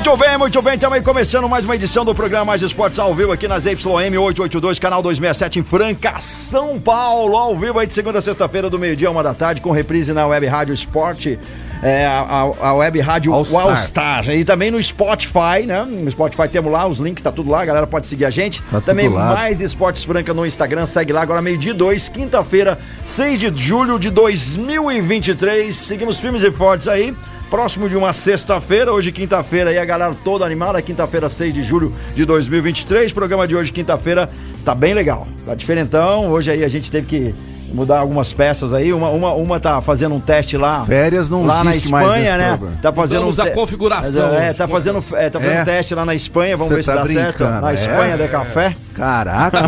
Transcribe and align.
Muito 0.00 0.16
bem, 0.16 0.38
muito 0.38 0.62
bem. 0.62 0.74
Estamos 0.74 0.96
aí 0.96 1.04
começando 1.04 1.46
mais 1.46 1.66
uma 1.66 1.76
edição 1.76 2.06
do 2.06 2.14
programa 2.14 2.46
Mais 2.46 2.62
Esportes 2.62 2.98
ao 2.98 3.14
vivo 3.14 3.32
aqui 3.32 3.46
nas 3.46 3.66
YM 3.66 4.16
882, 4.16 4.78
canal 4.78 5.02
267 5.02 5.58
em 5.58 5.62
Franca, 5.62 6.18
São 6.20 6.80
Paulo. 6.80 7.36
Ao 7.36 7.54
vivo 7.54 7.78
aí 7.78 7.86
de 7.86 7.92
segunda 7.92 8.18
a 8.18 8.22
sexta-feira, 8.22 8.70
do 8.70 8.78
meio-dia, 8.78 9.10
uma 9.10 9.22
da 9.22 9.34
tarde, 9.34 9.60
com 9.60 9.70
reprise 9.70 10.14
na 10.14 10.26
Web 10.26 10.46
Rádio 10.46 10.72
Esporte. 10.72 11.38
É, 11.82 12.06
a, 12.06 12.50
a 12.62 12.74
Web 12.76 12.98
Rádio 12.98 13.34
All 13.34 13.44
Star. 13.44 13.60
All 13.62 13.76
Star. 13.76 14.30
E 14.30 14.42
também 14.42 14.70
no 14.70 14.82
Spotify, 14.82 15.66
né? 15.66 15.84
No 15.86 16.10
Spotify 16.10 16.48
temos 16.48 16.72
lá 16.72 16.86
os 16.86 16.98
links, 16.98 17.22
tá 17.22 17.30
tudo 17.30 17.50
lá, 17.50 17.60
a 17.60 17.66
galera 17.66 17.86
pode 17.86 18.08
seguir 18.08 18.24
a 18.24 18.30
gente. 18.30 18.62
Tá 18.70 18.80
também 18.80 19.06
mais 19.06 19.60
Esportes 19.60 20.02
Franca 20.02 20.32
no 20.32 20.46
Instagram, 20.46 20.86
segue 20.86 21.12
lá 21.12 21.20
agora 21.20 21.42
meio-dia 21.42 21.74
2, 21.74 22.08
quinta-feira, 22.08 22.78
6 23.04 23.38
de 23.38 23.62
julho 23.62 23.98
de 23.98 24.08
2023. 24.08 25.76
Seguimos 25.76 26.18
firmes 26.18 26.42
e 26.42 26.50
fortes 26.50 26.88
aí. 26.88 27.14
Próximo 27.50 27.88
de 27.88 27.96
uma 27.96 28.12
sexta-feira, 28.12 28.92
hoje 28.92 29.10
quinta-feira, 29.10 29.70
aí 29.70 29.78
a 29.78 29.84
galera 29.84 30.14
toda 30.22 30.44
animada, 30.44 30.80
quinta-feira, 30.80 31.28
6 31.28 31.52
de 31.52 31.64
julho 31.64 31.92
de 32.14 32.24
2023. 32.24 33.12
Programa 33.12 33.46
de 33.48 33.56
hoje, 33.56 33.72
quinta-feira, 33.72 34.30
tá 34.64 34.72
bem 34.72 34.94
legal, 34.94 35.26
tá 35.44 35.52
diferentão. 35.56 36.30
Hoje 36.30 36.52
aí 36.52 36.62
a 36.62 36.68
gente 36.68 36.92
teve 36.92 37.08
que 37.08 37.34
mudar 37.74 37.98
algumas 37.98 38.32
peças 38.32 38.72
aí. 38.72 38.92
Uma, 38.92 39.08
uma, 39.08 39.32
uma 39.32 39.58
tá 39.58 39.80
fazendo 39.82 40.14
um 40.14 40.20
teste 40.20 40.56
lá. 40.56 40.84
Férias 40.84 41.28
não 41.28 41.44
lá 41.44 41.58
na 41.58 41.64
mais 41.64 41.84
Espanha, 41.84 42.36
né? 42.36 42.48
programa. 42.50 42.78
Tá 42.80 42.92
fazendo 42.92 43.16
Mudamos 43.24 43.38
um 43.40 43.42
a 43.42 43.46
te- 43.46 43.50
configuração. 43.54 44.32
É, 44.34 44.52
tá 44.52 44.68
fazendo, 44.68 45.04
é, 45.14 45.28
tá 45.28 45.40
fazendo 45.40 45.58
É? 45.58 45.64
teste 45.64 45.92
lá 45.96 46.04
na 46.04 46.14
Espanha, 46.14 46.56
vamos 46.56 46.68
Cê 46.70 46.76
ver 46.76 46.82
se 46.84 46.88
tá 46.88 46.94
dá 46.94 47.06
certo. 47.06 47.36
brincando, 47.38 47.60
Na 47.62 47.70
é? 47.72 47.74
Espanha 47.74 48.16
de 48.16 48.28
café. 48.28 48.74
Caraca! 48.94 49.58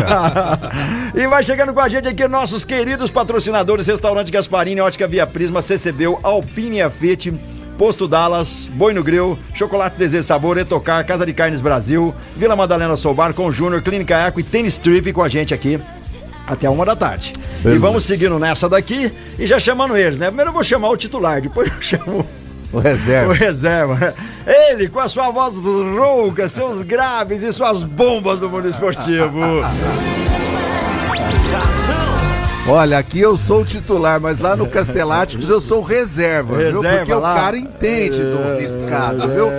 e 1.15 1.27
vai 1.27 1.43
chegando 1.43 1.73
com 1.73 1.81
a 1.81 1.89
gente 1.89 2.07
aqui 2.07 2.25
nossos 2.29 2.63
queridos 2.63 3.11
patrocinadores, 3.11 3.85
Restaurante 3.87 4.31
Gasparini, 4.31 4.79
Ótica 4.79 5.05
Via 5.05 5.27
Prisma, 5.27 5.61
CCBU, 5.61 6.17
Alpine 6.23 6.81
Afete, 6.81 7.33
Posto 7.77 8.07
Dallas, 8.07 8.69
Boi 8.73 8.93
no 8.93 9.03
Grill, 9.03 9.37
Chocolates 9.53 9.97
Desejo 9.97 10.23
Sabor, 10.23 10.57
Etocar, 10.57 11.05
Casa 11.05 11.25
de 11.25 11.33
Carnes 11.33 11.59
Brasil, 11.61 12.13
Vila 12.37 12.55
Madalena 12.55 12.95
Soubar 12.95 13.33
com 13.33 13.51
Júnior, 13.51 13.81
Clínica 13.81 14.15
Eco 14.17 14.39
e 14.39 14.43
Tênis 14.43 14.77
Trip 14.79 15.11
com 15.11 15.23
a 15.23 15.29
gente 15.29 15.53
aqui. 15.53 15.79
Até 16.45 16.69
uma 16.69 16.85
da 16.85 16.95
tarde. 16.95 17.33
E 17.59 17.63
Beleza. 17.63 17.79
vamos 17.81 18.03
seguindo 18.03 18.37
nessa 18.37 18.67
daqui 18.67 19.11
e 19.39 19.47
já 19.47 19.59
chamando 19.59 19.95
eles, 19.97 20.17
né? 20.17 20.27
Primeiro 20.27 20.49
eu 20.49 20.53
vou 20.53 20.63
chamar 20.63 20.89
o 20.89 20.97
titular, 20.97 21.41
depois 21.41 21.69
eu 21.71 21.81
chamo 21.81 22.25
O 22.71 22.77
o 22.77 22.79
reserva. 22.79 23.33
reserva. 23.33 23.95
né? 23.95 24.13
Ele, 24.45 24.89
com 24.89 24.99
a 24.99 25.07
sua 25.07 25.29
voz 25.31 25.55
rouca, 25.55 26.47
seus 26.49 26.81
graves 26.81 27.41
e 27.43 27.53
suas 27.53 27.83
bombas 27.83 28.39
do 28.41 28.49
mundo 28.49 28.67
esportivo. 28.67 29.39
Olha, 32.65 32.97
aqui 32.97 33.19
eu 33.19 33.35
sou 33.35 33.61
o 33.61 33.65
titular, 33.65 34.21
mas 34.21 34.39
lá 34.39 34.55
no 34.55 34.67
Casteláticos 34.67 35.49
eu 35.49 35.59
sou 35.59 35.79
o 35.79 35.83
reserva, 35.83 36.55
viu? 36.55 36.79
Reserva 36.79 36.97
Porque 36.97 37.13
lá. 37.13 37.33
o 37.33 37.35
cara 37.35 37.57
entende 37.57 38.21
do 38.21 38.57
riscado, 38.57 39.27
viu? 39.27 39.49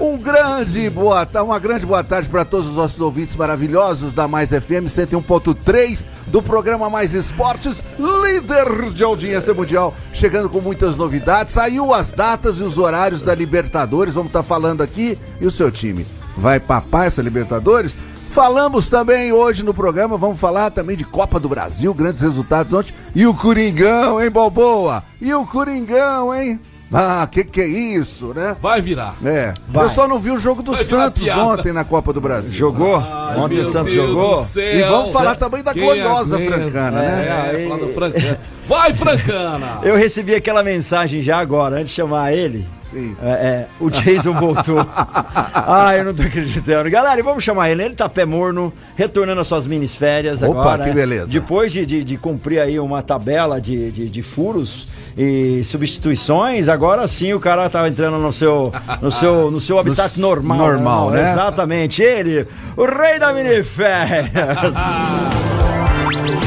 Um 0.00 0.16
grande 0.16 0.88
boa 0.88 1.26
tarde, 1.26 1.48
uma 1.48 1.58
grande 1.58 1.84
boa 1.84 2.04
tarde 2.04 2.28
para 2.28 2.44
todos 2.44 2.68
os 2.68 2.76
nossos 2.76 3.00
ouvintes 3.00 3.34
maravilhosos 3.34 4.14
da 4.14 4.28
Mais 4.28 4.50
FM 4.50 4.86
101.3 4.86 6.04
do 6.28 6.40
programa 6.40 6.88
Mais 6.88 7.14
Esportes, 7.14 7.82
líder 7.98 8.92
de 8.92 9.02
audiência 9.02 9.52
mundial, 9.52 9.92
chegando 10.12 10.48
com 10.48 10.60
muitas 10.60 10.96
novidades. 10.96 11.54
Saiu 11.54 11.92
as 11.92 12.12
datas 12.12 12.58
e 12.58 12.62
os 12.62 12.78
horários 12.78 13.22
da 13.22 13.34
Libertadores, 13.34 14.14
vamos 14.14 14.30
estar 14.30 14.44
falando 14.44 14.82
aqui. 14.82 15.18
E 15.40 15.46
o 15.46 15.50
seu 15.50 15.70
time 15.72 16.06
vai 16.36 16.60
papar 16.60 17.08
essa 17.08 17.22
Libertadores? 17.22 17.92
Falamos 18.32 18.88
também 18.88 19.30
hoje 19.30 19.62
no 19.62 19.74
programa, 19.74 20.16
vamos 20.16 20.40
falar 20.40 20.70
também 20.70 20.96
de 20.96 21.04
Copa 21.04 21.38
do 21.38 21.50
Brasil, 21.50 21.92
grandes 21.92 22.22
resultados 22.22 22.72
ontem. 22.72 22.94
E 23.14 23.26
o 23.26 23.34
Coringão, 23.34 24.22
hein, 24.22 24.30
Balboa? 24.30 25.04
E 25.20 25.34
o 25.34 25.44
Coringão, 25.46 26.34
hein? 26.34 26.58
Ah, 26.90 27.28
que 27.30 27.44
que 27.44 27.60
é 27.60 27.66
isso, 27.66 28.32
né? 28.34 28.56
Vai 28.60 28.80
virar. 28.80 29.14
É, 29.22 29.52
Vai. 29.68 29.84
eu 29.84 29.90
só 29.90 30.08
não 30.08 30.18
vi 30.18 30.30
o 30.30 30.40
jogo 30.40 30.62
do 30.62 30.72
Vai 30.72 30.82
Santos 30.82 31.22
piada. 31.22 31.42
ontem 31.42 31.72
na 31.74 31.84
Copa 31.84 32.10
do 32.10 32.22
Brasil. 32.22 32.52
Jogou? 32.52 32.96
Ai, 32.96 33.36
Ontem 33.38 33.58
o 33.60 33.66
Santos 33.66 33.92
Deus 33.92 34.08
jogou? 34.08 34.42
do. 34.42 34.60
E 34.60 34.82
vamos 34.82 35.12
falar 35.12 35.34
também 35.34 35.62
da 35.62 35.74
Quem 35.74 35.82
gloriosa 35.82 36.36
aguenta? 36.36 36.52
Francana, 36.56 36.90
né? 37.02 37.50
É, 37.64 37.68
falar 37.68 37.80
da 37.86 37.92
Francana. 37.92 38.40
Vai, 38.66 38.92
Francana! 38.94 39.78
Eu 39.82 39.94
recebi 39.96 40.34
aquela 40.34 40.62
mensagem 40.62 41.22
já 41.22 41.38
agora, 41.38 41.76
antes 41.76 41.90
de 41.90 41.96
chamar 41.96 42.32
ele. 42.32 42.66
Sim. 42.92 43.16
É, 43.22 43.28
é, 43.30 43.66
o 43.80 43.88
Jason 43.90 44.34
voltou. 44.34 44.78
ah, 44.94 45.92
eu 45.96 46.04
não 46.04 46.14
tô 46.14 46.22
acreditando. 46.22 46.90
Galera, 46.90 47.18
e 47.18 47.22
vamos 47.22 47.42
chamar 47.42 47.70
ele. 47.70 47.82
Ele 47.82 47.94
tá 47.94 48.08
pé 48.08 48.24
morno, 48.26 48.72
retornando 48.96 49.40
às 49.40 49.46
suas 49.46 49.66
minis 49.66 49.94
férias 49.94 50.42
Opa, 50.42 50.60
agora. 50.60 50.82
que 50.84 50.88
né? 50.90 50.94
beleza. 50.94 51.32
Depois 51.32 51.72
de, 51.72 51.86
de, 51.86 52.04
de 52.04 52.16
cumprir 52.18 52.60
aí 52.60 52.78
uma 52.78 53.02
tabela 53.02 53.60
de, 53.60 53.90
de, 53.90 54.08
de 54.08 54.22
furos 54.22 54.90
e 55.16 55.62
substituições, 55.64 56.68
agora 56.68 57.06
sim 57.08 57.32
o 57.34 57.40
cara 57.40 57.68
tá 57.68 57.86
entrando 57.88 58.18
no 58.18 58.32
seu, 58.32 58.70
no 59.00 59.10
seu, 59.10 59.50
no 59.50 59.60
seu 59.60 59.78
habitat 59.80 60.18
No- 60.18 60.28
normal. 60.28 60.58
normal, 60.58 61.10
né? 61.10 61.32
Exatamente. 61.32 62.02
Ele, 62.02 62.46
o 62.76 62.84
rei 62.84 63.18
da 63.18 63.32
miniférias. 63.32 64.30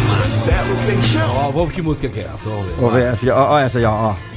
Marcelo 0.07 0.75
Peixão. 0.85 1.35
Ó, 1.37 1.51
vamos 1.51 1.71
que 1.73 1.81
música 1.81 2.07
que 2.07 2.19
é 2.19 2.23
essa? 2.23 2.49
Vamos 2.49 2.65
ver. 2.67 2.73
Vamos 2.75 2.93
ver 2.93 3.03
essa, 3.03 3.35
ó, 3.35 3.53
ó, 3.53 3.59
essa 3.59 3.79
aí, 3.79 3.85
ó. 3.85 3.91
ó. 3.91 4.34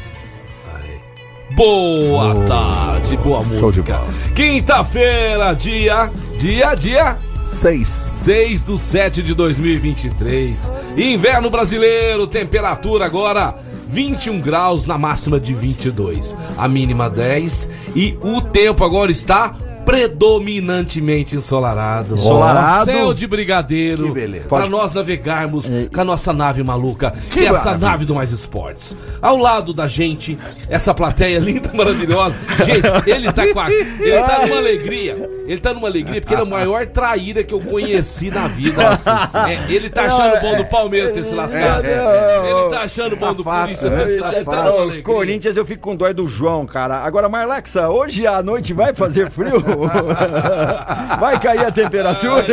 Boa 1.59 2.37
tarde, 2.47 3.17
boa 3.17 3.43
música. 3.43 4.01
Quinta-feira, 4.33 5.53
dia, 5.55 6.09
dia, 6.39 6.73
dia 6.77 7.19
Seis. 7.43 7.89
6 7.89 8.63
do 8.63 8.79
7 8.79 9.25
de 9.25 9.35
2023. 9.35 10.73
Inverno 10.97 11.51
brasileiro, 11.51 12.29
temperatura 12.29 13.07
agora 13.07 13.59
21 13.89 14.41
graus 14.41 14.87
na 14.87 14.97
máxima 14.97 15.41
de 15.41 15.53
22, 15.53 16.37
a 16.57 16.69
mínima 16.69 17.11
10 17.11 17.69
e 17.97 18.17
o 18.23 18.41
tempo 18.41 18.85
agora 18.85 19.11
está 19.11 19.57
predominantemente 19.89 21.35
ensolarado. 21.35 22.15
Ensolarado? 22.17 22.85
Céu 22.85 23.15
de 23.15 23.27
brigadeiro. 23.27 24.05
Que 24.05 24.11
beleza. 24.11 24.45
Para 24.47 24.59
Pode- 24.61 24.71
nós 24.71 24.93
navegarmos 24.93 25.67
com 25.67 26.01
a 26.01 26.05
nossa 26.05 26.31
nave 26.31 26.63
maluca, 26.63 27.13
que 27.31 27.41
Que 27.41 27.47
é 27.47 27.49
essa 27.49 27.77
nave 27.79 28.05
do 28.05 28.15
Mais 28.15 28.31
Esportes. 28.31 28.95
Ao 29.23 29.37
lado 29.39 29.73
da 29.73 29.89
gente, 29.89 30.39
essa 30.69 30.93
plateia 30.93 31.39
linda, 31.41 31.71
maravilhosa. 31.73 32.37
Gente, 32.67 33.11
ele 33.11 33.33
tá 33.33 33.51
com 33.51 33.61
a, 33.61 33.73
ele 33.73 34.21
tá 34.21 34.47
numa 34.47 34.57
alegria. 34.59 35.39
Ele 35.49 35.61
tá 35.61 35.73
numa 35.73 35.89
alegria 35.89 36.21
porque 36.21 36.35
ele 36.35 36.43
é 36.43 36.45
o 36.45 36.49
maior 36.49 36.87
traíra 36.87 37.43
que 37.43 37.55
eu 37.55 37.61
conheci 37.61 38.31
na 38.31 38.47
vida. 38.47 38.83
É, 39.49 39.73
ele 39.73 39.89
tá 39.89 40.03
achando 40.03 40.41
bom 40.43 40.57
do 40.59 40.65
Palmeiras 40.67 41.13
ter 41.13 41.25
se 41.25 41.35
lascado. 41.35 41.87
Ele 41.87 42.71
tá 42.71 42.83
achando 42.83 43.17
bom 43.17 43.33
do 43.33 43.43
fácil, 43.43 43.79
Corinthians 43.79 44.05
ter 44.05 44.13
se 44.13 44.45
Tá 44.45 44.53
tá 44.53 44.65
alegria. 44.65 45.03
Corinthians, 45.03 45.57
eu 45.57 45.65
fico 45.65 45.81
com 45.81 45.97
dó 45.97 46.13
do 46.13 46.29
João, 46.29 46.67
cara. 46.67 46.97
Agora, 46.99 47.31
Marlexa, 47.31 47.89
hoje 47.89 48.27
à 48.27 48.43
noite 48.43 48.75
vai 48.75 48.93
fazer 48.95 49.31
frio? 49.31 49.78
vai 51.21 51.39
cair 51.41 51.65
a 51.67 51.71
temperatura? 51.71 52.45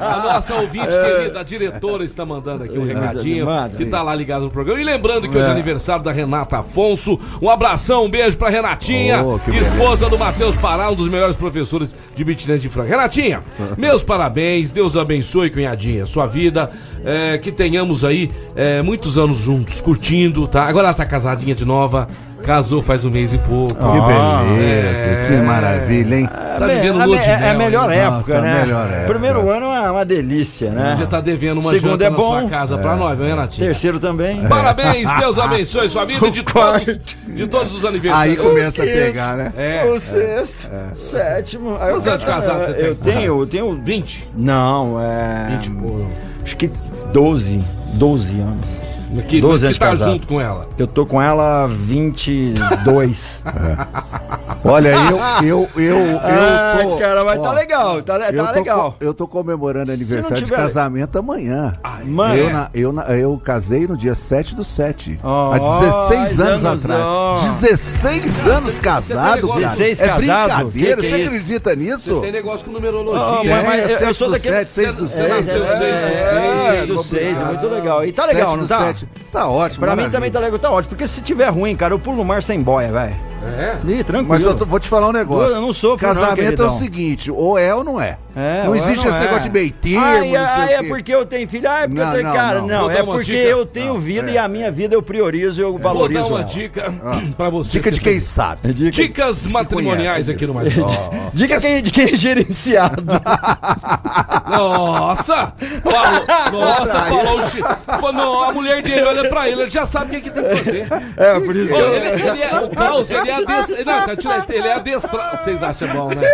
A 0.00 0.32
nossa 0.34 0.54
ouvinte 0.56 0.88
querida, 0.88 1.40
a 1.40 1.42
diretora, 1.42 2.04
está 2.04 2.24
mandando 2.24 2.64
aqui 2.64 2.78
um 2.78 2.84
recadinho 2.84 3.46
manda. 3.46 3.76
que 3.76 3.86
tá 3.86 4.02
lá 4.02 4.14
ligado 4.14 4.42
no 4.42 4.50
programa. 4.50 4.80
E 4.80 4.84
lembrando 4.84 5.28
que 5.28 5.36
hoje 5.36 5.46
é 5.46 5.48
É. 5.48 5.52
aniversário 5.52 6.02
da 6.04 6.12
Renata 6.12 6.58
Afonso. 6.58 7.18
Um 7.40 7.48
abração, 7.50 8.04
um 8.04 8.10
beijo 8.10 8.36
pra 8.36 8.48
Renatinha, 8.48 9.22
Oh, 9.24 9.38
esposa 9.50 10.08
do 10.08 10.18
Matheus 10.18 10.56
Pará, 10.56 10.90
um 10.90 10.94
dos 10.94 11.08
melhores 11.08 11.36
professores 11.36 11.94
de 12.14 12.24
beatdance 12.24 12.60
de 12.60 12.68
Franca. 12.68 12.88
Renatinha, 12.90 13.42
meus 13.76 14.02
parabéns, 14.02 14.70
Deus 14.72 14.96
abençoe, 14.96 15.50
cunhadinha, 15.50 16.06
sua 16.06 16.26
vida, 16.26 16.70
é, 17.04 17.38
que 17.38 17.50
tenhamos 17.52 18.04
aí 18.04 18.30
é, 18.54 18.82
muitos 18.82 19.18
anos 19.18 19.38
juntos, 19.38 19.80
curtindo, 19.80 20.46
tá? 20.46 20.64
Agora 20.64 20.88
ela 20.88 20.94
tá 20.94 21.04
casadinha 21.04 21.54
de 21.54 21.64
nova, 21.64 22.08
casou 22.48 22.80
faz 22.80 23.04
um 23.04 23.10
mês 23.10 23.34
e 23.34 23.38
pouco. 23.38 23.74
Que 23.74 23.82
beleza, 23.82 25.10
é. 25.10 25.28
que 25.28 25.36
maravilha, 25.46 26.16
hein? 26.16 26.26
Tá 26.58 26.66
vivendo 26.66 27.02
é, 27.02 27.04
lua 27.04 27.18
de 27.18 27.28
é, 27.28 27.30
é 27.30 27.34
a 27.34 27.38
mel, 27.54 27.58
melhor 27.58 27.92
época, 27.92 28.10
Nossa, 28.16 28.40
né? 28.40 28.60
melhor 28.62 28.90
época. 28.90 29.06
Primeiro 29.06 29.50
ano 29.50 29.66
é 29.66 29.90
uma 29.90 30.04
delícia, 30.04 30.70
né? 30.70 30.94
Você 30.96 31.04
tá 31.06 31.20
devendo 31.20 31.60
uma 31.60 31.70
Segundo 31.72 31.90
janta 31.90 32.04
é 32.06 32.10
na 32.10 32.16
bom. 32.16 32.40
sua 32.40 32.48
casa 32.48 32.78
pra 32.78 32.96
nós, 32.96 33.18
viu, 33.18 33.26
Renatinha? 33.26 33.66
Terceiro 33.66 34.00
também. 34.00 34.40
Parabéns, 34.48 35.10
Deus 35.18 35.36
abençoe 35.38 35.90
sua 35.90 36.06
vida 36.06 36.26
e 36.26 36.30
de 36.30 36.42
todos, 36.42 36.98
de 37.28 37.46
todos 37.46 37.74
os 37.74 37.84
Aí 37.84 37.88
aniversários. 37.90 38.38
começa 38.38 38.82
a 38.82 38.86
pegar, 38.86 39.36
né? 39.36 39.52
É, 39.54 39.84
O 39.84 40.00
sexto, 40.00 40.70
sétimo. 40.94 41.76
Aí 41.78 41.90
Quantos 41.90 42.06
eu- 42.06 42.12
anos 42.12 42.24
de 42.24 42.30
casado 42.30 42.64
você 42.64 42.72
tem? 42.72 42.86
Eu 42.86 42.96
tenho, 42.96 43.40
eu 43.42 43.46
tenho. 43.46 43.80
20. 43.84 44.26
Não, 44.34 44.98
é. 44.98 45.48
20, 45.50 45.70
pô. 45.70 46.00
Acho 46.42 46.56
que 46.56 46.70
12. 47.12 47.62
12 47.92 48.40
anos. 48.40 48.87
Que, 49.28 49.40
12 49.40 49.52
mas 49.52 49.64
anos 49.64 49.78
que 49.78 49.80
tá 49.80 49.90
casado. 49.90 50.12
junto 50.12 50.26
com 50.26 50.40
ela. 50.40 50.68
Eu 50.78 50.86
tô 50.86 51.06
com 51.06 51.20
ela 51.20 51.66
22. 51.66 53.42
Olha, 54.64 54.88
eu, 54.88 55.18
eu, 55.46 55.68
eu, 55.82 55.96
eu 55.98 56.18
ah, 56.20 56.78
tô. 56.82 56.96
cara, 56.96 57.24
mas 57.24 57.38
ó, 57.38 57.42
tá 57.42 57.52
legal, 57.52 58.02
tá, 58.02 58.14
eu 58.30 58.44
tá 58.44 58.52
tô 58.52 58.58
legal. 58.58 58.96
eu 59.00 59.14
tô 59.14 59.28
comemorando 59.28 59.92
aniversário 59.92 60.36
de 60.36 60.44
tiver- 60.44 60.56
casamento 60.56 61.18
amanhã. 61.18 61.74
Mano, 62.04 62.34
Eu, 62.34 62.50
na- 62.50 62.70
eu, 62.74 62.92
na- 62.92 63.02
eu 63.16 63.38
casei 63.42 63.86
no 63.86 63.96
dia 63.96 64.14
7 64.14 64.54
do 64.56 64.64
7. 64.64 65.20
Oh, 65.22 65.52
há 65.52 65.58
16 65.58 66.40
anos, 66.40 66.64
anos, 66.64 66.84
atrás. 66.84 67.04
ó. 67.04 67.36
16 67.38 68.46
anos 68.48 68.78
casado, 68.78 69.36
negócio- 69.36 69.60
cara. 69.62 69.76
16 69.76 70.00
é 70.00 70.06
casados? 70.06 70.72
brincadeira, 70.72 71.02
você 71.02 71.22
é 71.22 71.26
acredita 71.26 71.74
nisso? 71.76 72.14
Você 72.14 72.20
tem 72.20 72.32
negócio 72.32 72.66
com 72.66 72.72
numerologia. 72.72 73.20
Ah, 73.22 73.40
É, 73.44 73.48
mas- 73.48 73.64
mas 73.64 73.78
eu- 73.82 73.88
eu 73.90 73.98
sete 73.98 74.14
sou 74.14 74.26
do 74.28 74.32
daquele- 74.34 74.56
sete, 74.56 74.70
seis 74.70 74.96
do 74.96 75.08
Você 75.08 75.14
seis. 75.16 75.28
nasceu 75.28 75.64
é, 75.64 75.68
seis 75.68 75.78
do 75.78 75.84
é, 75.84 76.70
seis. 76.72 76.86
do 76.88 77.02
6, 77.04 77.40
é 77.40 77.44
muito 77.44 77.68
legal. 77.68 78.04
E 78.04 78.12
tá 78.12 78.26
legal, 78.26 78.56
não 78.56 78.66
tá? 78.66 78.78
sete. 78.78 79.08
Tá 79.32 79.48
ótimo. 79.48 79.84
Pra 79.86 79.94
mim 79.96 80.10
também 80.10 80.30
tá 80.30 80.40
legal, 80.40 80.58
tá 80.58 80.70
ótimo. 80.70 80.90
Porque 80.90 81.06
se 81.06 81.20
tiver 81.22 81.48
ruim, 81.48 81.76
cara, 81.76 81.94
eu 81.94 81.98
pulo 81.98 82.16
no 82.16 82.24
mar 82.24 82.42
sem 82.42 82.60
boia, 82.60 82.90
velho. 82.90 83.27
É? 83.42 83.78
Ih, 83.86 84.02
tranquilo. 84.04 84.28
Mas 84.28 84.40
eu 84.44 84.56
tô- 84.56 84.66
vou 84.66 84.80
te 84.80 84.88
falar 84.88 85.08
um 85.08 85.12
negócio. 85.12 85.54
Eu 85.54 85.60
não 85.60 85.72
sofro, 85.72 86.06
não, 86.06 86.14
Casamento 86.14 86.40
é 86.40 86.44
queridão. 86.44 86.68
o 86.74 86.78
seguinte, 86.78 87.30
ou 87.30 87.56
é 87.56 87.74
ou 87.74 87.84
não 87.84 88.00
é. 88.00 88.18
É, 88.40 88.64
não 88.66 88.74
existe 88.76 89.04
não 89.04 89.12
esse 89.12 89.16
é. 89.16 89.20
negócio 89.20 89.42
de 89.42 89.50
meio 89.50 89.70
termo, 89.72 90.00
Ai, 90.04 90.18
não 90.18 90.24
sei 90.26 90.36
ai, 90.36 90.68
o 90.68 90.70
é 90.70 90.82
porque 90.84 91.12
eu 91.14 91.26
tenho 91.26 91.48
filho. 91.48 91.68
Ah, 91.68 91.80
é 91.80 91.88
porque 91.88 92.00
Não, 92.00 92.06
eu 92.08 92.12
tenho. 92.14 92.24
não, 92.28 92.32
cara, 92.32 92.60
não. 92.60 92.66
não. 92.68 92.80
Vou 92.82 92.90
é 92.92 93.02
porque 93.02 93.24
dica. 93.32 93.48
eu 93.48 93.66
tenho 93.66 93.98
vida 93.98 94.30
e 94.30 94.38
a 94.38 94.46
minha 94.46 94.70
vida 94.70 94.94
eu 94.94 95.02
priorizo 95.02 95.60
e 95.60 95.64
eu 95.64 95.72
Vou 95.72 95.78
valorizo. 95.80 96.20
dar 96.20 96.26
uma 96.28 96.40
ela. 96.40 96.48
dica 96.48 96.94
pra 97.36 97.50
você. 97.50 97.72
Dica 97.78 97.90
de 97.90 98.00
quem 98.00 98.12
tem- 98.12 98.20
sabe. 98.20 98.72
Dica, 98.78 98.90
Dicas 98.92 99.46
matrimoniais 99.46 100.28
aqui 100.28 100.46
no 100.46 100.54
Mais. 100.54 100.72
dica 101.34 101.60
quem, 101.60 101.82
de 101.82 101.90
quem 101.90 102.04
é 102.12 102.16
gerenciado. 102.16 103.02
Nossa! 104.48 105.52
Falou, 105.82 106.62
nossa, 106.64 106.98
falou 107.00 107.38
o 107.38 107.42
chi- 107.50 107.62
falou, 107.84 108.12
não, 108.12 108.42
A 108.44 108.52
mulher 108.52 108.82
dele 108.82 109.02
olha 109.02 109.28
pra 109.28 109.48
ele, 109.48 109.62
ele 109.62 109.70
já 109.70 109.84
sabe 109.84 110.16
o 110.16 110.20
que, 110.20 110.30
que 110.30 110.30
tem 110.30 110.42
que 110.42 110.56
fazer. 110.64 110.86
é, 111.16 111.40
por 111.40 111.54
isso 111.54 111.72
que 111.72 111.78
eu. 111.78 111.94
ele, 111.94 112.06
ele 112.28 112.42
é, 112.42 112.58
o 112.60 112.68
Klaus, 112.68 113.10
ele 113.10 113.28
é 113.28 113.34
adestrado. 113.34 113.84
Não, 113.84 114.40
tá 114.46 114.54
ele 114.54 114.68
é 114.68 114.72
adestrado. 114.74 115.38
Vocês 115.44 115.62
acham 115.62 115.88
bom, 115.88 116.08
né? 116.08 116.26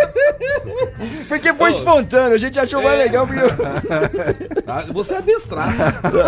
Porque 1.27 1.53
foi 1.53 1.73
espontâneo, 1.97 2.35
a 2.35 2.37
gente 2.37 2.59
achou 2.59 2.81
mais 2.83 2.97
legal 2.99 3.25
porque 3.27 3.41
eu. 3.41 3.49
Ah, 4.67 4.83
Você 4.91 5.13
é 5.13 5.17
adestrado. 5.17 5.73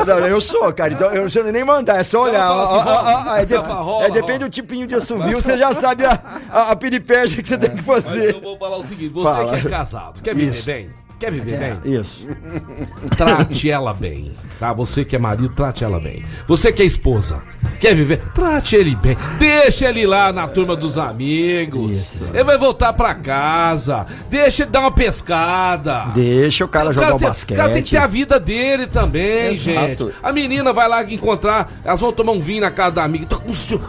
Não, 0.06 0.20
eu 0.28 0.40
sou, 0.40 0.72
cara, 0.72 0.94
então 0.94 1.12
eu 1.12 1.24
não 1.24 1.30
sei 1.30 1.44
nem 1.52 1.64
mandar, 1.64 2.00
é 2.00 2.04
só 2.04 2.24
olhar. 2.24 2.52
Ó, 2.52 2.64
ó, 2.78 3.32
ó, 3.32 3.36
é, 3.36 3.46
de- 3.46 3.56
é, 3.56 4.10
depende 4.12 4.40
do 4.40 4.50
tipinho 4.50 4.86
de 4.86 4.94
assovio, 4.96 5.42
você 5.42 5.58
já 5.58 5.72
sabe 5.74 6.06
a, 6.06 6.20
a, 6.52 6.72
a 6.72 6.76
peripécia 6.76 7.42
que 7.42 7.50
você 7.50 7.58
tem 7.58 7.72
que 7.72 7.84
Mas 7.86 8.04
fazer. 8.06 8.36
eu 8.36 8.42
vou 8.42 8.58
falar 8.58 8.78
o 8.78 8.88
seguinte: 8.88 9.10
você 9.12 9.36
Fala. 9.36 9.58
que 9.60 9.68
é 9.68 9.70
casado, 9.70 10.22
quer 10.22 10.36
viver 10.36 10.52
Isso. 10.52 10.66
bem? 10.66 10.90
Quer 11.20 11.32
viver 11.32 11.58
bem? 11.58 11.94
Isso. 12.00 12.28
Trate 13.18 13.72
ela 13.72 13.92
bem, 13.92 14.32
tá? 14.60 14.72
Você 14.74 15.04
que 15.04 15.16
é 15.16 15.20
marido, 15.20 15.50
trate 15.50 15.84
ela 15.84 16.00
bem. 16.00 16.24
Você 16.48 16.72
que 16.72 16.84
é 16.84 16.86
esposa, 16.86 17.42
quer 17.80 17.96
viver? 17.96 18.20
Trate 18.36 18.76
ele 18.76 18.96
bem. 18.96 19.18
Deixa 19.40 19.90
ele 19.90 20.06
lá 20.06 20.32
na 20.32 20.48
turma 20.48 20.76
dos 20.76 20.98
amigos. 21.00 22.22
Ele 22.34 22.44
vai 22.44 22.58
voltar 22.58 22.94
pra 22.94 23.16
casa. 23.16 24.06
Deixa 24.30 24.64
ele 24.64 24.72
dar 24.72 24.82
uma 24.82 24.92
pescada. 24.92 26.12
Deixa 26.14 26.66
o 26.66 26.68
cara 26.68 26.94
jogar 26.94 27.16
o 27.16 27.18
tem, 27.18 27.28
basquete. 27.28 27.58
o 27.58 27.62
cara 27.62 27.74
tem 27.74 27.82
que 27.82 27.90
ter 27.92 27.98
a 27.98 28.08
vida 28.08 28.40
dele 28.40 28.86
também, 28.86 29.54
Exato. 29.54 30.06
gente. 30.06 30.14
A 30.22 30.32
menina 30.32 30.72
vai 30.72 30.88
lá 30.88 31.04
encontrar, 31.04 31.72
elas 31.84 32.00
vão 32.00 32.12
tomar 32.12 32.34
um 32.34 32.40
vinho 32.40 32.62
na 32.62 32.70
casa 32.70 32.92
da 32.92 33.04
amiga. 33.04 33.26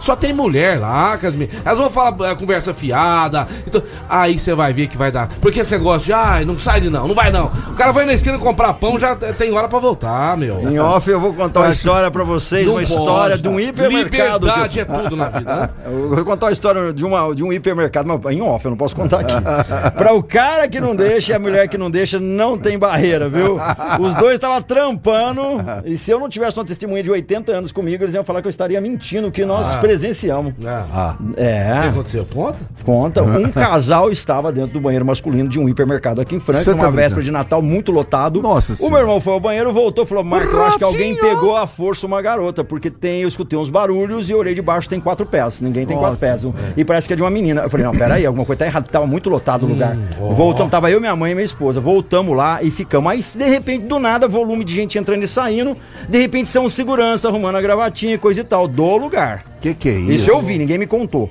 Só 0.01 0.17
tem 0.17 0.33
mulher 0.33 0.81
lá, 0.81 1.19
com 1.19 1.27
as 1.27 1.35
meninas. 1.35 1.61
Elas 1.65 1.79
vão 1.79 1.91
falar 1.91 2.31
é, 2.31 2.35
conversa 2.35 2.73
fiada. 2.73 3.47
Então, 3.67 3.83
aí 4.09 4.39
você 4.39 4.55
vai 4.55 4.73
ver 4.73 4.87
que 4.87 4.97
vai 4.97 5.13
dar. 5.13 5.29
Porque 5.43 5.61
esse 5.61 5.73
negócio 5.73 6.07
de, 6.07 6.13
ai, 6.15 6.47
não 6.47 6.59
sai 6.59 6.81
de 6.81 6.89
não, 6.89 7.07
não 7.07 7.18
vai 7.19 7.33
não. 7.33 7.47
O 7.47 7.75
cara 7.75 7.91
vai 7.93 8.07
na 8.07 8.13
esquina 8.13 8.39
comprar 8.39 8.73
pão, 8.75 8.99
já 8.99 9.17
tem 9.17 9.53
hora 9.53 9.67
pra 9.69 9.79
voltar, 9.81 10.37
meu. 10.37 10.61
Em 10.71 10.79
off 10.79 11.11
eu 11.11 11.21
vou 11.21 11.35
contar 11.35 11.61
uma 11.61 11.73
história 11.73 12.11
pra 12.11 12.23
vocês, 12.25 12.65
Não 12.67 12.75
uma 12.75 12.81
pode, 12.83 12.93
história 12.93 13.37
tá? 13.37 13.43
de 13.43 13.49
um 13.49 13.59
hipermercado. 13.59 14.09
que 14.11 14.17
Liberdade 14.47 14.81
é 14.81 14.85
tudo 14.85 15.17
na 15.17 15.29
vida, 15.29 15.57
né? 15.57 15.71
Eu 15.87 16.15
vou 16.15 16.25
contar 16.25 16.47
uma 16.47 16.53
história 16.53 16.93
de, 16.93 17.05
uma, 17.05 17.35
de 17.35 17.43
um 17.43 17.53
hipermercado, 17.53 18.09
mas 18.09 18.35
em 18.37 18.41
off, 18.43 18.65
eu 18.65 18.71
não 18.71 18.77
posso 18.79 18.95
contar 18.95 19.21
aqui. 19.21 19.33
Pra 19.97 20.13
o 20.13 20.23
cara 20.23 20.69
que 20.69 20.81
não 20.81 20.95
deixa 20.95 21.33
e 21.33 21.35
a 21.35 21.39
mulher 21.39 21.67
que 21.69 21.77
não 21.79 21.91
deixa, 21.91 22.19
não 22.21 22.57
tem 22.59 22.79
barreira, 22.79 23.29
viu? 23.29 23.59
Os 24.01 24.15
dois 24.15 24.35
estavam 24.35 24.61
trampando, 24.63 25.43
e 25.85 25.97
se 25.99 26.11
eu 26.11 26.21
não 26.21 26.29
tivesse 26.29 26.59
uma 26.59 26.65
testemunha 26.65 27.03
de 27.03 27.11
80 27.11 27.53
anos 27.53 27.73
comigo, 27.73 28.03
eles 28.05 28.15
iam 28.15 28.25
falar 28.25 28.41
que 28.43 28.49
eu 28.49 28.51
estaria 28.51 28.81
mentindo, 28.81 29.31
que 29.31 29.45
nós 29.45 29.75
presenciamos. 29.77 30.55
Ah. 30.93 31.17
O 31.21 31.35
que 31.35 31.41
É, 31.41 31.89
aconteceu? 31.89 32.25
Conta? 32.27 32.59
conta. 32.85 33.23
Um 33.23 33.51
casal 33.51 34.11
estava 34.11 34.53
dentro 34.53 34.73
do 34.75 34.81
banheiro 34.81 35.05
masculino 35.05 35.49
de 35.49 35.59
um 35.59 35.69
hipermercado 35.69 36.21
aqui 36.21 36.35
em 36.37 36.41
Franca, 36.41 36.61
Você 36.65 36.71
tá 36.71 36.77
uma 36.77 36.91
brincando? 36.91 37.08
Véspera 37.09 37.25
de 37.25 37.31
Natal 37.31 37.63
muito 37.63 37.93
lotado. 37.93 38.41
Nossa 38.43 38.73
o 38.73 38.77
Senhora. 38.77 38.95
meu 38.95 39.03
irmão 39.03 39.21
foi 39.21 39.33
ao 39.33 39.41
banheiro, 39.41 39.73
voltou, 39.73 40.07
falou: 40.07 40.25
Marco, 40.25 40.55
eu 40.55 40.63
acho 40.63 40.79
que 40.79 40.85
alguém 40.85 41.17
pegou 41.17 41.57
à 41.57 41.67
força 41.67 42.07
uma 42.07 42.21
garota, 42.23 42.63
porque 42.63 42.91
tem, 42.91 43.23
eu 43.23 43.29
escutei 43.29 43.59
uns 43.59 43.71
barulhos 43.71 44.29
e 44.29 44.33
eu 44.33 44.39
olhei 44.39 44.55
de 44.55 44.63
baixo, 44.63 44.89
tem 44.89 45.01
quatro 45.01 45.27
pés. 45.27 45.61
Ninguém 45.61 45.87
tem 45.87 45.97
quatro 45.97 46.19
Nossa, 46.21 46.39
pés. 46.39 46.75
E 46.77 46.85
parece 46.85 47.07
que 47.07 47.13
é 47.13 47.17
de 47.17 47.23
uma 47.23 47.31
menina. 47.31 47.63
Eu 47.63 47.71
falei, 47.71 47.85
não, 47.85 47.93
peraí, 47.93 48.25
alguma 48.25 48.45
coisa 48.45 48.59
tá 48.59 48.67
errada, 48.67 48.87
tava 48.91 49.07
muito 49.07 49.29
lotado 49.29 49.65
o 49.65 49.69
lugar. 49.69 49.97
ó. 50.21 50.29
Voltamos, 50.31 50.71
tava 50.71 50.91
eu, 50.91 51.01
minha 51.01 51.15
mãe 51.17 51.33
e 51.33 51.35
minha 51.35 51.45
esposa. 51.45 51.81
Voltamos 51.81 52.37
lá 52.37 52.63
e 52.63 52.71
ficamos. 52.71 53.11
Aí, 53.11 53.21
de 53.21 53.49
repente, 53.49 53.87
do 53.87 53.99
nada, 53.99 54.29
volume 54.29 54.65
de 54.65 54.75
gente 54.75 54.99
entrando 54.99 55.23
e 55.23 55.29
saindo. 55.29 55.77
De 56.09 56.19
repente, 56.19 56.51
são 56.51 56.69
segurança 56.69 57.29
arrumando 57.29 57.57
a 57.57 57.61
gravatinha 57.61 58.15
e 58.15 58.19
coisa 58.19 58.41
e 58.41 58.45
tal, 58.45 58.67
do 58.69 58.97
lugar. 58.97 59.45
Que 59.61 59.75
que 59.75 59.89
é 59.89 59.93
isso? 59.93 60.13
Isso 60.13 60.31
eu 60.31 60.41
vi, 60.41 60.59
ninguém 60.59 60.79
me 60.79 60.87
contou. 60.87 61.31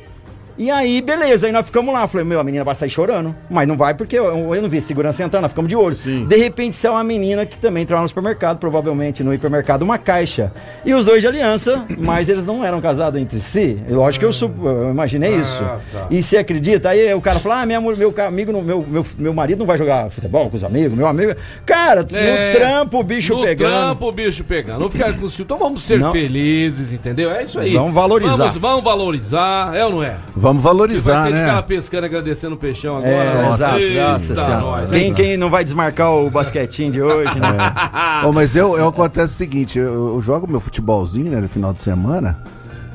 E 0.58 0.72
aí, 0.72 1.02
beleza, 1.02 1.46
aí 1.46 1.52
nós 1.52 1.66
ficamos 1.66 1.94
lá. 1.94 2.08
Falei, 2.08 2.26
meu, 2.26 2.40
a 2.40 2.44
menina 2.44 2.64
vai 2.64 2.74
sair 2.74 2.90
chorando. 2.90 3.36
Mas 3.50 3.68
não 3.68 3.78
vai 3.78 3.94
porque 3.94 4.18
eu, 4.18 4.54
eu 4.56 4.62
não 4.62 4.70
vi 4.70 4.82
segurança 4.82 5.24
entrando, 5.24 5.44
nós 5.44 5.52
ficamos 5.52 5.70
de 5.70 5.76
olho. 5.76 5.96
De 5.96 6.36
repente, 6.36 6.76
saiu 6.76 6.94
uma 6.94 7.04
menina 7.04 7.46
que 7.46 7.58
também 7.58 7.84
entrava 7.84 8.02
no 8.02 8.08
supermercado, 8.08 8.58
provavelmente 8.58 9.24
no 9.24 9.34
hipermercado, 9.34 9.86
uma 9.86 9.98
caixa. 9.98 10.52
E 10.86 10.94
os 10.94 11.06
dois 11.06 11.22
de 11.22 11.28
aliança, 11.28 11.86
mas 11.98 12.28
eles 12.30 12.46
não 12.46 12.64
eram 12.66 12.82
casados 12.82 13.20
entre 13.22 13.40
si. 13.40 13.78
Lógico 13.90 14.26
que 14.28 14.44
eu, 14.44 14.52
eu 14.66 14.90
imaginei 14.90 15.36
isso. 15.36 15.64
tá. 15.92 16.08
E 16.10 16.24
você 16.24 16.38
acredita? 16.38 16.90
Aí 16.90 17.14
o 17.14 17.22
cara 17.22 17.40
fala, 17.40 17.62
ah, 17.62 17.66
minha, 17.66 17.80
meu 17.80 18.14
amigo, 18.26 18.62
meu, 18.62 18.86
meu, 18.88 19.06
meu 19.18 19.34
marido 19.34 19.60
não 19.60 19.66
vai 19.68 19.78
jogar 19.78 20.10
futebol 20.10 20.50
com 20.50 20.58
os 20.58 20.64
amigos, 20.64 20.98
meu 20.98 21.06
amigo. 21.08 21.36
Cara, 21.66 22.06
É, 22.12 22.54
no 22.54 22.60
trampo 22.60 23.00
o 23.00 23.04
bicho 23.04 23.36
no 23.36 23.44
pegando. 23.44 23.70
trampo 23.70 24.08
o 24.08 24.12
bicho 24.12 24.44
pegando. 24.44 24.80
Não 24.80 24.90
ficar 24.90 25.14
com 25.14 25.30
ciúme. 25.30 25.44
Então 25.46 25.58
vamos 25.60 25.84
ser 25.84 26.00
Não. 26.00 26.12
felizes, 26.12 26.92
entendeu? 26.92 27.30
É 27.32 27.44
isso 27.44 27.60
aí. 27.60 27.74
Vamos 27.74 27.94
valorizar. 27.94 28.36
Vamos, 28.36 28.58
vamos 28.58 28.84
valorizar, 28.84 29.76
é 29.76 29.86
ou 29.86 29.92
não 29.92 30.04
é? 30.04 30.16
Vamos 30.36 30.47
Vai 30.54 30.64
valorizar, 30.64 31.26
ter 31.26 31.34
de 31.34 31.40
ficar 31.40 31.56
né? 31.56 31.62
pescando 31.62 32.06
agradecendo 32.06 32.56
o 32.56 32.58
peixão 32.58 32.98
agora. 32.98 33.14
É, 33.14 33.42
Nossa, 33.42 33.80
exato, 33.80 33.82
eita, 33.82 34.34
nossa 34.34 34.46
senhora. 34.46 34.88
Quem, 34.88 35.14
quem 35.14 35.38
não 35.38 35.50
vai 35.50 35.64
desmarcar 35.64 36.14
o 36.14 36.30
basquetinho 36.30 36.92
de 36.92 37.02
hoje, 37.02 37.40
né? 37.40 37.58
Ô, 38.26 38.32
mas 38.32 38.56
eu, 38.56 38.78
eu 38.78 38.88
acontece 38.88 39.34
o 39.34 39.38
seguinte, 39.38 39.80
eu, 39.80 40.16
eu 40.16 40.22
jogo 40.22 40.48
meu 40.48 40.60
futebolzinho, 40.60 41.32
né, 41.32 41.40
no 41.40 41.50
final 41.50 41.74
de 41.74 41.82
semana. 41.82 42.40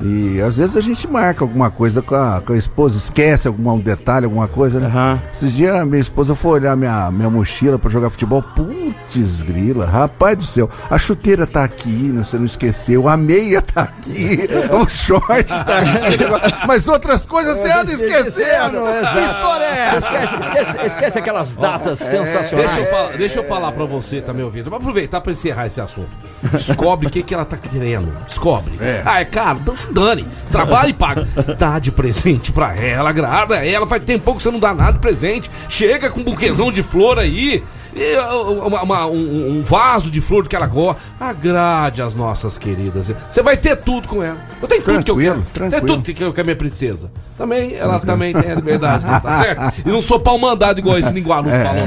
E 0.03 0.41
às 0.41 0.57
vezes 0.57 0.75
a 0.75 0.81
gente 0.81 1.07
marca 1.07 1.45
alguma 1.45 1.71
coisa 1.71 2.01
com 2.01 2.13
a, 2.13 2.41
com 2.41 2.51
a 2.51 2.57
esposa, 2.57 2.97
esquece 2.97 3.47
algum 3.47 3.79
detalhe, 3.79 4.25
alguma 4.25 4.49
coisa, 4.49 4.77
né? 4.77 4.87
Aham. 4.87 5.21
Esses 5.33 5.53
dias 5.53 5.73
a 5.73 5.85
minha 5.85 6.01
esposa 6.01 6.35
foi 6.35 6.59
olhar 6.59 6.75
minha, 6.75 7.09
minha 7.09 7.29
mochila 7.29 7.79
pra 7.79 7.89
jogar 7.89 8.09
futebol. 8.09 8.43
Putz, 8.43 9.41
grila, 9.41 9.85
rapaz 9.85 10.37
do 10.37 10.43
céu. 10.43 10.69
A 10.89 10.97
chuteira 10.97 11.47
tá 11.47 11.63
aqui, 11.63 11.89
né, 11.89 12.21
você 12.21 12.37
não 12.37 12.45
esqueceu. 12.45 13.07
A 13.07 13.15
meia 13.15 13.61
tá 13.61 13.83
aqui, 13.83 14.39
o 14.73 14.89
short 14.89 15.47
tá 15.47 15.77
aqui. 15.79 16.17
Mas 16.67 16.85
outras 16.89 17.25
coisas 17.25 17.57
você 17.57 17.71
anda 17.71 17.93
esquecendo. 17.93 18.81
Que 19.13 19.19
história 19.19 19.63
é 19.63 19.95
essa? 19.95 19.97
Esquece, 19.97 20.35
esquece, 20.35 20.85
esquece 20.87 21.17
aquelas 21.19 21.55
datas 21.55 21.99
sensacionais. 21.99 22.51
Deixa 22.51 22.79
eu, 22.79 22.85
falar, 22.85 23.17
deixa 23.17 23.39
eu 23.39 23.43
falar 23.45 23.71
pra 23.71 23.85
você, 23.85 24.21
tá 24.21 24.33
me 24.33 24.43
ouvindo? 24.43 24.69
Vou 24.69 24.77
aproveitar 24.77 25.21
pra 25.21 25.31
encerrar 25.31 25.67
esse 25.67 25.79
assunto. 25.79 26.09
Descobre 26.51 27.07
o 27.07 27.09
que, 27.09 27.23
que 27.23 27.33
ela 27.33 27.45
tá 27.45 27.55
querendo. 27.55 28.11
Descobre. 28.27 28.77
Ah, 29.05 29.21
é 29.21 29.25
caro? 29.25 29.59
Então 29.61 29.73
se 29.73 29.92
dane. 29.93 30.27
Trabalha 30.51 30.89
e 30.89 30.93
paga. 30.93 31.27
Dá 31.57 31.79
de 31.79 31.91
presente 31.91 32.51
pra 32.51 32.75
ela, 32.75 33.09
agrada 33.09 33.65
ela. 33.65 33.87
Faz 33.87 34.03
tempo 34.03 34.35
que 34.35 34.43
você 34.43 34.51
não 34.51 34.59
dá 34.59 34.73
nada 34.73 34.93
de 34.93 34.99
presente. 34.99 35.49
Chega 35.69 36.09
com 36.09 36.19
um 36.19 36.23
buquezão 36.23 36.71
de 36.71 36.83
flor 36.83 37.19
aí. 37.19 37.63
E, 37.95 38.15
uh, 38.17 38.67
uma- 38.67 38.81
uma- 38.83 39.05
um, 39.07 39.59
um 39.59 39.63
vaso 39.63 40.09
de 40.09 40.19
flor 40.21 40.47
que 40.47 40.55
ela 40.55 40.67
gosta. 40.67 41.01
Agrade 41.19 42.01
as 42.01 42.13
nossas 42.15 42.57
queridas. 42.57 43.11
Você 43.29 43.41
vai 43.43 43.55
ter 43.57 43.75
tudo 43.77 44.07
com 44.07 44.23
ela. 44.23 44.37
Eu 44.61 44.67
tenho 44.67 44.81
tudo 44.81 45.03
que 45.03 45.11
eu 45.11 45.15
Tranquilo, 45.15 45.33
quero. 45.35 45.43
Tem 45.53 45.69
tranquilo. 45.69 45.87
tudo 45.97 46.03
que 46.15 46.23
eu 46.23 46.33
quero, 46.33 46.45
minha 46.45 46.55
princesa. 46.55 47.11
Também, 47.37 47.73
ela 47.73 47.99
também 47.99 48.31
tem 48.31 48.51
a 48.51 48.55
liberdade, 48.55 49.03
tá 49.03 49.37
certo? 49.39 49.73
E 49.85 49.89
não 49.89 50.01
sou 50.03 50.19
pau 50.19 50.37
mandado 50.37 50.77
igual 50.79 50.99
esse 50.99 51.11
linguarudo 51.11 51.49
falou, 51.49 51.83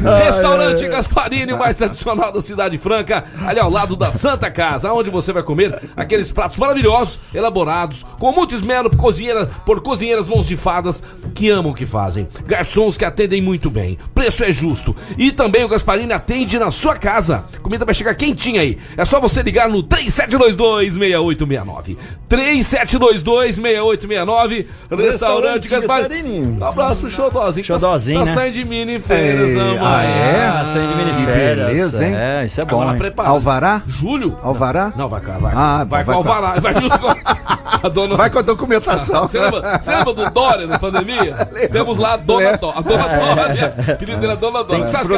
não. 0.00 0.16
Restaurante 0.18 0.88
Gasparini, 0.88 1.52
o 1.52 1.58
mais 1.58 1.76
tradicional 1.76 2.32
da 2.32 2.40
Cidade 2.40 2.78
Franca, 2.78 3.24
ali 3.46 3.60
ao 3.60 3.68
lado 3.70 3.94
da 3.96 4.12
Santa 4.12 4.50
Casa, 4.50 4.90
onde 4.92 5.10
você 5.10 5.30
vai 5.32 5.42
comer 5.42 5.78
aqueles 5.94 6.32
pratos 6.32 6.56
maravilhosos, 6.56 7.20
elaborados, 7.34 8.04
com 8.18 8.32
muito 8.32 8.54
esmero 8.54 8.88
por, 8.88 8.96
cozinheira, 8.98 9.46
por 9.66 9.80
cozinheiras 9.82 10.26
mãos 10.26 10.46
de 10.46 10.56
fadas 10.56 11.02
que 11.34 11.50
amam 11.50 11.72
o 11.72 11.74
que 11.74 11.84
fazem. 11.84 12.26
Garçons 12.46 12.96
que 12.96 13.04
atendem 13.04 13.42
muito 13.42 13.68
bem. 13.70 13.98
Preço 14.14 14.42
é 14.42 14.50
justo. 14.52 14.96
E 15.18 15.30
também 15.38 15.64
o 15.64 15.68
Gasparini 15.68 16.12
atende 16.12 16.58
na 16.58 16.72
sua 16.72 16.96
casa. 16.96 17.44
Comida 17.62 17.84
vai 17.84 17.94
chegar 17.94 18.12
quentinha 18.16 18.60
aí. 18.60 18.76
É 18.96 19.04
só 19.04 19.20
você 19.20 19.40
ligar 19.40 19.68
no 19.68 19.84
3722-6869. 19.84 21.96
3722-6869. 22.28 24.66
Restaurante 24.90 24.98
Restaurante 24.98 25.68
Gasparini. 25.68 26.58
Um 26.60 26.64
abraço 26.64 27.00
pro 27.00 27.08
xodózinho. 27.08 27.64
Xodózinho, 27.64 28.18
tá, 28.18 28.24
né? 28.24 28.34
Tá 28.34 28.40
saindo 28.40 28.54
de 28.54 28.64
mini 28.64 28.96
amanhã. 28.96 29.78
ah, 29.80 30.04
é? 30.04 30.48
Ah, 30.48 30.64
sem 30.72 30.88
de 30.88 30.88
Que 30.88 30.94
miniférias. 31.04 31.68
beleza, 31.68 32.04
hein? 32.04 32.16
É, 32.16 32.44
isso 32.44 32.60
é 32.60 32.64
bom, 32.64 32.80
Agora 32.80 32.90
hein? 32.92 32.98
prepara. 32.98 33.28
Alvará? 33.28 33.82
Julho? 33.86 34.36
Alvará? 34.42 34.92
Não, 34.96 35.08
vai, 35.08 35.20
vai. 35.20 35.52
Ah, 35.54 35.84
vai, 35.84 36.02
vai 36.02 36.04
com 36.04 36.12
Alvará. 36.12 36.58
Vai 36.60 36.74
a 37.82 37.88
dona... 37.88 38.16
Vai 38.16 38.30
com 38.30 38.38
a 38.40 38.42
documentação. 38.42 39.28
Você 39.28 39.38
lembra, 39.38 39.78
você 39.80 39.94
lembra 39.94 40.14
do 40.14 40.30
Dória 40.30 40.66
na 40.66 40.78
pandemia? 40.78 41.34
Temos 41.70 41.98
lá 41.98 42.14
a 42.14 42.16
Dona. 42.16 42.56
Dória. 42.56 42.78
A 42.78 42.80
Dona 42.80 43.08
Dória. 43.08 43.74
Apelido 43.92 44.20
dela 44.20 44.32
é 44.32 44.36
Dona 44.36 44.64
Dória. 44.64 44.86
Você 44.86 44.96
acha 44.96 45.08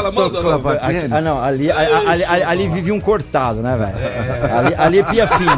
ah, 1.12 1.20
não, 1.20 1.42
ali, 1.42 1.70
ali, 1.70 1.92
ali, 2.08 2.24
ali- 2.24 2.42
ali 2.42 2.68
vive 2.68 2.92
um 2.92 3.00
cortado, 3.00 3.60
né, 3.60 3.76
velho? 3.76 4.56
Ali, 4.56 4.74
ali 4.76 4.98
é 5.00 5.02
pia 5.04 5.26
fino. 5.26 5.50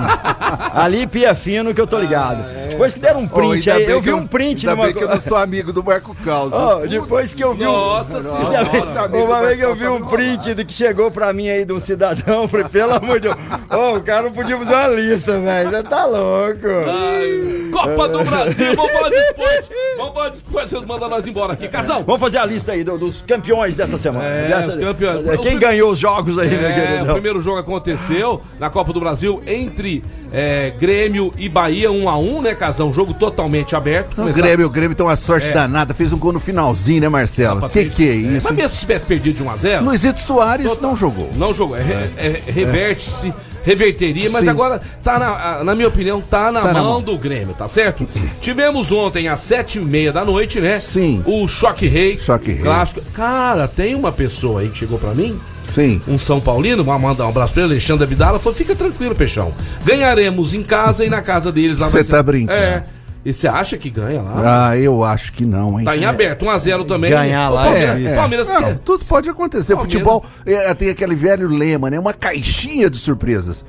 Ali 0.75 1.07
pia 1.07 1.35
fino 1.35 1.75
que 1.75 1.81
eu 1.81 1.87
tô 1.87 1.99
ligado. 1.99 2.45
Depois 2.69 2.95
que 2.95 3.01
deram 3.01 3.21
um 3.21 3.29
Oh, 3.31 3.35
print 3.37 3.71
ainda 3.71 3.85
aí, 3.85 3.91
eu 3.91 4.01
vi 4.01 4.13
um 4.13 4.27
print 4.27 4.67
Ainda 4.67 4.75
numa 4.77 4.87
bem 4.87 4.95
que 4.95 5.05
eu 5.05 5.09
não 5.09 5.21
sou 5.21 5.37
amigo 5.37 5.73
do 5.73 5.85
Marco 5.85 6.15
Caos. 6.25 6.53
Oh, 6.53 6.87
depois 6.87 7.35
que 7.35 7.45
eu 7.45 7.55
vi 7.55 7.67
um. 7.67 7.73
Nossa 7.73 8.17
Ainda 8.17 8.31
senhora. 8.31 9.25
Uma 9.25 9.41
vez 9.43 9.57
que 9.59 9.65
eu 9.65 9.75
vi 9.75 9.89
um 9.89 10.01
print 10.07 10.55
do 10.55 10.65
que 10.65 10.73
chegou 10.73 11.11
pra 11.11 11.33
mim 11.33 11.49
aí 11.49 11.65
de 11.65 11.73
um 11.73 11.81
cidadão, 11.81 12.43
eu 12.43 12.49
falei, 12.49 12.67
pelo 12.69 12.95
amor 12.95 13.21
de 13.21 13.29
Deus, 13.29 13.37
Ô, 13.71 13.97
o 13.97 14.03
cara 14.03 14.23
não 14.23 14.33
podia 14.33 14.57
fazer 14.59 14.75
uma 14.75 14.89
lista, 14.89 15.39
velho. 15.39 15.71
Você 15.71 15.83
tá 15.83 16.05
louco. 16.07 16.67
Ai, 16.89 17.62
Copa 17.73 18.09
do 18.09 18.25
Brasil, 18.25 18.75
vamos 18.77 18.93
falar 18.93 19.09
de 19.09 19.17
esporte. 19.17 19.69
Vamos 19.97 20.15
falar 20.15 20.29
de 20.29 20.37
esporte, 20.37 20.71
vocês 20.71 20.85
mandam 20.85 21.09
nós 21.09 21.27
embora 21.27 21.53
aqui. 21.55 21.69
Casal. 21.69 22.05
Vamos 22.05 22.21
fazer 22.21 22.39
a 22.39 22.47
lista 22.47 22.73
aí 22.73 22.85
do- 22.85 22.99
dos 22.99 23.23
campeões 23.23 23.75
dessa 23.75 23.97
semana. 23.99 24.25
É, 24.25 24.49
Dessa- 24.49 24.69
os 24.69 24.77
campeões. 24.77 25.25
Quem 25.25 25.35
O 25.35 25.41
prim- 25.41 25.59
ganhou 25.59 25.91
os 25.93 25.99
jogos 25.99 26.39
aí, 26.39 26.49
meu 26.51 26.69
É, 26.69 27.03
o 27.03 27.13
primeiro 27.15 27.41
jogo 27.43 27.59
aconteceu 27.59 28.43
na 28.61 28.69
Copa 28.71 28.93
do 28.93 29.01
Brasil 29.01 29.43
entre 29.47 30.03
é, 30.33 30.73
Grêmio 30.79 31.33
e 31.37 31.49
Bahia, 31.49 31.91
1 31.91 32.09
a 32.09 32.17
1 32.19 32.43
né, 32.43 32.55
Casão? 32.55 32.93
Jogo 32.93 33.13
totalmente 33.15 33.75
aberto. 33.77 34.21
O 34.23 34.33
Grêmio, 34.33 34.67
o 34.67 34.71
Grêmio 34.71 34.97
tem 34.97 35.05
uma 35.05 35.17
sorte 35.17 35.51
É. 35.51 35.53
danada. 35.53 35.95
Fez 35.95 36.13
um 36.13 36.19
gol 36.19 36.33
no 36.33 36.41
finalzinho, 36.41 37.01
né, 37.03 37.09
Marcelo? 37.09 37.69
Que 37.69 37.87
que 37.87 38.09
é 38.09 38.15
isso? 38.15 38.47
Mas 38.49 38.57
mesmo 38.57 38.71
se 38.71 38.81
tivesse 38.81 39.05
perdido 39.05 39.37
de 39.37 39.43
1 39.43 39.51
a 39.51 39.57
0 39.57 39.85
Luizito 39.85 40.21
Soares 40.21 40.79
não 40.81 40.95
jogou. 40.97 41.31
Não 41.37 41.53
jogou. 41.55 41.77
É, 41.77 41.81
é, 42.17 42.43
reverte-se, 42.47 43.33
reverteria, 43.65 44.29
mas 44.31 44.45
Sim. 44.45 44.51
agora 44.51 44.81
tá 45.03 45.19
na, 45.19 45.65
na 45.65 45.75
minha 45.75 45.89
opinião, 45.89 46.21
tá 46.21 46.51
na, 46.53 46.61
Tá 46.63 46.73
na 46.73 46.83
mão, 46.83 46.93
mão. 46.95 47.03
do 47.03 47.17
Grêmio, 47.17 47.55
tá 47.55 47.69
certo? 47.69 48.07
Tivemos 48.41 48.91
ontem 48.93 49.29
às 49.29 49.41
sete 49.41 49.79
e 49.79 49.83
meia 49.83 50.13
da 50.13 50.25
noite, 50.25 50.61
né? 50.61 50.79
Sim. 50.79 51.23
O 51.27 51.47
Choque 51.49 51.87
Rei. 51.87 52.19
Choque 52.19 52.53
Rei. 52.53 52.63
Clássico. 52.63 53.01
Cara, 53.13 53.67
tem 53.69 53.95
uma 53.95 54.13
pessoa 54.13 54.61
aí 54.61 54.69
que 54.69 54.79
chegou 54.79 54.99
pra 54.99 55.15
mim, 55.15 55.41
Sim. 55.69 56.01
um 56.09 56.19
São 56.19 56.41
Paulino, 56.41 56.83
vou 56.85 56.99
mandar 56.99 57.27
um 57.27 57.29
abraço 57.31 57.53
pra 57.55 57.63
ele, 57.63 57.73
Alexandre 57.73 58.05
Abdala, 58.05 58.39
falou: 58.39 58.57
fica 58.57 58.75
tranquilo, 58.75 59.15
Peixão. 59.15 59.53
Ganharemos 59.85 60.55
em 60.55 60.63
casa 60.63 61.05
e 61.05 61.09
na 61.11 61.23
casa 61.23 61.51
deles 61.53 61.79
lá 61.79 61.87
Cê 61.87 61.93
vai 61.93 62.05
ser- 62.05 62.11
tá 62.13 62.23
brincando. 62.23 62.59
É. 62.59 62.85
E 63.25 63.33
você 63.33 63.47
acha 63.47 63.79
que 63.79 63.89
ganha 63.89 64.21
lá? 64.21 64.71
Ah, 64.71 64.77
eu 64.77 65.05
acho 65.05 65.33
que 65.33 65.45
não, 65.47 65.79
hein? 65.79 65.85
Tá 65.85 65.97
em 65.97 66.05
aberto, 66.05 66.45
1x0 66.45 66.87
também. 66.87 67.11
Ganhar 67.11 67.49
lá 67.51 67.65
Palmeiras, 67.65 67.89
é 67.89 67.93
o 67.93 67.97
difícil. 67.97 68.19
Palmeiras 68.19 68.49
Não, 68.49 68.75
tudo 68.79 69.05
pode 69.05 69.31
acontecer. 69.31 69.75
Palmeiras. 69.75 69.93
Futebol 69.93 70.25
é, 70.45 70.75
tem 70.75 70.89
aquele 70.91 71.15
velho 71.15 71.47
lema, 71.49 71.89
né? 71.89 71.99
Uma 72.01 72.13
caixinha 72.13 72.91
de 72.91 72.99
surpresas. 72.99 73.65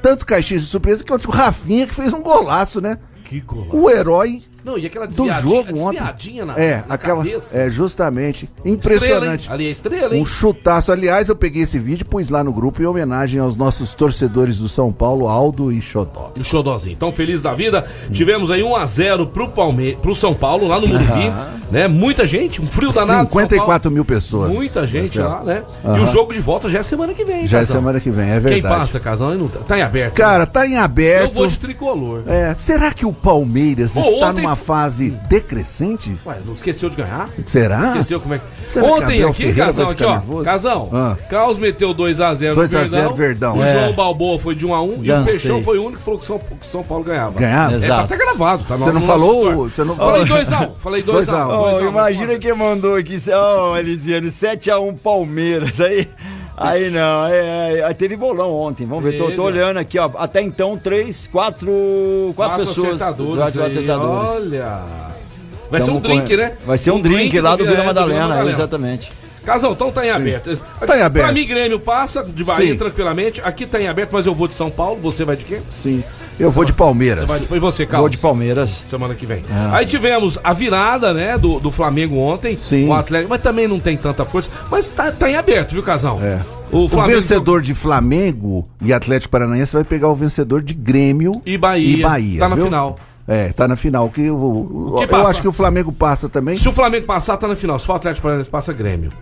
Tanto 0.00 0.24
caixinha 0.24 0.58
de 0.58 0.64
surpresa 0.66 1.04
que 1.04 1.12
o 1.12 1.30
Rafinha 1.30 1.86
que 1.86 1.94
fez 1.94 2.14
um 2.14 2.22
golaço, 2.22 2.80
né? 2.80 2.96
Que 3.24 3.40
golaço. 3.40 3.76
O 3.76 3.90
herói 3.90 4.42
Não, 4.64 4.78
e 4.78 4.86
aquela 4.86 5.06
do 5.06 5.14
jogo 5.32 5.78
ontem. 5.80 6.44
na, 6.44 6.54
é, 6.56 6.84
na 6.88 6.94
aquela. 6.94 7.18
cabeça. 7.24 7.56
É, 7.56 7.70
justamente. 7.70 8.48
Estrela? 8.64 8.74
Impressionante. 8.76 9.50
Ali 9.52 9.66
é 9.66 9.70
estrela, 9.70 10.14
hein? 10.14 10.22
Um 10.22 10.26
chutaço. 10.26 10.92
Aliás, 10.92 11.28
eu 11.28 11.36
peguei 11.36 11.62
esse 11.62 11.78
vídeo 11.78 12.02
e 12.02 12.04
pus 12.04 12.28
lá 12.28 12.42
no 12.44 12.52
grupo 12.52 12.82
em 12.82 12.86
homenagem 12.86 13.40
aos 13.40 13.56
nossos 13.56 13.94
torcedores 13.94 14.58
do 14.58 14.68
São 14.68 14.92
Paulo, 14.92 15.28
Aldo 15.28 15.72
e 15.72 15.80
Xodó. 15.82 16.32
Um 16.38 16.44
xodózinho. 16.44 16.92
Então, 16.94 17.10
feliz 17.12 17.42
da 17.42 17.52
vida. 17.54 17.86
Tivemos 18.10 18.50
aí 18.50 18.60
1x0 18.62 19.26
pro, 19.28 19.48
Palme... 19.48 19.96
pro 20.00 20.14
São 20.14 20.34
Paulo, 20.34 20.66
lá 20.68 20.80
no 20.80 20.86
Morumbi. 20.88 21.32
Né? 21.70 21.88
Muita 21.88 22.26
gente, 22.26 22.60
um 22.60 22.66
frio 22.66 22.92
danado. 22.92 23.30
São 23.30 23.40
54 23.40 23.82
Paulo. 23.82 23.94
mil 23.94 24.04
pessoas. 24.04 24.52
Muita 24.52 24.86
gente 24.86 25.18
Marcelo. 25.18 25.28
lá, 25.28 25.42
né? 25.42 25.62
E 25.84 26.00
o 26.00 26.06
jogo 26.06 26.32
de 26.32 26.40
volta 26.40 26.68
já 26.68 26.78
é 26.80 26.82
semana 26.82 27.14
que 27.14 27.24
vem, 27.24 27.46
Já 27.46 27.58
é 27.58 27.60
Casão. 27.62 27.76
semana 27.76 27.98
que 28.00 28.10
vem, 28.10 28.28
é 28.30 28.40
Quem 28.40 28.40
verdade. 28.40 28.74
passa, 28.76 29.00
Casão? 29.00 29.34
Não 29.34 29.48
tá 29.48 29.60
tá 29.60 29.78
em 29.78 29.82
aberto. 29.82 30.14
Cara, 30.14 30.46
tá 30.46 30.66
em 30.66 30.74
eu 30.74 30.80
aberto. 30.82 31.32
vou 31.34 31.46
de 31.46 31.58
tricolor. 31.58 32.22
É, 32.26 32.52
será 32.54 32.92
que 32.92 33.06
o 33.06 33.12
Palmeiras 33.12 33.92
Pô, 33.92 34.00
está 34.00 34.30
ontem- 34.30 34.42
numa 34.52 34.56
fase 34.56 35.10
decrescente? 35.28 36.14
Ué, 36.26 36.36
não 36.44 36.54
esqueceu 36.54 36.90
de 36.90 36.96
ganhar? 36.96 37.28
Será? 37.44 37.88
Esqueceu 37.88 38.20
como 38.20 38.34
é 38.34 38.38
que. 38.38 38.44
Será 38.70 38.86
que 38.86 38.92
Ontem 38.92 39.04
Abel 39.16 39.28
aqui, 39.28 39.36
Ferreira 39.44 39.64
Casão, 39.66 39.88
aqui, 39.90 40.04
ó. 40.04 40.10
nervoso? 40.12 40.44
Casão. 40.44 40.88
Ah. 40.92 41.16
Caos 41.28 41.58
meteu 41.58 41.94
2x0 41.94 42.54
2 42.54 42.74
a 42.74 42.84
0 42.86 43.14
Verdão. 43.14 43.58
O 43.58 43.62
É. 43.64 43.72
João 43.72 43.92
Balboa 43.94 44.38
foi 44.38 44.54
de 44.54 44.66
1x1 44.66 45.04
e 45.04 45.12
o. 45.12 45.24
Peixão 45.24 45.62
foi 45.62 45.78
o 45.78 45.82
único 45.84 45.98
que 45.98 46.04
falou 46.04 46.20
que 46.20 46.26
São, 46.26 46.38
que 46.38 46.66
São 46.66 46.82
Paulo 46.82 47.04
ganhava. 47.04 47.38
Ganhava? 47.38 47.76
É, 47.76 47.88
tá 47.88 48.00
até 48.02 48.16
gravado, 48.16 48.64
tá? 48.64 48.76
no- 48.76 48.84
Você 48.84 48.92
não 48.92 49.00
no 49.00 49.06
falou? 49.06 49.28
nosso 49.34 49.48
story. 49.50 49.70
Você 49.70 49.84
não 49.84 49.96
Falei 49.96 50.26
falou? 50.26 50.42
2x1. 50.44 50.70
Falei 50.78 51.02
2x1. 51.02 51.12
2 51.12 51.28
a 51.30 51.48
1. 51.48 51.50
Ô, 51.50 51.88
imagina 51.88 52.38
quem 52.38 52.54
mandou 52.54 52.96
aqui, 52.96 53.18
ó, 53.32 53.76
Elisiane, 53.78 54.28
7x1 54.30 54.96
Palmeiras, 55.02 55.80
aí, 55.80 56.08
aí 56.62 56.90
não, 56.90 57.26
é, 57.26 57.78
é, 57.78 57.84
aí 57.84 57.94
teve 57.94 58.16
bolão 58.16 58.54
ontem, 58.54 58.86
vamos 58.86 59.04
ver, 59.04 59.18
tô, 59.18 59.30
tô 59.32 59.42
olhando 59.44 59.78
aqui, 59.78 59.98
ó, 59.98 60.10
até 60.16 60.40
então, 60.40 60.76
três, 60.76 61.26
quatro, 61.26 62.32
quatro, 62.36 62.58
pessoas, 62.58 63.00
acertadores. 63.02 63.36
quatro 63.36 63.62
aí, 63.62 63.70
acertadores. 63.70 64.30
Olha. 64.30 64.82
Vai 65.70 65.80
ser 65.80 65.86
Tamo 65.86 65.98
um 65.98 66.00
drink, 66.02 66.28
com- 66.28 66.36
né? 66.42 66.52
Vai 66.66 66.78
ser 66.78 66.90
um, 66.90 67.00
drink, 67.00 67.40
lá 67.40 67.56
do 67.56 67.64
é, 67.64 67.70
Vila 67.70 67.84
Madalena, 67.84 68.44
exatamente. 68.50 69.10
Casão, 69.44 69.72
então 69.72 69.90
tá 69.90 70.06
em 70.06 70.10
aberto. 70.10 70.56
Tá 70.86 70.96
em 70.98 71.02
aberto. 71.02 71.24
Pra 71.26 71.32
mim, 71.34 71.46
Grêmio 71.46 71.80
passa 71.80 72.22
de 72.22 72.44
Bahia 72.44 72.72
Sim. 72.72 72.78
tranquilamente. 72.78 73.40
Aqui 73.44 73.66
tá 73.66 73.80
em 73.80 73.88
aberto, 73.88 74.10
mas 74.12 74.26
eu 74.26 74.34
vou 74.34 74.46
de 74.46 74.54
São 74.54 74.70
Paulo. 74.70 75.00
Você 75.02 75.24
vai 75.24 75.36
de 75.36 75.44
quê? 75.44 75.58
Sim. 75.82 76.02
Eu 76.40 76.50
vou 76.50 76.64
de 76.64 76.72
Palmeiras. 76.72 77.26
Vai, 77.28 77.38
e 77.56 77.60
você, 77.60 77.84
Carlos? 77.84 78.04
Gol 78.04 78.08
de 78.08 78.18
Palmeiras. 78.18 78.82
Semana 78.88 79.14
que 79.14 79.26
vem. 79.26 79.42
Aí 79.72 79.84
tivemos 79.84 80.38
a 80.42 80.52
virada, 80.52 81.12
né, 81.12 81.36
do, 81.36 81.60
do 81.60 81.70
Flamengo 81.70 82.16
ontem. 82.16 82.56
Sim. 82.58 82.88
O 82.88 82.94
Atlético, 82.94 83.30
mas 83.30 83.42
também 83.42 83.68
não 83.68 83.78
tem 83.78 83.96
tanta 83.96 84.24
força. 84.24 84.48
Mas 84.70 84.88
tá, 84.88 85.12
tá 85.12 85.28
em 85.30 85.36
aberto, 85.36 85.72
viu, 85.72 85.82
Casão? 85.82 86.18
É. 86.22 86.40
O 86.70 86.84
O 86.84 86.88
vencedor 86.88 87.60
de 87.60 87.74
Flamengo 87.74 88.66
e 88.80 88.92
Atlético 88.94 89.30
Paranaense 89.30 89.74
vai 89.74 89.84
pegar 89.84 90.08
o 90.08 90.14
vencedor 90.14 90.62
de 90.62 90.72
Grêmio 90.72 91.42
E 91.44 91.58
Bahia. 91.58 91.96
E 91.98 92.00
Bahia 92.00 92.40
Tá 92.40 92.48
na 92.48 92.54
viu? 92.56 92.64
final. 92.64 92.98
É, 93.26 93.52
tá 93.52 93.68
na 93.68 93.76
final. 93.76 94.08
Que 94.10 94.30
o- 94.30 94.94
que 94.98 95.04
eu 95.04 95.08
passa? 95.08 95.30
acho 95.30 95.42
que 95.42 95.48
o 95.48 95.52
Flamengo 95.52 95.92
passa 95.92 96.28
também. 96.28 96.56
Se 96.56 96.68
o 96.68 96.72
Flamengo 96.72 97.06
passar, 97.06 97.36
tá 97.36 97.46
na 97.46 97.54
final. 97.56 97.78
Se 97.78 97.86
for 97.86 97.92
o 97.92 97.96
Atlético 97.96 98.22
Paranaense, 98.24 98.50
passa 98.50 98.72
Grêmio. 98.72 99.12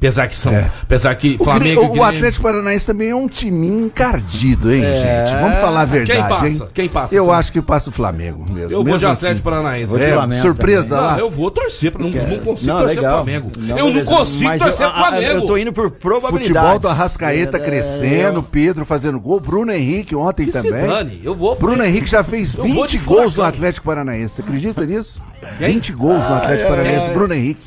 Apesar 0.00 0.28
que 0.28 0.36
são. 0.36 0.50
É. 0.52 0.70
Apesar 0.82 1.14
que 1.14 1.36
O, 1.38 1.44
Flamengo 1.44 1.98
o. 1.98 2.02
Atlético 2.02 2.42
Paranaense 2.42 2.86
também 2.86 3.10
é 3.10 3.14
um 3.14 3.28
timinho 3.28 3.84
encardido, 3.84 4.72
hein, 4.72 4.80
gente? 4.80 5.38
Vamos 5.40 5.58
falar 5.58 5.82
a 5.82 5.84
verdade, 5.84 6.18
Quem 6.20 6.28
passa? 6.28 6.46
hein? 6.48 6.62
Quem 6.72 6.88
passa, 6.88 7.14
Eu 7.14 7.26
Sam? 7.26 7.32
acho 7.34 7.52
que 7.52 7.60
passa 7.60 7.90
o 7.90 7.92
Flamengo 7.92 8.44
mesmo. 8.50 8.70
Eu 8.70 8.76
vou 8.78 8.84
mesmo 8.84 8.98
de 8.98 9.04
Atlético 9.04 9.32
assim. 9.34 9.42
Paranaense. 9.42 9.92
Vou 9.92 10.00
É, 10.02 10.12
Flamengo 10.14 10.42
surpresa 10.42 10.96
Não, 10.96 11.02
lá. 11.04 11.18
eu 11.18 11.28
vou 11.30 11.50
torcer, 11.50 11.92
não, 11.98 12.08
não 12.08 12.38
consigo 12.38 12.72
Não, 12.72 12.78
torcer 12.80 12.96
legal. 12.96 13.14
pro 13.16 13.24
Flamengo. 13.24 13.52
Não, 13.58 13.78
eu 13.78 13.90
não 13.94 14.04
consigo 14.06 14.44
Mas 14.44 14.62
torcer 14.62 14.86
eu, 14.86 14.90
pro 14.90 15.00
Flamengo. 15.02 15.32
Eu 15.32 15.46
tô 15.46 15.56
indo 15.58 15.72
por 15.72 15.90
probabilidades. 15.90 16.48
Futebol 16.48 16.78
do 16.78 16.88
Arrascaeta 16.88 17.56
É, 17.58 17.60
crescendo, 17.60 18.42
Pedro 18.42 18.84
fazendo 18.86 19.20
gol, 19.20 19.38
Bruno 19.38 19.70
Henrique 19.70 20.16
ontem 20.16 20.46
Que 20.46 20.52
se 20.52 20.62
também. 20.62 20.86
dane, 20.86 21.20
eu 21.22 21.34
vou. 21.34 21.54
Bruno 21.56 21.84
Henrique 21.84 22.08
já 22.10 22.24
fez 22.24 22.54
Eu 22.54 22.64
vou 22.64 22.84
20 22.84 22.90
de 22.92 22.98
gols 23.04 23.36
no. 23.36 23.42
Atlético 23.42 23.84
Paranaense. 23.86 24.36
Você 24.36 24.40
acredita 24.42 24.86
nisso? 24.86 25.20
Quem? 25.58 25.68
20 25.68 25.92
gols 25.92 26.26
no 26.26 26.34
Atlético 26.36 26.70
Paranaense. 26.70 27.08
Bruno 27.10 27.34
Henrique. 27.34 27.60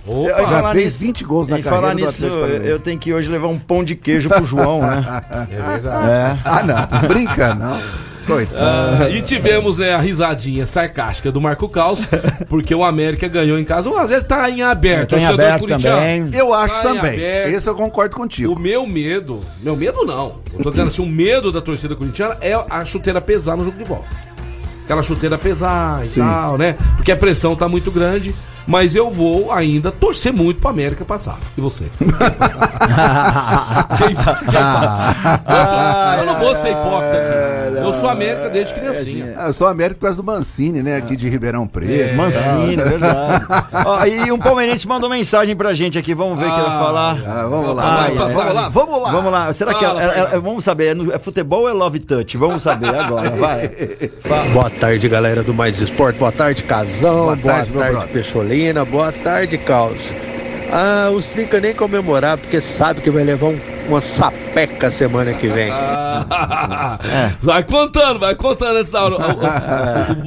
Já 0.50 0.72
fez 0.72 0.84
nisso- 0.86 1.00
20 1.00 1.24
gols 1.24 1.48
na 1.48 1.60
e 1.60 1.64
carreira 1.64 1.82
falar 1.82 1.94
do 1.94 2.00
nisso, 2.00 2.10
Atlético 2.16 2.23
Eu 2.28 2.80
tenho 2.80 2.98
que 3.00 3.14
hoje 3.14 3.30
levar 3.30 3.48
um 3.48 3.60
pão 3.60 3.84
de 3.84 3.96
queijo 3.96 4.30
pro 4.30 4.46
João, 4.46 4.82
né? 4.82 5.04
É 5.52 5.62
verdade. 5.62 6.10
É. 6.10 6.38
Ah, 6.46 6.64
não. 6.64 7.08
Brinca, 7.08 7.54
não. 7.56 7.82
Coitado. 8.26 9.04
Ah, 9.04 9.10
e 9.10 9.22
tivemos 9.22 9.80
né, 9.80 9.94
a 9.94 10.00
risadinha 10.00 10.66
sarcástica 10.66 11.30
do 11.30 11.42
Marco 11.42 11.68
Caos, 11.68 12.08
porque 12.48 12.74
o 12.74 12.82
América 12.82 13.28
ganhou 13.28 13.60
em 13.60 13.66
casa. 13.66 13.90
O 13.90 13.98
Azer 13.98 14.24
tá 14.24 14.50
em 14.50 14.62
aberto. 14.62 15.10
Tá 15.10 15.18
em 15.20 15.26
aberto 15.26 15.68
também. 15.68 16.30
Eu 16.34 16.54
acho 16.54 16.76
Tá 16.76 16.84
também. 16.84 17.12
aberto. 17.12 17.54
Esse 17.54 17.68
eu 17.70 17.76
concordo 17.76 18.16
O 18.16 18.20
contigo. 18.20 18.58
meu 18.58 18.88
medo, 18.88 19.42
meu 19.62 19.76
medo 19.76 20.06
não. 20.06 20.38
Eu 20.54 20.64
tô 20.64 20.70
dizendo 20.70 20.88
assim, 20.88 21.02
o 21.04 21.06
medo 21.06 21.52
da 21.52 21.60
torcida 21.62 21.98
corintiana 21.98 22.38
é 22.40 22.54
a 22.70 22.86
chuteira 22.86 23.20
pesar 23.20 23.58
no 23.58 23.66
jogo 23.66 23.78
de 23.78 23.84
volta. 23.84 24.08
Aquela 24.86 25.04
chuteira 25.04 25.38
pesar 25.38 26.06
e 26.06 26.08
Sim. 26.08 26.22
tal, 26.22 26.58
né? 26.58 26.78
Porque 26.96 27.12
a 27.12 27.18
pressão 27.18 27.58
tá 27.58 27.68
muito 27.68 27.92
grande. 27.92 28.34
Mas 28.66 28.96
eu 28.96 29.12
vou 29.12 29.52
ainda 29.52 29.92
torcer 29.92 30.32
muito 30.32 30.60
pra 30.62 30.70
América 30.70 31.04
passar. 31.04 31.38
E 31.58 31.62
você? 31.62 31.84
quem, 33.98 34.16
quem, 34.16 34.60
eu, 36.20 36.26
não 36.26 36.40
vou 36.40 36.56
ser 36.56 36.70
hipócrita 36.72 37.18
aqui. 37.18 37.78
Eu 37.84 37.94
sou 37.94 38.10
América 38.10 38.50
desde 38.50 38.74
criancinha. 38.74 39.34
Ah, 39.38 39.48
Eu 39.48 39.54
sou 39.54 39.68
América 39.68 39.96
por 40.00 40.06
causa 40.06 40.18
do 40.18 40.24
Mancini, 40.24 40.82
né? 40.82 40.96
Aqui 40.96 41.16
de 41.16 41.28
Ribeirão 41.30 41.68
Preto. 41.68 41.92
É. 41.92 42.16
Mancini, 42.16 42.82
é 42.82 42.86
verdade. 42.86 43.46
Ó, 43.86 44.06
e 44.06 44.32
um 44.32 44.38
palmeirense 44.40 44.88
mandou 44.88 45.10
mensagem 45.10 45.56
pra 45.56 45.74
gente 45.74 45.98
aqui, 45.98 46.14
vamos 46.14 46.38
ver 46.38 46.46
o 46.46 46.54
que 46.54 46.60
ele 46.60 46.70
vai 46.70 46.80
falar. 46.80 47.18
Ah, 47.28 47.48
vamos 47.50 47.76
lá, 47.76 47.84
Ah, 47.84 48.08
vamos 48.08 48.18
lá, 48.18 48.28
vamos 48.30 48.54
lá, 48.54 48.70
vamos 48.70 49.02
lá. 49.02 49.12
Vamos 49.12 49.32
lá, 49.32 49.54
será 49.54 49.74
que 49.74 49.86
pai. 49.86 50.40
vamos 50.42 50.64
saber, 50.64 50.88
é, 50.88 50.94
no- 50.94 51.12
é 51.14 51.20
futebol 51.20 51.62
ou 51.64 51.70
é 51.70 51.74
love 51.74 52.00
touch? 52.00 52.38
Vamos 52.38 52.64
saber 52.64 52.96
agora, 52.96 53.30
vai. 53.32 53.70
Boa 54.54 54.70
tarde, 54.70 55.08
galera 55.10 55.44
do 55.44 55.54
Mais 55.54 55.80
Esporte. 55.82 56.18
Boa 56.20 56.32
tarde, 56.32 56.64
Casão. 56.64 57.24
Boa 57.26 57.36
Boa, 57.36 57.54
tarde, 57.56 57.72
tarde, 57.72 57.92
brother. 57.92 58.10
Boa 58.86 59.12
tarde, 59.12 59.58
Caos. 59.58 60.14
Ah, 60.76 61.12
os 61.12 61.30
Trinca 61.30 61.60
nem 61.60 61.74
comemorar, 61.74 62.38
porque 62.38 62.60
sabe 62.60 63.02
que 63.02 63.12
vai 63.12 63.24
levar 63.24 63.48
um 63.48 63.60
uma 63.86 64.00
sapeca 64.00 64.90
semana 64.90 65.34
que 65.34 65.46
vem. 65.46 65.70
Ah, 65.70 66.98
Vai 67.42 67.64
contando, 67.64 68.18
vai 68.18 68.34
contando 68.34 68.78
antes 68.78 68.94
da 68.94 69.04
hora. 69.04 69.16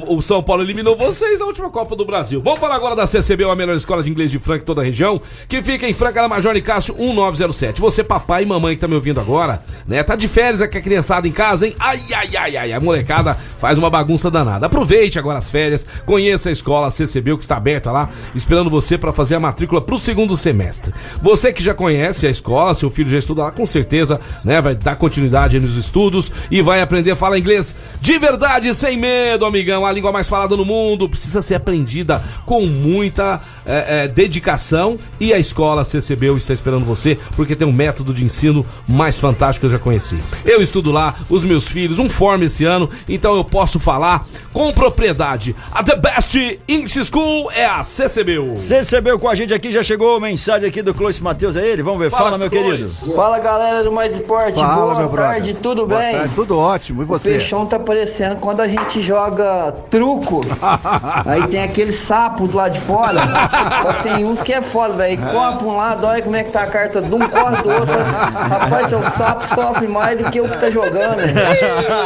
O, 0.05 0.13
o- 0.13 0.17
o 0.17 0.21
São 0.21 0.43
Paulo 0.43 0.61
eliminou 0.61 0.95
vocês 0.95 1.39
na 1.39 1.45
última 1.45 1.67
Copa 1.71 1.95
do 1.95 2.05
Brasil. 2.05 2.39
Vamos 2.39 2.59
falar 2.59 2.75
agora 2.75 2.95
da 2.95 3.07
CCB, 3.07 3.45
a 3.45 3.55
melhor 3.55 3.75
escola 3.75 4.03
de 4.03 4.11
inglês 4.11 4.29
de 4.29 4.37
Franca 4.37 4.61
em 4.61 4.65
toda 4.65 4.81
a 4.81 4.83
região, 4.85 5.19
que 5.49 5.59
fica 5.63 5.89
em 5.89 5.93
Franca 5.95 6.21
na 6.21 6.27
Major 6.27 6.61
Cássio 6.61 6.95
1907. 6.99 7.81
Você, 7.81 8.03
papai 8.03 8.43
e 8.43 8.45
mamãe 8.45 8.75
que 8.75 8.81
tá 8.81 8.87
me 8.87 8.93
ouvindo 8.93 9.19
agora, 9.19 9.59
né? 9.87 10.03
Tá 10.03 10.15
de 10.15 10.27
férias 10.27 10.61
aqui 10.61 10.77
a 10.77 10.81
criançada 10.81 11.27
em 11.27 11.31
casa, 11.31 11.65
hein? 11.65 11.75
Ai, 11.79 11.99
ai, 12.15 12.29
ai, 12.37 12.57
ai, 12.57 12.73
a 12.73 12.79
molecada 12.79 13.35
faz 13.59 13.79
uma 13.79 13.89
bagunça 13.89 14.29
danada. 14.29 14.67
Aproveite 14.67 15.17
agora 15.17 15.39
as 15.39 15.49
férias, 15.49 15.87
conheça 16.05 16.49
a 16.49 16.51
escola 16.51 16.91
CCB, 16.91 17.35
que 17.37 17.43
está 17.43 17.57
aberta 17.57 17.91
lá, 17.91 18.07
esperando 18.35 18.69
você 18.69 18.99
para 18.99 19.11
fazer 19.11 19.33
a 19.33 19.39
matrícula 19.39 19.81
pro 19.81 19.97
segundo 19.97 20.36
semestre. 20.37 20.93
Você 21.21 21.51
que 21.51 21.63
já 21.63 21.73
conhece 21.73 22.27
a 22.27 22.29
escola, 22.29 22.73
seu 22.73 22.89
filho 22.89 23.09
já 23.09 23.17
estuda 23.17 23.43
lá, 23.43 23.51
com 23.51 23.65
certeza, 23.65 24.19
né? 24.43 24.61
Vai 24.61 24.75
dar 24.75 24.95
continuidade 24.95 25.59
nos 25.59 25.75
estudos 25.75 26.31
e 26.49 26.61
vai 26.61 26.81
aprender 26.81 27.11
a 27.11 27.15
falar 27.15 27.37
inglês 27.37 27.75
de 27.99 28.17
verdade, 28.17 28.73
sem 28.73 28.97
medo, 28.97 29.45
amigão. 29.45 29.85
A 29.85 29.91
língua 29.91 30.11
mais 30.11 30.29
falada 30.29 30.55
no 30.55 30.63
mundo 30.63 31.09
precisa 31.09 31.41
ser 31.41 31.55
aprendida 31.55 32.23
com 32.45 32.65
muita 32.65 33.41
é, 33.65 34.03
é, 34.03 34.07
dedicação 34.07 34.97
e 35.19 35.33
a 35.33 35.39
escola 35.39 35.83
CCB 35.83 36.27
está 36.37 36.53
esperando 36.53 36.85
você 36.85 37.17
porque 37.35 37.55
tem 37.55 37.67
um 37.67 37.73
método 37.73 38.13
de 38.13 38.23
ensino 38.23 38.65
mais 38.87 39.19
fantástico 39.19 39.61
que 39.61 39.65
eu 39.65 39.77
já 39.77 39.79
conheci. 39.79 40.17
Eu 40.45 40.61
estudo 40.61 40.91
lá, 40.91 41.15
os 41.29 41.43
meus 41.43 41.67
filhos, 41.67 41.99
um 41.99 42.09
forma 42.09 42.45
esse 42.45 42.63
ano, 42.63 42.89
então 43.07 43.35
eu 43.35 43.43
posso 43.43 43.79
falar 43.79 44.27
com 44.53 44.71
propriedade. 44.71 45.55
A 45.71 45.83
The 45.83 45.95
Best 45.95 46.59
English 46.67 47.05
School 47.05 47.51
é 47.51 47.65
a 47.65 47.83
CCB. 47.83 48.39
Você 48.39 48.77
recebeu 48.77 49.19
com 49.19 49.29
a 49.29 49.35
gente 49.35 49.53
aqui, 49.53 49.71
já 49.71 49.83
chegou 49.83 50.19
mensagem 50.27 50.67
aqui 50.67 50.81
do 50.81 50.93
Clóvis 50.93 51.19
Matheus, 51.19 51.55
é 51.55 51.65
ele? 51.65 51.81
Vamos 51.83 51.99
ver, 51.99 52.09
fala, 52.09 52.23
Fala, 52.25 52.37
meu 52.37 52.49
Clóvis. 52.49 52.71
querido. 52.99 53.15
Fala 53.15 53.39
galera 53.39 53.83
do 53.83 53.91
Mais 53.91 54.11
Esporte, 54.13 54.55
Fala, 54.59 54.75
boa 54.75 54.95
meu 54.95 55.09
brother. 55.09 55.31
tarde, 55.31 55.53
tudo 55.55 55.85
Boa 55.87 55.99
bem? 55.99 56.15
tarde, 56.17 56.35
tudo 56.35 56.57
ótimo. 56.59 57.01
E 57.01 57.05
O 57.05 57.07
você? 57.07 57.29
peixão 57.29 57.65
tá 57.65 57.79
parecendo 57.79 58.35
quando 58.37 58.61
a 58.61 58.67
gente 58.67 59.01
joga 59.01 59.73
truco, 59.89 60.41
aí 61.25 61.47
tem 61.47 61.63
aquele 61.63 61.93
sapo 61.93 62.47
do 62.47 62.57
lado 62.57 62.73
de 62.73 62.81
fora, 62.81 63.19
só 63.83 63.93
que 63.93 64.03
tem 64.03 64.25
uns 64.25 64.41
que 64.41 64.53
é 64.53 64.61
foda, 64.61 64.93
velho, 64.95 65.17
corre 65.31 65.57
pra 65.57 65.67
um 65.67 65.77
lado, 65.77 66.05
olha 66.07 66.21
como 66.21 66.35
é 66.35 66.43
que 66.43 66.51
tá 66.51 66.63
a 66.63 66.67
carta 66.67 67.01
de 67.01 67.13
um, 67.13 67.19
corre 67.19 67.61
do 67.63 67.69
outro, 67.69 67.95
rapaz, 68.49 68.89
seu 68.89 69.01
sapo 69.03 69.53
sofre 69.53 69.87
mais 69.87 70.17
do 70.17 70.29
que 70.29 70.41
o 70.41 70.47
que 70.47 70.57
tá 70.57 70.69
jogando, 70.69 71.17
velho. 71.17 71.37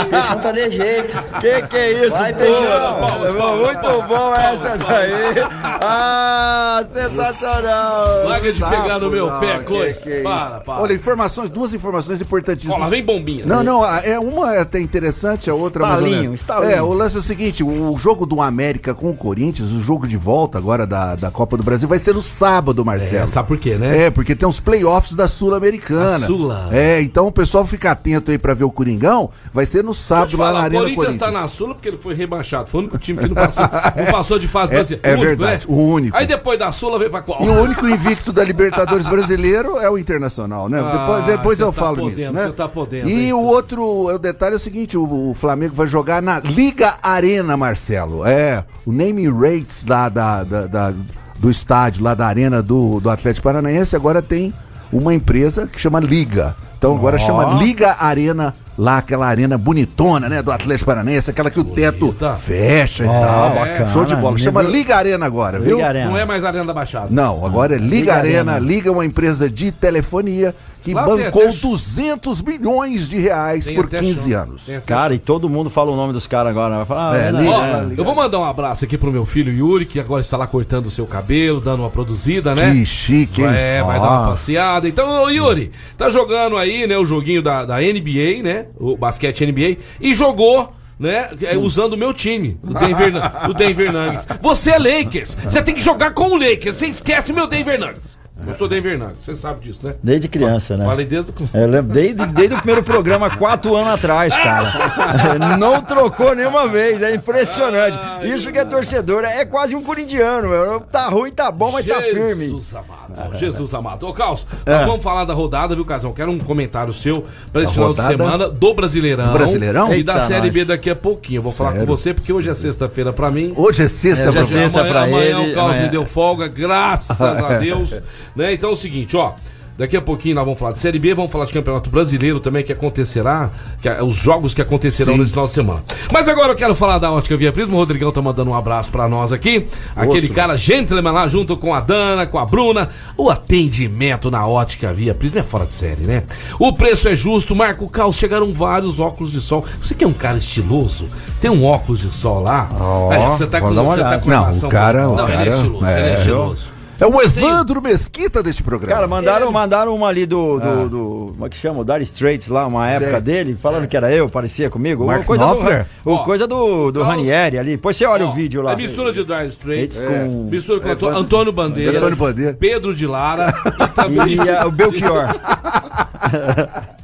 o 0.05 0.09
peixão 0.09 0.39
tá 0.39 0.51
de 0.51 0.69
jeito. 0.71 1.17
Que 1.39 1.61
que 1.63 1.77
é 1.77 1.91
isso, 2.05 2.17
Vai, 2.17 2.33
pô? 2.33 2.39
Feijão. 2.39 3.57
Muito 3.57 4.01
bom 4.07 4.33
essa 4.35 4.77
daí. 4.77 5.43
Ah, 5.83 6.83
sensacional. 6.93 8.05
Larga 8.27 8.53
de 8.53 8.59
pegar 8.59 8.99
no 8.99 9.09
meu 9.09 9.27
Não, 9.29 9.39
pé, 9.39 9.59
que 9.59 9.73
isso. 9.89 10.09
Para, 10.23 10.59
para. 10.61 10.81
Olha, 10.81 10.93
informações, 10.93 11.49
duas 11.49 11.73
informações 11.73 12.21
importantíssimas. 12.21 12.75
Ó, 12.77 12.79
lá 12.79 12.89
vem 12.89 13.03
bombinha. 13.03 13.45
Não, 13.45 13.63
não, 13.63 13.85
é 13.85 14.19
uma 14.19 14.53
é 14.55 14.59
até 14.61 14.79
interessante, 14.79 15.49
a 15.49 15.53
outra 15.53 15.83
mais 15.83 15.99
ou 15.99 16.05
Estalinho, 16.07 16.21
menos. 16.23 16.39
estalinho. 16.41 16.71
É, 16.71 16.81
o 16.81 16.93
lance 16.93 17.15
é 17.15 17.19
o 17.19 17.23
seguinte, 17.23 17.63
o, 17.63 17.91
o 17.93 17.97
jogo 17.97 18.25
do 18.25 18.41
América 18.41 18.93
com 18.93 19.09
o 19.09 19.15
Corinthians, 19.15 19.71
o 19.71 19.81
jogo 19.81 20.07
de 20.07 20.17
volta 20.17 20.57
agora 20.57 20.85
da, 20.87 21.15
da 21.15 21.31
Copa 21.31 21.57
do 21.57 21.63
Brasil 21.63 21.87
vai 21.87 21.99
ser 21.99 22.13
no 22.13 22.21
sábado, 22.21 22.83
Marcelo. 22.85 23.23
É, 23.23 23.27
sabe 23.27 23.47
por 23.47 23.57
quê, 23.57 23.75
né? 23.75 24.05
É, 24.05 24.11
porque 24.11 24.35
tem 24.35 24.47
os 24.47 24.59
playoffs 24.59 25.13
da 25.13 25.27
Sul-Americana. 25.27 26.25
Sula. 26.25 26.69
É, 26.71 27.01
então 27.01 27.27
o 27.27 27.31
pessoal 27.31 27.65
fica 27.65 27.91
atento 27.91 28.31
aí 28.31 28.37
pra 28.37 28.53
ver 28.53 28.63
o 28.63 28.71
Coringão, 28.71 29.29
vai 29.53 29.65
ser 29.65 29.83
no 29.83 29.93
sábado 29.93 30.37
lá 30.37 30.45
falar, 30.47 30.53
na 30.53 30.59
o 30.59 30.63
Arena 30.63 30.79
Corinthians 30.81 31.05
Corinthians. 31.05 31.33
tá 31.33 31.41
na 31.41 31.47
Sula 31.47 31.73
porque 31.75 31.87
ele 31.89 31.97
foi 31.97 32.13
rebaixado. 32.13 32.69
Foi 32.69 32.79
o 32.79 32.83
único 32.83 32.97
time 32.97 33.19
que 33.19 33.27
não 33.27 33.35
passou, 33.35 33.63
não 33.97 34.05
passou 34.11 34.39
de 34.39 34.47
fase 34.47 34.73
É- 34.73 34.75
brasileira. 34.75 35.07
é 35.07 35.11
O 35.11 35.13
único, 35.19 35.25
verdade, 35.27 35.67
né? 35.67 35.75
o 35.75 35.87
único. 35.87 36.17
Aí 36.17 36.27
depois 36.27 36.59
da 36.59 36.71
Sula 36.71 36.97
veio 36.99 37.11
pra 37.11 37.21
qual? 37.21 37.41
E 37.43 37.47
o 37.49 37.53
único 37.61 37.87
invicto 37.91 38.31
da 38.33 38.43
Libertadores 38.43 39.05
brasileiro 39.05 39.77
é 39.79 39.89
o 39.89 39.97
Internacional, 39.97 40.67
né? 40.69 40.79
Ah, 40.79 40.91
depois 40.97 41.25
depois 41.25 41.59
eu 41.59 41.67
tá 41.67 41.73
falo 41.81 41.97
podendo, 41.97 42.17
nisso, 42.17 42.47
né? 42.47 42.53
tá 42.55 42.67
podendo, 42.67 43.09
E 43.09 43.25
hein? 43.25 43.33
o 43.33 43.39
outro, 43.41 43.83
o 44.07 44.17
detalhe 44.17 44.53
é 44.53 44.55
o 44.55 44.59
seguinte, 44.59 44.97
o, 44.97 45.29
o 45.31 45.33
Flamengo 45.33 45.75
vai 45.75 45.87
jogar 45.87 46.21
na 46.21 46.39
Liga 46.39 46.95
Arena, 47.03 47.55
Marcelo. 47.57 48.25
É, 48.25 48.63
o 48.85 48.91
name 48.91 49.27
rates 49.29 49.83
da, 49.83 50.09
da, 50.09 50.43
da- 50.43 50.67
da- 50.67 50.93
do 51.37 51.49
estádio, 51.49 52.03
lá 52.03 52.13
da 52.13 52.27
arena 52.27 52.61
do, 52.61 52.99
do 52.99 53.09
Atlético 53.09 53.45
Paranaense, 53.45 53.95
agora 53.95 54.21
tem 54.21 54.53
uma 54.93 55.13
empresa 55.13 55.65
que 55.67 55.79
chama 55.81 55.99
Liga. 55.99 56.55
Então 56.77 56.95
agora 56.95 57.17
chama 57.19 57.55
Liga 57.61 57.95
Arena, 57.99 58.53
lá 58.77 58.97
aquela 58.97 59.27
arena 59.27 59.57
bonitona, 59.57 60.27
né, 60.29 60.41
do 60.41 60.51
Atlético 60.51 60.87
Paranaense, 60.87 61.29
aquela 61.29 61.51
que 61.51 61.59
o 61.59 61.63
teto 61.63 62.15
fecha 62.39 63.03
e 63.03 63.07
Ó, 63.07 63.19
tal. 63.21 63.49
bacana, 63.55 63.89
Show 63.89 64.05
de 64.05 64.15
bola. 64.15 64.37
Chama 64.37 64.61
Liga 64.61 64.95
Arena 64.95 65.25
agora, 65.25 65.59
viu? 65.59 65.75
Liga 65.77 65.87
Arena. 65.87 66.09
Não 66.09 66.17
é 66.17 66.25
mais 66.25 66.43
Arena 66.43 66.65
da 66.65 66.73
Baixada. 66.73 67.07
Não, 67.09 67.45
agora 67.45 67.75
é 67.75 67.77
Liga, 67.77 67.95
Liga 67.95 68.13
Arena. 68.15 68.51
Arena. 68.53 68.67
Liga 68.67 68.89
é 68.89 68.91
uma 68.91 69.05
empresa 69.05 69.49
de 69.49 69.71
telefonia 69.71 70.55
que 70.83 70.95
Lá 70.95 71.03
bancou 71.05 71.43
até- 71.43 71.51
200 71.61 72.41
milhões 72.41 73.07
de 73.07 73.19
reais 73.19 73.65
Tem 73.65 73.75
por 73.75 73.85
até 73.85 73.99
15 73.99 74.31
show. 74.31 74.39
anos. 74.41 74.63
Cara, 74.83 75.13
e 75.13 75.19
todo 75.19 75.47
mundo 75.47 75.69
fala 75.69 75.91
o 75.91 75.95
nome 75.95 76.11
dos 76.11 76.25
caras 76.25 76.49
agora. 76.49 76.77
Vai 76.77 76.85
falar, 76.85 77.11
ah, 77.11 77.17
É, 77.21 77.27
é, 77.27 77.31
liga, 77.31 77.51
Ó, 77.51 77.61
né? 77.83 77.95
eu 77.95 78.03
vou 78.03 78.15
mandar 78.15 78.39
um 78.39 78.45
abraço 78.45 78.83
aqui 78.85 78.97
pro 78.97 79.11
meu 79.11 79.23
filho 79.23 79.51
Yuri, 79.53 79.85
que 79.85 79.99
agora 79.99 80.21
está 80.21 80.37
lá 80.37 80.47
cortando 80.47 80.87
o 80.87 80.91
seu 80.91 81.05
cabelo, 81.05 81.61
dando 81.61 81.81
uma 81.83 81.89
produzida, 81.91 82.55
né? 82.55 82.71
Que 82.71 82.83
chique, 82.83 83.41
hein? 83.43 83.49
É, 83.53 83.83
vai 83.83 83.99
Ó. 83.99 84.01
dar 84.01 84.09
uma 84.09 84.29
passeada. 84.31 84.87
Então, 84.87 85.07
ô 85.23 85.29
Yuri, 85.29 85.71
tá 85.95 86.09
jogando 86.09 86.57
aí, 86.57 86.87
né, 86.87 86.97
o 86.97 87.05
joguinho 87.05 87.43
da, 87.43 87.63
da 87.63 87.75
NBA, 87.79 88.41
né? 88.41 88.60
O 88.79 88.95
basquete 88.97 89.45
NBA, 89.45 89.77
e 89.99 90.13
jogou. 90.13 90.73
Né, 90.99 91.31
é, 91.41 91.57
usando 91.57 91.93
o 91.93 91.97
meu 91.97 92.13
time, 92.13 92.59
o 92.61 92.75
Denver, 92.75 93.13
o 93.49 93.53
Denver 93.55 93.91
Nuggets. 93.91 94.27
Você 94.39 94.69
é 94.69 94.77
Lakers, 94.77 95.35
você 95.43 95.59
tem 95.63 95.73
que 95.73 95.81
jogar 95.81 96.11
com 96.11 96.25
o 96.25 96.37
Lakers, 96.37 96.75
você 96.75 96.85
esquece 96.85 97.31
o 97.31 97.35
meu 97.35 97.47
Denver 97.47 97.79
Nuggets. 97.79 98.20
Eu 98.47 98.53
sou 98.55 98.67
Denver 98.67 98.97
Nuggets, 98.97 99.23
você 99.25 99.35
sabe 99.35 99.61
disso, 99.61 99.79
né? 99.83 99.93
Desde 100.01 100.27
criança, 100.27 100.75
né? 100.77 100.85
Falei 100.85 101.05
desde 101.05 101.31
o 101.31 101.49
Eu 101.53 101.67
lembro, 101.67 101.93
desde, 101.93 102.25
desde 102.27 102.55
o 102.55 102.57
primeiro 102.57 102.83
programa, 102.83 103.29
quatro 103.29 103.75
anos 103.75 103.93
atrás, 103.93 104.33
cara. 104.35 104.71
Não 105.57 105.81
trocou 105.81 106.35
nenhuma 106.35 106.67
vez, 106.67 107.01
é 107.01 107.13
impressionante. 107.13 107.97
Isso 108.23 108.51
que 108.51 108.57
é 108.57 108.65
torcedor, 108.65 109.23
é 109.23 109.45
quase 109.45 109.75
um 109.75 109.81
corintiano, 109.83 110.49
meu. 110.49 110.79
Tá 110.81 111.07
ruim, 111.07 111.31
tá 111.31 111.51
bom, 111.51 111.71
mas 111.71 111.85
tá 111.85 112.01
firme. 112.01 112.45
Jesus 112.47 112.73
amado, 112.75 113.37
Jesus 113.37 113.73
amado. 113.73 114.07
Ô, 114.07 114.13
Carlos, 114.13 114.45
É. 114.65 114.77
nós 114.77 114.85
vamos 114.87 115.03
falar 115.03 115.25
da 115.25 115.33
rodada, 115.33 115.75
viu, 115.75 115.85
Casão? 115.85 116.13
Quero 116.13 116.31
um 116.31 116.39
comentário 116.39 116.93
seu 116.93 117.25
pra 117.51 117.63
esse 117.63 117.71
Da 117.71 117.73
final 117.73 117.93
de 117.93 118.01
rodada? 118.01 118.17
semana 118.23 118.49
do 118.49 118.73
Brasileirão. 118.73 119.27
Do 119.27 119.33
Brasileirão? 119.33 119.93
E 119.93 120.03
da 120.03 120.13
Eita, 120.15 120.25
Série 120.25 120.41
nós. 120.47 120.53
B 120.53 120.65
daqui 120.65 120.89
a 120.89 120.95
pouquinho. 120.95 121.39
Eu 121.39 121.43
vou 121.43 121.51
falar 121.51 121.71
Sério? 121.73 121.87
com 121.87 121.95
você, 121.97 122.13
porque 122.13 122.31
hoje 122.33 122.49
é 122.49 122.53
sexta-feira 122.53 123.11
pra 123.13 123.29
mim. 123.29 123.53
Hoje 123.55 123.83
é 123.83 123.87
sexta, 123.87 124.25
É, 124.25 124.27
é 124.27 124.31
pra 124.31 124.43
você. 124.43 124.53
sexta. 124.61 124.79
amanhã, 124.79 124.91
pra 124.93 125.03
amanhã 125.03 125.25
ele, 125.39 125.51
o 125.51 125.55
Carlos 125.55 125.71
amanhã. 125.73 125.83
me 125.83 125.89
deu 125.89 126.05
folga, 126.05 126.47
graças 126.47 127.21
a 127.21 127.57
Deus. 127.59 127.93
Né? 128.35 128.53
Então 128.53 128.69
é 128.69 128.73
o 128.73 128.77
seguinte, 128.77 129.15
ó. 129.17 129.33
Daqui 129.77 129.97
a 129.97 130.01
pouquinho 130.01 130.35
nós 130.35 130.43
vamos 130.45 130.59
falar 130.59 130.73
de 130.73 130.79
Série 130.79 130.99
B, 130.99 131.13
vamos 131.15 131.31
falar 131.31 131.45
de 131.45 131.53
Campeonato 131.53 131.89
Brasileiro 131.89 132.39
também, 132.39 132.63
que 132.63 132.71
acontecerá, 132.73 133.49
que 133.81 133.89
é- 133.89 134.03
os 134.03 134.17
jogos 134.17 134.53
que 134.53 134.61
acontecerão 134.61 135.13
Sim. 135.13 135.19
nesse 135.19 135.31
final 135.31 135.47
de 135.47 135.53
semana. 135.53 135.81
Mas 136.11 136.27
agora 136.29 136.51
eu 136.51 136.55
quero 136.55 136.75
falar 136.75 136.99
da 136.99 137.11
Ótica 137.11 137.35
Via 137.35 137.51
Prisma, 137.51 137.73
o 137.75 137.77
Rodrigão 137.77 138.11
tá 138.11 138.21
mandando 138.21 138.51
um 138.51 138.53
abraço 138.53 138.91
pra 138.91 139.07
nós 139.07 139.31
aqui. 139.31 139.65
Aquele 139.95 140.27
Outro. 140.27 140.35
cara 140.35 140.55
gentleman 140.57 141.11
lá, 141.11 141.25
junto 141.27 141.57
com 141.57 141.73
a 141.73 141.79
Dana, 141.79 142.27
com 142.27 142.37
a 142.37 142.45
Bruna. 142.45 142.89
O 143.17 143.29
atendimento 143.31 144.29
na 144.29 144.45
Ótica 144.45 144.93
Via 144.93 145.15
Prisma 145.15 145.39
é 145.39 145.43
fora 145.43 145.65
de 145.65 145.73
série, 145.73 146.01
né? 146.03 146.23
O 146.59 146.73
preço 146.73 147.07
é 147.07 147.15
justo, 147.15 147.55
Marco 147.55 147.87
Caos, 147.89 148.17
chegaram 148.17 148.53
vários 148.53 148.99
óculos 148.99 149.31
de 149.31 149.41
sol. 149.41 149.65
Você 149.81 149.95
que 149.95 150.03
é 150.03 150.07
um 150.07 150.13
cara 150.13 150.37
estiloso, 150.37 151.05
tem 151.39 151.49
um 151.49 151.63
óculos 151.65 152.01
de 152.01 152.11
sol 152.11 152.41
lá. 152.41 152.69
Aí, 153.09 153.25
você 153.27 153.47
tá 153.47 153.59
com, 153.61 153.73
você 153.73 154.01
tá 154.01 154.19
com 154.19 154.29
Não, 154.29 154.51
o 154.51 154.69
cara- 154.69 155.09
o 155.09 155.15
Não, 155.15 155.23
ele 155.27 155.33
é 155.33 155.37
cara- 155.37 155.55
estiloso, 155.55 155.85
ele 155.87 155.99
é 155.99 156.09
é. 156.09 156.13
estiloso. 156.17 156.70
É 157.01 157.05
o 157.07 157.19
Evandro 157.21 157.81
Mesquita 157.81 158.43
deste 158.43 158.61
programa. 158.61 158.93
Cara, 158.95 159.07
mandaram, 159.07 159.51
mandaram 159.51 159.95
uma 159.95 160.07
ali 160.07 160.25
do, 160.27 160.59
do, 160.59 160.87
do- 160.89 161.25
Como 161.33 161.45
é 161.47 161.49
que 161.49 161.57
chama? 161.57 161.79
O 161.79 161.83
Dire 161.83 162.03
Straits 162.03 162.47
lá, 162.47 162.67
uma 162.67 162.87
época 162.87 163.11
Certo. 163.11 163.23
dele, 163.23 163.57
falando 163.59 163.87
que 163.87 163.97
era 163.97 164.13
eu, 164.13 164.29
parecia 164.29 164.69
comigo. 164.69 165.03
Mark 165.05 165.19
Uma 165.21 165.25
coisa 165.25 165.43
Knopfler? 165.45 165.87
do, 166.05 166.11
o 166.11 166.13
Ó, 166.13 166.23
coisa 166.23 166.45
do, 166.47 166.91
do 166.91 167.01
Ranieri 167.01 167.57
ali. 167.57 167.71
Depois 167.71 167.97
você 167.97 168.05
olha 168.05 168.25
Ó, 168.25 168.29
o 168.29 168.33
vídeo 168.33 168.61
lá. 168.61 168.73
É 168.73 168.75
mistura 168.75 169.11
de 169.11 169.23
Dire 169.23 169.47
Straits, 169.47 169.95
Straits 169.95 170.25
com- 170.27 170.49
mistura 170.49 170.79
com 170.79 170.87
É, 170.87 170.91
Antônio, 170.91 171.09
Evandro- 171.15 171.25
Antônio 171.37 171.51
Bandeira, 171.53 171.97
Antônio 171.97 172.15
Bandeira. 172.17 172.53
Pedro 172.59 172.93
de 172.93 173.07
Lara 173.07 173.51
e 174.29 174.35
E 174.35 174.49
ah, 174.49 174.67
o 174.67 174.71
Belchior. 174.71 175.25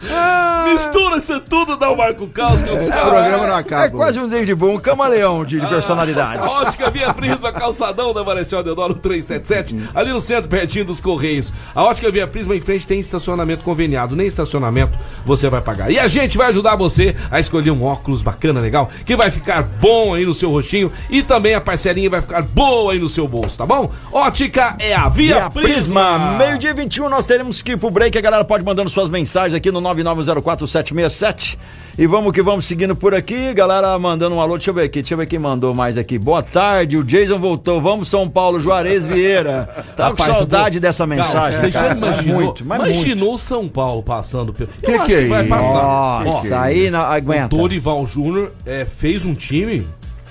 mistura 0.73 1.17
isso 1.17 1.39
tudo, 1.41 1.77
dá 1.77 1.89
o 1.89 1.97
Marco 1.97 2.27
Caos. 2.27 2.61
Que 2.63 2.69
é 2.69 2.73
o 2.73 2.81
Esse 2.81 2.91
programa 2.91 3.47
não 3.47 3.55
acaba. 3.55 3.85
É 3.85 3.89
quase 3.89 4.19
um 4.19 4.27
David 4.27 4.55
Bowie, 4.55 4.75
um 4.75 4.79
camaleão 4.79 5.45
de, 5.45 5.59
de 5.59 5.67
personalidade. 5.67 6.45
Ótica 6.45 6.89
Via 6.89 7.13
Prisma, 7.13 7.51
calçadão 7.51 8.13
da 8.13 8.23
Marechal 8.23 8.63
Deodoro 8.63 8.95
377, 8.95 9.89
ali 9.93 10.11
no 10.11 10.21
centro, 10.21 10.49
pertinho 10.49 10.85
dos 10.85 10.99
Correios. 10.99 11.53
A 11.75 11.83
Ótica 11.83 12.11
Via 12.11 12.27
Prisma 12.27 12.55
em 12.55 12.59
frente 12.59 12.87
tem 12.87 12.99
estacionamento 12.99 13.63
conveniado, 13.63 14.15
nem 14.15 14.27
estacionamento 14.27 14.97
você 15.25 15.49
vai 15.49 15.61
pagar. 15.61 15.91
E 15.91 15.99
a 15.99 16.07
gente 16.07 16.37
vai 16.37 16.47
ajudar 16.47 16.75
você 16.75 17.15
a 17.29 17.39
escolher 17.39 17.71
um 17.71 17.83
óculos 17.83 18.21
bacana, 18.21 18.59
legal, 18.59 18.89
que 19.05 19.15
vai 19.15 19.31
ficar 19.31 19.63
bom 19.63 20.13
aí 20.13 20.25
no 20.25 20.33
seu 20.33 20.49
rostinho 20.49 20.91
e 21.09 21.21
também 21.21 21.53
a 21.53 21.61
parcelinha 21.61 22.09
vai 22.09 22.21
ficar 22.21 22.41
boa 22.41 22.93
aí 22.93 22.99
no 22.99 23.09
seu 23.09 23.27
bolso, 23.27 23.57
tá 23.57 23.65
bom? 23.65 23.91
Ótica 24.11 24.75
é 24.79 24.93
a 24.93 25.09
Via, 25.09 25.35
E 25.35 25.39
a 25.39 25.49
Prisma, 25.49 26.37
meio-dia 26.37 26.73
21, 26.73 27.09
nós 27.09 27.25
teremos 27.25 27.61
que 27.61 27.73
ir 27.73 27.77
pro 27.77 27.91
break. 27.91 28.17
A 28.17 28.21
galera 28.21 28.43
pode 28.43 28.63
mandando 28.63 28.89
suas 28.89 29.09
mensagens 29.09 29.53
aqui 29.53 29.71
no 29.71 29.81
9904-767. 30.15 31.57
E 31.97 32.07
vamos 32.07 32.31
que 32.33 32.41
vamos 32.41 32.65
seguindo 32.65 32.95
por 32.95 33.13
aqui, 33.13 33.53
galera 33.53 33.97
mandando 33.99 34.35
um 34.35 34.41
alô, 34.41 34.55
deixa 34.55 34.71
eu 34.71 34.73
ver 34.73 34.83
aqui, 34.85 35.01
deixa 35.01 35.13
eu 35.13 35.17
ver 35.19 35.27
quem 35.27 35.37
mandou 35.37 35.75
mais 35.75 35.95
aqui. 35.95 36.17
Boa 36.17 36.41
tarde, 36.41 36.97
o 36.97 37.03
Jason 37.03 37.37
voltou, 37.37 37.79
vamos 37.79 38.07
São 38.07 38.27
Paulo, 38.27 38.59
Juarez 38.59 39.05
Vieira. 39.05 39.69
Tá 39.95 40.11
com 40.11 40.23
saudade 40.23 40.79
dessa 40.79 41.05
mensagem. 41.05 41.59
Você 41.59 41.71
já 41.71 41.81
cara. 41.83 41.95
Imaginou, 41.95 42.41
muito, 42.41 42.65
mas 42.65 42.79
imaginou 42.81 43.37
São 43.37 43.67
Paulo 43.67 44.01
passando 44.01 44.51
pelo. 44.51 44.69
Que 44.81 44.91
Eu 44.91 45.03
que 45.05 45.13
é 45.13 45.27
vai 45.27 45.41
isso? 45.41 45.49
passar. 45.49 46.25
Nossa, 46.25 46.55
Ó, 46.55 46.59
aí 46.59 46.89
não 46.89 46.99
o 46.99 47.03
aguenta. 47.03 47.55
Dorival 47.55 48.07
Júnior 48.07 48.51
é, 48.65 48.85
fez 48.85 49.23
um 49.23 49.35
time 49.35 49.85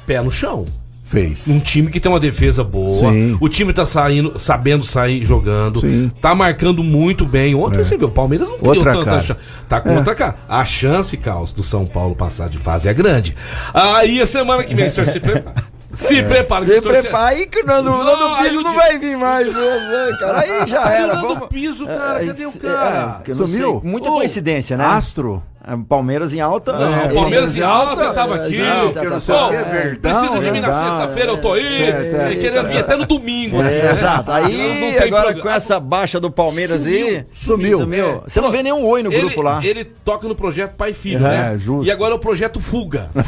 pé 0.05 0.21
no 0.21 0.33
chão. 0.33 0.67
Fez. 1.13 1.47
Um 1.47 1.61
time 1.61 1.91
que 1.91 2.01
tem 2.01 2.11
uma 2.11 2.19
defesa 2.19 2.65
boa. 2.65 3.11
Sim. 3.13 3.37
O 3.39 3.47
time 3.47 3.71
tá 3.71 3.85
saindo, 3.85 4.39
sabendo 4.41 4.83
sair 4.83 5.23
jogando. 5.25 5.81
Sim. 5.81 6.11
Tá 6.23 6.35
marcando 6.35 6.83
muito 6.83 7.27
bem. 7.27 7.55
Ontem 7.55 7.77
você 7.85 7.99
viu, 7.99 8.09
o 8.09 8.11
Palmeiras 8.11 8.49
não 8.49 8.57
criou 8.57 8.75
Outra 8.77 8.93
tanta 8.95 9.05
cara. 9.05 9.23
chance. 9.23 9.41
Tá 9.69 9.81
com 9.83 9.95
outra 9.95 10.15
cara. 10.15 10.37
A 10.49 10.65
chance, 10.65 11.15
Caos, 11.19 11.53
do 11.53 11.63
São 11.63 11.85
Paulo 11.87 12.17
passar 12.17 12.49
de 12.49 12.57
fase 12.57 12.89
é 12.89 12.95
grande. 12.95 13.37
Aí 13.75 14.23
a 14.23 14.27
semana 14.27 14.65
que 14.65 14.75
vem, 14.75 14.87
o 14.87 14.91
senhor 14.91 15.07
se 15.07 15.21
prepara. 15.21 15.63
Se 15.95 16.23
prepara, 16.23 16.65
que 16.65 16.73
Se 16.73 16.79
o 16.79 16.83
senhor 16.85 16.95
se- 16.95 17.03
prepara 17.03 17.27
aí 17.27 17.47
que 17.47 17.61
o 17.61 17.67
Nando, 17.67 17.91
o 17.91 17.99
Não, 18.03 18.31
Nando 18.31 18.43
Piso 18.43 18.63
não 18.63 18.75
vai 18.75 18.99
vir 18.99 19.15
mais, 19.19 19.47
né, 19.47 20.17
cara? 20.19 20.41
Aí 20.41 20.67
já 20.67 20.91
era. 20.91 21.15
Nando. 21.17 21.49
Piso, 21.49 21.87
cara? 21.87 22.23
É, 22.23 22.27
Cadê 22.29 22.47
o 22.47 22.49
é, 22.49 22.53
cara? 22.59 23.07
porque 23.17 23.33
eu 23.33 23.37
não 23.37 23.47
Sumiu? 23.47 23.81
Muita 23.85 24.09
Ô, 24.09 24.15
coincidência, 24.15 24.75
né? 24.79 24.87
Astro. 24.87 25.43
É, 25.65 25.77
Palmeiras 25.89 26.35
em 26.35 26.41
alta. 26.41 26.73
Não, 26.73 26.93
é, 26.93 27.09
Palmeiras 27.15 27.57
em 27.57 27.63
alta, 27.63 27.91
alta, 27.91 28.13
tava 28.13 28.37
é, 28.39 28.45
aqui. 28.45 28.59
não, 28.59 28.93
que 28.93 29.09
não 29.09 29.21
sei 29.21 29.35
o 29.35 29.39
Pô, 29.39 29.49
que, 29.49 29.57
Verdão, 29.57 30.13
precisa 30.21 30.41
de 30.41 30.51
mim 30.51 30.61
na 30.61 30.73
sexta-feira, 30.73 31.31
eu 31.31 31.39
tô 31.39 31.53
aí. 31.53 31.83
É, 31.85 32.33
é, 32.33 32.35
querendo 32.35 32.67
vir 32.69 32.79
até 32.79 32.97
no 32.97 33.07
domingo. 33.07 33.63
É, 33.63 33.93
exato. 33.93 34.33
Aí, 34.33 34.99
agora 34.99 35.23
programa. 35.27 35.43
com 35.43 35.51
essa 35.51 35.79
baixa 35.79 36.19
do 36.19 36.33
Palmeiras 36.33 36.85
aí. 36.85 37.25
Sumiu. 37.33 37.79
Sumiu. 37.79 38.23
Você 38.27 38.41
não 38.41 38.51
vê 38.51 38.61
nenhum 38.61 38.85
oi 38.85 39.05
no 39.05 39.13
Ele, 39.13 39.21
grupo 39.23 39.41
lá. 39.41 39.65
ele 39.65 39.85
toca 39.85 40.27
no 40.27 40.35
projeto 40.35 40.75
Pai 40.75 40.91
e 40.91 40.95
Filho, 40.95 41.25
É, 41.27 41.51
né? 41.53 41.59
justo. 41.59 41.87
E 41.87 41.93
agora 41.93 42.13
é 42.13 42.17
o 42.17 42.19
projeto 42.19 42.59
Fuga. 42.59 43.11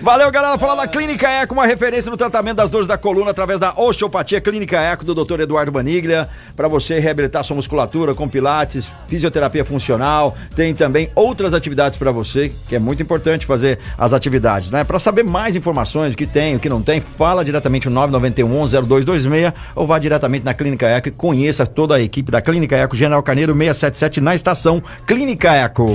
Valeu, 0.00 0.30
galera. 0.30 0.56
Falar 0.58 0.76
da 0.76 0.86
Clínica 0.86 1.28
Eco, 1.28 1.52
uma 1.52 1.66
referência 1.66 2.10
no 2.10 2.16
tratamento 2.16 2.56
das 2.56 2.70
dores 2.70 2.88
da 2.88 2.96
coluna 2.96 3.30
através 3.30 3.60
da 3.60 3.74
osteopatia 3.76 4.40
Clínica 4.40 4.78
Eco 4.80 5.04
do 5.04 5.14
Dr. 5.14 5.40
Eduardo 5.40 5.70
Baniglia. 5.70 6.28
Para 6.56 6.66
você 6.66 6.98
reabilitar 6.98 7.44
sua 7.44 7.56
musculatura 7.56 8.14
com 8.14 8.26
pilates, 8.26 8.88
fisioterapia 9.06 9.65
funcional. 9.66 10.36
Tem 10.54 10.74
também 10.74 11.10
outras 11.14 11.52
atividades 11.52 11.96
para 11.96 12.10
você, 12.10 12.52
que 12.68 12.76
é 12.76 12.78
muito 12.78 13.02
importante 13.02 13.46
fazer 13.46 13.78
as 13.98 14.12
atividades, 14.12 14.70
né? 14.70 14.84
Para 14.84 14.98
saber 14.98 15.22
mais 15.22 15.56
informações, 15.56 16.14
o 16.14 16.16
que 16.16 16.26
tem, 16.26 16.56
o 16.56 16.60
que 16.60 16.68
não 16.68 16.82
tem, 16.82 17.00
fala 17.00 17.44
diretamente 17.44 17.88
no 17.88 17.94
991 17.94 18.86
0226 18.86 19.52
ou 19.74 19.86
vá 19.86 19.98
diretamente 19.98 20.44
na 20.44 20.54
Clínica 20.54 20.86
Eco 20.86 21.08
e 21.08 21.10
conheça 21.10 21.66
toda 21.66 21.96
a 21.96 22.00
equipe 22.00 22.30
da 22.30 22.40
Clínica 22.40 22.76
Eco 22.76 22.96
General 22.96 23.22
Carneiro 23.22 23.52
677 23.52 24.20
na 24.20 24.34
estação 24.34 24.82
Clínica 25.06 25.52
Eco. 25.52 25.94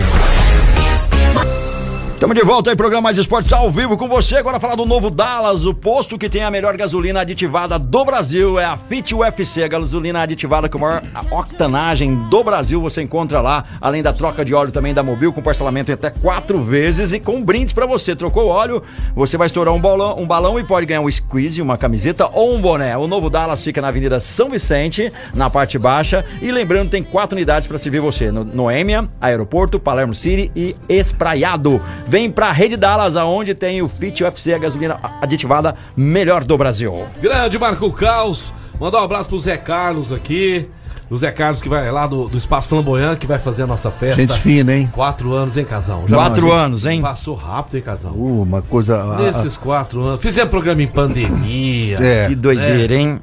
Estamos 2.21 2.37
de 2.37 2.45
volta 2.45 2.69
aí, 2.69 2.75
programa 2.75 3.01
Mais 3.01 3.17
Esportes 3.17 3.51
ao 3.51 3.71
vivo 3.71 3.97
com 3.97 4.07
você. 4.07 4.37
Agora 4.37 4.59
falar 4.59 4.75
do 4.75 4.85
novo 4.85 5.09
Dallas, 5.09 5.65
o 5.65 5.73
posto 5.73 6.19
que 6.19 6.29
tem 6.29 6.43
a 6.43 6.51
melhor 6.51 6.77
gasolina 6.77 7.21
aditivada 7.21 7.79
do 7.79 8.05
Brasil. 8.05 8.59
É 8.59 8.65
a 8.65 8.77
Fit 8.77 9.15
UFC, 9.15 9.63
a 9.63 9.67
gasolina 9.67 10.21
aditivada 10.21 10.69
com 10.69 10.77
a 10.77 10.81
maior 10.81 11.03
octanagem 11.31 12.15
do 12.29 12.43
Brasil. 12.43 12.79
Você 12.79 13.01
encontra 13.01 13.41
lá, 13.41 13.65
além 13.81 14.03
da 14.03 14.13
troca 14.13 14.45
de 14.45 14.53
óleo 14.53 14.71
também 14.71 14.93
da 14.93 15.01
Mobil, 15.01 15.33
com 15.33 15.41
parcelamento 15.41 15.89
em 15.89 15.95
até 15.95 16.11
quatro 16.11 16.61
vezes 16.61 17.11
e 17.11 17.19
com 17.19 17.43
brindes 17.43 17.73
pra 17.73 17.87
você. 17.87 18.15
Trocou 18.15 18.49
óleo, 18.49 18.83
você 19.15 19.35
vai 19.35 19.47
estourar 19.47 19.73
um 19.73 19.81
balão, 19.81 20.19
um 20.19 20.27
balão 20.27 20.59
e 20.59 20.63
pode 20.63 20.85
ganhar 20.85 21.01
um 21.01 21.09
squeeze, 21.09 21.59
uma 21.59 21.75
camiseta 21.75 22.29
ou 22.31 22.53
um 22.53 22.61
boné. 22.61 22.95
O 22.95 23.07
novo 23.07 23.31
Dallas 23.31 23.61
fica 23.63 23.81
na 23.81 23.87
Avenida 23.87 24.19
São 24.19 24.47
Vicente, 24.47 25.11
na 25.33 25.49
parte 25.49 25.79
baixa. 25.79 26.23
E 26.39 26.51
lembrando, 26.51 26.91
tem 26.91 27.01
quatro 27.01 27.35
unidades 27.35 27.67
para 27.67 27.79
servir 27.79 27.99
você: 27.99 28.31
no 28.31 28.43
Noêmia, 28.43 29.09
Aeroporto, 29.19 29.79
Palermo 29.79 30.13
City 30.13 30.51
e 30.55 30.75
Espraiado. 30.87 31.81
Vem 32.11 32.29
pra 32.29 32.51
Rede 32.51 32.75
Dallas, 32.75 33.15
aonde 33.15 33.53
tem 33.55 33.81
o 33.81 33.87
Fit 33.87 34.21
UFC, 34.21 34.53
a 34.53 34.57
gasolina 34.57 34.99
aditivada 35.21 35.75
melhor 35.95 36.43
do 36.43 36.57
Brasil. 36.57 37.05
Grande 37.21 37.57
Marco 37.57 37.89
Caos. 37.93 38.53
Mandar 38.77 38.99
um 38.99 39.05
abraço 39.05 39.29
pro 39.29 39.39
Zé 39.39 39.55
Carlos 39.55 40.11
aqui. 40.11 40.67
O 41.09 41.15
Zé 41.15 41.31
Carlos 41.31 41.61
que 41.61 41.69
vai 41.69 41.89
lá 41.89 42.05
do, 42.07 42.27
do 42.27 42.37
Espaço 42.37 42.67
Flamboyant, 42.67 43.15
que 43.15 43.25
vai 43.25 43.39
fazer 43.39 43.63
a 43.63 43.67
nossa 43.67 43.89
festa. 43.89 44.19
Gente 44.19 44.37
fina, 44.41 44.75
hein? 44.75 44.89
Quatro 44.93 45.31
anos, 45.31 45.55
hein, 45.55 45.63
casal? 45.63 46.03
Quatro 46.05 46.47
gente- 46.47 46.57
anos, 46.59 46.85
hein? 46.85 47.01
Passou 47.01 47.33
rápido, 47.33 47.77
hein, 47.77 47.81
casal? 47.83 48.11
Uh, 48.11 48.41
uma 48.41 48.61
coisa. 48.61 49.01
ah, 49.01 49.17
Nesses 49.21 49.55
quatro 49.55 50.01
anos. 50.03 50.21
Fizemos 50.21 50.49
programa 50.51 50.83
em 50.83 50.87
pandemia. 50.87 51.95
É. 51.97 52.27
Que 52.27 52.35
doideira, 52.35 52.93
hein? 52.93 53.21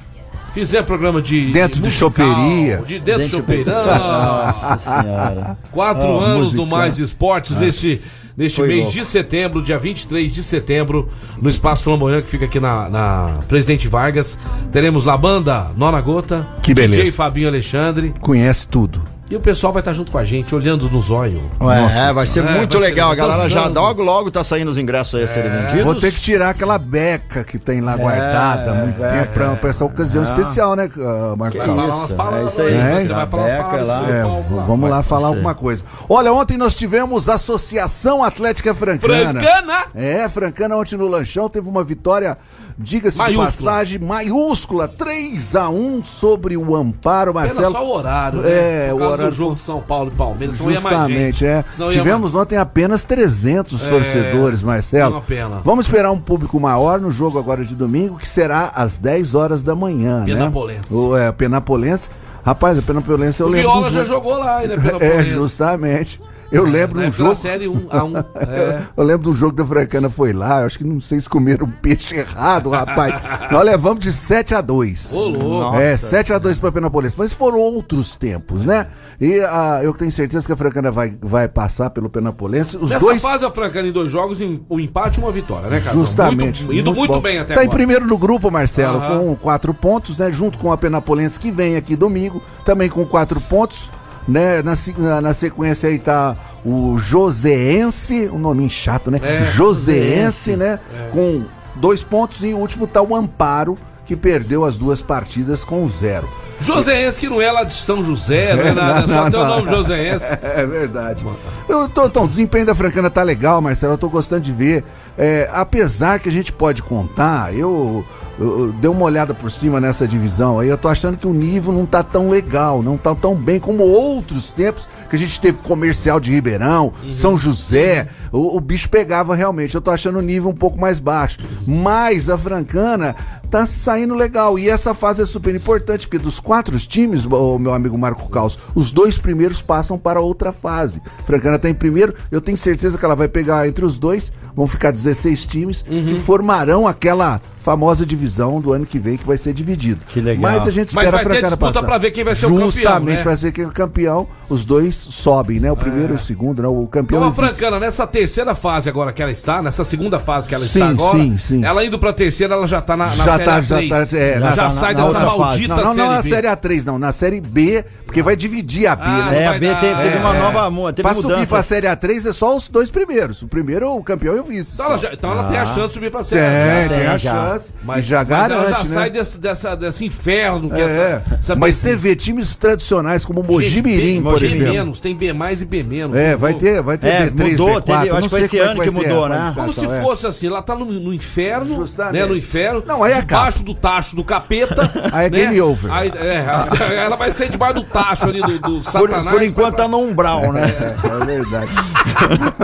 Fizemos 0.54 0.86
programa 0.86 1.20
de. 1.20 1.52
Dentro 1.52 1.82
de 1.82 1.90
choperia. 1.90 2.82
De 2.86 2.98
dentro 3.00 3.24
de 3.26 3.30
chopeirão. 3.32 3.84
Nossa 3.84 4.78
senhora. 5.02 5.58
Quatro 5.72 6.20
Ah, 6.20 6.24
anos 6.24 6.38
musical. 6.54 6.64
no 6.64 6.70
Mais 6.70 6.98
Esportes, 6.98 7.54
neste, 7.58 8.00
neste 8.38 8.56
Foi 8.56 8.68
mês 8.68 8.80
louco. 8.84 8.92
de 8.96 9.04
setembro, 9.04 9.60
dia 9.60 9.76
23 9.76 10.32
de 10.32 10.44
setembro, 10.44 11.08
no 11.42 11.50
Espaço 11.50 11.82
Flamboyant, 11.82 12.22
que 12.22 12.30
fica 12.30 12.44
aqui 12.44 12.60
na, 12.60 12.88
na 12.88 13.38
Presidente 13.48 13.88
Vargas. 13.88 14.38
Teremos 14.70 15.04
lá 15.04 15.14
a 15.14 15.16
banda 15.16 15.72
Nona 15.76 16.00
Gota, 16.00 16.46
Que 16.62 16.72
DJ 16.72 16.88
beleza. 16.88 17.16
Fabinho 17.16 17.48
Alexandre. 17.48 18.14
Conhece 18.20 18.68
tudo. 18.68 19.02
E 19.30 19.36
o 19.36 19.40
pessoal 19.40 19.72
vai 19.72 19.80
estar 19.80 19.92
junto 19.92 20.10
com 20.10 20.16
a 20.16 20.24
gente, 20.24 20.54
olhando 20.54 20.88
nos 20.88 21.10
olhos. 21.10 21.42
é, 21.60 22.12
vai 22.12 22.26
ser 22.26 22.40
senhora. 22.40 22.52
muito 22.52 22.76
É, 22.76 22.80
vai 22.80 22.88
ser 22.88 22.94
legal. 22.94 23.10
A 23.10 23.14
galera 23.14 23.50
já 23.50 23.66
logo, 23.66 24.02
logo 24.02 24.30
tá 24.30 24.42
saindo 24.42 24.70
os 24.70 24.78
ingressos 24.78 25.14
aí 25.16 25.24
a 25.24 25.28
serem 25.28 25.50
vendidos. 25.50 25.84
Vou 25.84 25.94
ter 25.94 26.12
que 26.12 26.20
tirar 26.20 26.50
aquela 26.50 26.78
beca 26.78 27.44
que 27.44 27.58
tem 27.58 27.82
lá 27.82 27.94
guardada 27.96 28.72
há 28.72 28.74
muito 28.74 29.04
é, 29.04 29.20
tempo 29.20 29.32
pra, 29.34 29.56
pra 29.56 29.70
essa 29.70 29.84
ocasião 29.84 30.22
especial, 30.22 30.74
né, 30.74 30.88
ah, 30.98 31.34
Marco 31.36 31.58
Vai 31.58 31.66
Carlos? 31.66 31.84
falar 31.84 31.96
umas 31.98 32.12
palavras 32.12 32.42
é 32.44 32.46
isso 32.48 32.62
aí. 32.62 32.74
É, 32.74 33.06
você 33.06 33.12
vai 33.12 33.26
falar 33.26 33.42
umas 33.42 33.56
palavras 33.58 33.88
lá. 33.88 34.08
É, 34.08 34.22
palco 34.22 34.62
vamos 34.66 34.90
lá 34.90 35.02
falar 35.02 35.28
ser. 35.28 35.34
alguma 35.34 35.54
coisa. 35.54 35.84
Olha, 36.08 36.32
ontem 36.32 36.56
nós 36.56 36.74
tivemos 36.74 37.28
a 37.28 37.34
Associação 37.34 38.24
Atlética 38.24 38.74
Francana. 38.74 39.40
Francana? 39.40 39.84
É, 39.94 40.28
Francana 40.28 40.76
ontem 40.76 40.96
no 40.96 41.06
Lanchão 41.06 41.48
teve 41.50 41.68
uma 41.68 41.84
vitória, 41.84 42.36
diga-se 42.78 43.22
de 43.24 43.36
passagem, 43.36 43.98
maiúscula, 43.98 44.86
3 44.88 45.56
a 45.56 45.68
1 45.68 46.02
sobre 46.02 46.56
o 46.56 46.76
Amparo, 46.76 47.32
Pena 47.32 47.46
Marcelo. 47.46 47.72
só 47.72 47.84
o 47.84 47.90
horário, 47.96 48.40
né? 48.42 48.88
É, 48.88 48.94
o 48.94 48.96
horário 49.02 49.30
do 49.30 49.36
jogo 49.36 49.56
de 49.56 49.62
São 49.62 49.80
Paulo 49.80 50.10
e 50.14 50.16
Palmeiras, 50.16 50.60
mais 50.60 50.74
Justamente, 50.78 51.44
é. 51.44 51.64
Tivemos 51.90 52.34
ontem 52.34 52.56
apenas 52.56 53.04
300 53.04 53.84
É, 53.84 53.90
torcedores, 53.90 54.62
Marcelo. 54.62 55.16
uma 55.16 55.20
pena. 55.20 55.60
Vamos 55.64 55.86
esperar 55.86 56.10
um 56.12 56.20
público 56.20 56.58
maior 56.60 57.00
no 57.00 57.10
jogo 57.10 57.38
agora 57.38 57.64
de 57.64 57.74
domingo, 57.74 58.16
que 58.16 58.28
será 58.28 58.70
às 58.74 58.98
10 58.98 59.34
horas 59.34 59.62
da 59.62 59.74
manhã, 59.74 60.24
Penapolense. 60.24 60.92
né? 60.92 60.98
O, 60.98 61.16
é, 61.16 61.32
Penapolense. 61.32 62.08
Rapaz, 62.44 62.78
a 62.78 62.82
Penapolense 62.82 63.40
eu 63.42 63.46
O 63.46 63.50
lembro. 63.50 63.68
Viola 63.70 63.86
do 63.88 63.92
já 63.92 64.04
jogo- 64.04 64.28
jogou 64.30 64.38
lá, 64.38 64.60
né? 64.62 64.76
Pela 64.78 64.98
É, 65.04 65.24
justamente. 65.24 66.20
Eu 66.50 66.64
lembro 66.64 67.00
um 67.00 67.10
jogo. 67.10 67.34
série 67.34 67.68
1 67.68 67.86
a 67.90 68.04
1. 68.04 68.12
É. 68.48 68.82
Eu 68.96 69.04
lembro 69.04 69.24
de 69.24 69.28
um 69.30 69.34
jogo 69.34 69.52
da 69.52 69.64
Francana 69.64 70.08
foi 70.08 70.32
lá, 70.32 70.60
eu 70.60 70.66
acho 70.66 70.78
que 70.78 70.84
não 70.84 71.00
sei 71.00 71.20
se 71.20 71.28
comeram 71.28 71.66
um 71.66 71.70
peixe 71.70 72.16
errado, 72.16 72.70
rapaz. 72.70 73.14
Nós 73.52 73.64
levamos 73.64 74.00
de 74.00 74.12
7 74.12 74.54
a 74.54 74.60
2 74.60 75.12
Ô, 75.12 75.24
louco. 75.28 75.76
É, 75.76 75.96
7 75.96 76.32
a 76.32 76.38
2 76.38 76.58
para 76.58 76.72
Penapolense. 76.72 77.14
Mas 77.18 77.32
foram 77.32 77.58
outros 77.58 78.16
tempos, 78.16 78.64
né? 78.64 78.86
E 79.20 79.40
ah, 79.40 79.80
eu 79.82 79.92
tenho 79.92 80.10
certeza 80.10 80.46
que 80.46 80.52
a 80.52 80.56
Francana 80.56 80.90
vai, 80.90 81.14
vai 81.20 81.48
passar 81.48 81.90
pelo 81.90 82.08
Penapolense. 82.08 82.76
Os 82.76 82.90
Nessa 82.90 83.04
dois. 83.04 83.20
fase, 83.20 83.44
a 83.44 83.50
Francana 83.50 83.88
em 83.88 83.92
dois 83.92 84.10
jogos, 84.10 84.40
em- 84.40 84.60
um 84.70 84.80
empate 84.80 85.20
e 85.20 85.22
uma 85.22 85.32
vitória, 85.32 85.68
né, 85.68 85.80
cara? 85.80 85.96
Justamente. 85.96 86.64
Muito, 86.64 86.78
indo 86.80 86.94
muito, 86.94 87.12
bom. 87.14 87.20
bem 87.20 87.38
até 87.38 87.54
Tá 87.54 87.60
em 87.60 87.64
agora. 87.64 87.76
primeiro 87.76 88.06
no 88.06 88.16
grupo, 88.16 88.50
Marcelo, 88.50 89.00
com 89.00 89.34
quatro 89.36 89.74
pontos, 89.74 90.16
né? 90.18 90.30
Junto 90.32 90.56
com 90.58 90.72
a 90.72 90.78
Penapolense, 90.78 91.38
que 91.38 91.50
vem 91.50 91.76
aqui 91.76 91.94
domingo, 91.96 92.40
também 92.64 92.88
com 92.88 93.04
quatro 93.04 93.40
pontos. 93.40 93.90
Né? 94.28 94.62
Na, 94.62 94.74
na- 94.98 95.20
na 95.22 95.32
sequência 95.32 95.88
aí 95.88 95.98
tá 95.98 96.36
o 96.64 96.98
Joseense, 96.98 98.28
um 98.32 98.38
nome 98.38 98.68
chato, 98.68 99.10
né? 99.10 99.18
É, 99.22 99.40
Joseense, 99.42 100.54
né? 100.56 100.78
É. 100.94 101.08
Com 101.10 101.44
dois 101.76 102.02
pontos. 102.02 102.44
E 102.44 102.52
o 102.52 102.58
último 102.58 102.86
tá 102.86 103.00
o 103.00 103.16
Amparo, 103.16 103.78
que 104.04 104.14
perdeu 104.14 104.64
as 104.64 104.76
duas 104.76 105.00
partidas 105.02 105.64
com 105.64 105.88
zero. 105.88 106.28
Joséense, 106.60 107.18
que 107.18 107.28
não 107.28 107.40
é 107.40 107.50
lá 107.50 107.64
de 107.64 107.74
São 107.74 108.04
José, 108.04 108.54
não 108.54 108.62
é 108.62 108.72
nada, 108.72 109.00
não, 109.02 109.08
só 109.08 109.24
não, 109.24 109.30
tem 109.30 109.40
o 109.40 109.44
nome 109.44 109.68
Joséense. 109.68 110.32
É 110.42 110.66
verdade. 110.66 111.26
Eu 111.68 111.88
tô, 111.88 112.06
então, 112.06 112.24
o 112.24 112.28
desempenho 112.28 112.66
da 112.66 112.74
Francana 112.74 113.08
tá 113.10 113.22
legal, 113.22 113.60
Marcelo. 113.60 113.94
Eu 113.94 113.98
tô 113.98 114.08
gostando 114.08 114.42
de 114.42 114.52
ver. 114.52 114.84
É, 115.16 115.48
apesar 115.52 116.18
que 116.18 116.28
a 116.28 116.32
gente 116.32 116.52
pode 116.52 116.82
contar, 116.82 117.54
eu, 117.54 118.04
eu, 118.38 118.60
eu 118.60 118.72
dei 118.72 118.90
uma 118.90 119.04
olhada 119.04 119.34
por 119.34 119.50
cima 119.50 119.80
nessa 119.80 120.06
divisão 120.06 120.58
aí. 120.58 120.68
Eu 120.68 120.78
tô 120.78 120.88
achando 120.88 121.16
que 121.16 121.26
o 121.26 121.32
nível 121.32 121.72
não 121.72 121.86
tá 121.86 122.02
tão 122.02 122.30
legal, 122.30 122.82
não 122.82 122.96
tá 122.96 123.14
tão 123.14 123.34
bem 123.34 123.60
como 123.60 123.84
outros 123.84 124.52
tempos 124.52 124.88
que 125.08 125.16
a 125.16 125.18
gente 125.18 125.40
teve 125.40 125.58
comercial 125.58 126.20
de 126.20 126.30
Ribeirão, 126.30 126.92
São 127.10 127.38
José. 127.38 128.08
O, 128.30 128.56
o 128.56 128.60
bicho 128.60 128.88
pegava 128.88 129.34
realmente. 129.34 129.74
Eu 129.74 129.80
tô 129.80 129.90
achando 129.90 130.18
o 130.18 130.22
nível 130.22 130.50
um 130.50 130.54
pouco 130.54 130.78
mais 130.78 131.00
baixo. 131.00 131.38
Mas 131.66 132.28
a 132.28 132.36
Francana 132.36 133.16
tá 133.50 133.64
saindo 133.66 134.14
legal. 134.14 134.58
E 134.58 134.68
essa 134.68 134.94
fase 134.94 135.22
é 135.22 135.26
super 135.26 135.54
importante, 135.54 136.06
porque 136.06 136.22
dos 136.22 136.38
quatro 136.48 136.78
times, 136.78 137.26
o 137.26 137.58
meu 137.58 137.74
amigo 137.74 137.98
Marco 137.98 138.26
Caos, 138.30 138.58
os 138.74 138.90
dois 138.90 139.18
primeiros 139.18 139.60
passam 139.60 139.98
para 139.98 140.18
outra 140.18 140.50
fase. 140.50 140.98
Francana 141.26 141.58
tá 141.58 141.68
em 141.68 141.74
primeiro, 141.74 142.14
eu 142.32 142.40
tenho 142.40 142.56
certeza 142.56 142.96
que 142.96 143.04
ela 143.04 143.14
vai 143.14 143.28
pegar 143.28 143.68
entre 143.68 143.84
os 143.84 143.98
dois, 143.98 144.32
vão 144.56 144.66
ficar 144.66 144.90
16 144.90 145.44
times 145.44 145.82
que 145.82 146.18
formarão 146.20 146.88
aquela 146.88 147.38
famosa 147.70 148.06
divisão 148.06 148.60
do 148.62 148.72
ano 148.72 148.86
que 148.86 148.98
vem 148.98 149.16
que 149.18 149.26
vai 149.26 149.36
ser 149.36 149.52
dividido. 149.52 150.00
Que 150.08 150.20
legal. 150.22 150.40
Mas 150.52 150.66
a 150.66 150.70
gente 150.70 150.94
Mas 150.94 151.04
espera 151.06 151.22
vai 151.28 151.36
ter 151.36 151.46
disputa 151.48 151.72
passar. 151.74 151.86
pra 151.86 151.98
ver 151.98 152.10
quem 152.12 152.24
vai 152.24 152.34
ser 152.34 152.46
o 152.46 152.48
campeão, 152.50 152.70
Justamente 152.70 153.16
né? 153.18 153.22
pra 153.22 153.36
ser 153.36 153.52
quem 153.52 153.64
é 153.64 153.66
o 153.68 153.70
campeão, 153.72 154.26
os 154.48 154.64
dois 154.64 154.94
sobem, 154.94 155.60
né? 155.60 155.70
O 155.70 155.76
primeiro 155.76 156.14
e 156.14 156.16
o 156.16 156.18
segundo, 156.18 156.62
né? 156.62 156.68
O 156.68 156.86
campeão 156.86 157.18
Então, 157.18 157.28
a. 157.28 157.32
Francana, 157.48 157.78
nessa 157.78 158.06
terceira 158.06 158.54
fase 158.54 158.88
agora 158.88 159.12
que 159.12 159.20
ela 159.22 159.30
está, 159.30 159.60
nessa 159.60 159.84
segunda 159.84 160.18
fase 160.18 160.48
que 160.48 160.54
ela 160.54 160.64
Sim, 160.64 160.78
está 160.80 160.88
agora, 160.88 161.18
sim, 161.18 161.36
sim. 161.38 161.64
ela 161.64 161.84
indo 161.84 161.98
pra 161.98 162.12
terceira, 162.12 162.54
ela 162.54 162.66
já 162.66 162.80
tá 162.80 162.96
na, 162.96 163.04
na 163.06 163.10
já 163.10 163.24
série 163.32 163.44
tá, 163.44 163.60
já 163.60 163.76
A3. 163.76 163.88
tá, 163.88 164.16
é, 164.16 164.32
já, 164.34 164.40
na- 164.40 164.56
na- 164.56 164.70
sai 164.70 164.94
na 164.94 165.02
dessa 165.02 165.20
fase. 165.20 165.38
maldita 165.38 165.76
Não, 165.76 165.84
não, 165.84 165.94
não 165.94 166.12
na 166.12 166.22
B. 166.22 166.28
série 166.30 166.46
A3, 166.48 166.84
não, 166.84 166.98
na 166.98 167.12
série 167.12 167.40
B, 167.40 167.84
porque 168.06 168.22
vai 168.22 168.34
dividir 168.34 168.86
a 168.86 168.96
B, 168.96 169.02
Ah, 169.04 169.26
né? 169.30 169.42
É, 169.42 169.46
a 169.46 169.52
B 169.52 169.58
teve, 169.74 169.76
teve 170.02 170.16
É, 170.16 170.20
uma 170.20 170.34
é. 170.34 170.38
nova. 170.40 170.92
Teve 170.92 171.02
Pra 171.02 171.14
subir 171.14 171.28
mudança. 171.28 171.46
pra 171.46 171.62
série 171.62 171.86
A3 171.86 172.26
é 172.28 172.32
só 172.32 172.56
os 172.56 172.68
dois 172.68 172.88
primeiros. 172.90 173.42
O 173.42 173.48
primeiro 173.48 173.84
é 173.84 173.88
o 173.88 174.02
campeão 174.02 174.34
e 174.36 174.40
o 174.40 174.44
vice. 174.44 174.70
Então 174.74 174.86
ela, 174.86 174.96
já- 174.98 175.12
então 175.12 175.30
ela 175.30 175.44
tem 175.44 175.58
a 175.58 175.66
chance 175.66 175.88
de 175.88 175.92
subir 175.94 176.10
pra 176.10 176.24
série 176.24 176.40
Tem, 176.40 176.84
A. 176.84 176.98
tem 176.98 177.06
a 177.08 177.16
já. 177.18 177.57
Mas, 177.84 178.04
e 178.04 178.08
já 178.08 178.24
mas 178.24 178.30
ela 178.32 178.48
garante, 178.48 178.70
já 178.70 178.78
né? 178.78 178.84
sai 178.84 179.10
desse, 179.10 179.38
dessa, 179.38 179.74
desse 179.76 180.04
inferno 180.04 180.68
que 180.70 180.76
É, 180.80 180.80
essa, 180.84 181.36
essa 181.40 181.56
mas 181.56 181.74
você 181.76 181.96
vê 181.96 182.14
times 182.16 182.54
tradicionais 182.56 183.24
como 183.24 183.42
Mogi 183.42 183.68
Gente, 183.68 183.82
Mirim, 183.84 184.14
tem- 184.14 184.22
por 184.22 184.40
B 184.40 184.46
exemplo. 184.46 184.72
menos, 184.72 185.00
tem 185.00 185.16
B 185.16 185.32
mais 185.32 185.60
e 185.62 185.64
B 185.64 185.82
menos. 185.82 186.16
É, 186.16 186.36
vai 186.36 186.54
ter, 186.54 186.82
vai 186.82 186.98
ter 186.98 187.08
É, 187.08 187.26
B3, 187.30 187.50
mudou, 187.52 187.68
B4, 187.80 187.82
teve- 187.84 188.08
não 188.10 188.16
acho 188.18 188.28
que 188.28 188.28
sei 188.28 188.28
foi 188.28 188.40
esse 188.46 188.58
é 188.58 188.62
ano 188.62 188.80
que 188.82 188.90
mudou, 188.90 189.28
né? 189.28 189.52
Como 189.54 189.72
se 189.72 189.84
é. 189.86 190.02
fosse 190.02 190.26
assim, 190.26 190.46
ela 190.46 190.62
tá 190.62 190.74
no, 190.74 190.84
no 190.84 191.12
inferno, 191.14 191.76
Justamente. 191.76 192.12
né, 192.20 192.26
no 192.26 192.36
inferno, 192.36 192.82
Não, 192.86 193.02
aí 193.02 193.12
acaba. 193.12 193.26
debaixo 193.38 193.62
do 193.64 193.74
tacho 193.74 194.16
do 194.16 194.24
capeta. 194.24 194.90
Aí 195.12 195.26
é 195.26 195.30
né? 195.30 195.38
game 195.38 195.60
over. 195.60 195.90
Aí, 195.92 196.12
é, 196.14 196.44
ela 197.04 197.16
vai 197.16 197.30
ser 197.30 197.48
debaixo 197.48 197.74
do 197.76 197.82
tacho 197.84 198.26
ali 198.28 198.40
do, 198.40 198.82
satanás. 198.82 199.30
por 199.30 199.42
enquanto 199.42 199.74
pra- 199.74 199.84
tá 199.84 199.88
no 199.88 199.98
umbral, 199.98 200.52
né? 200.52 200.72
É 201.04 201.24
verdade. 201.24 201.70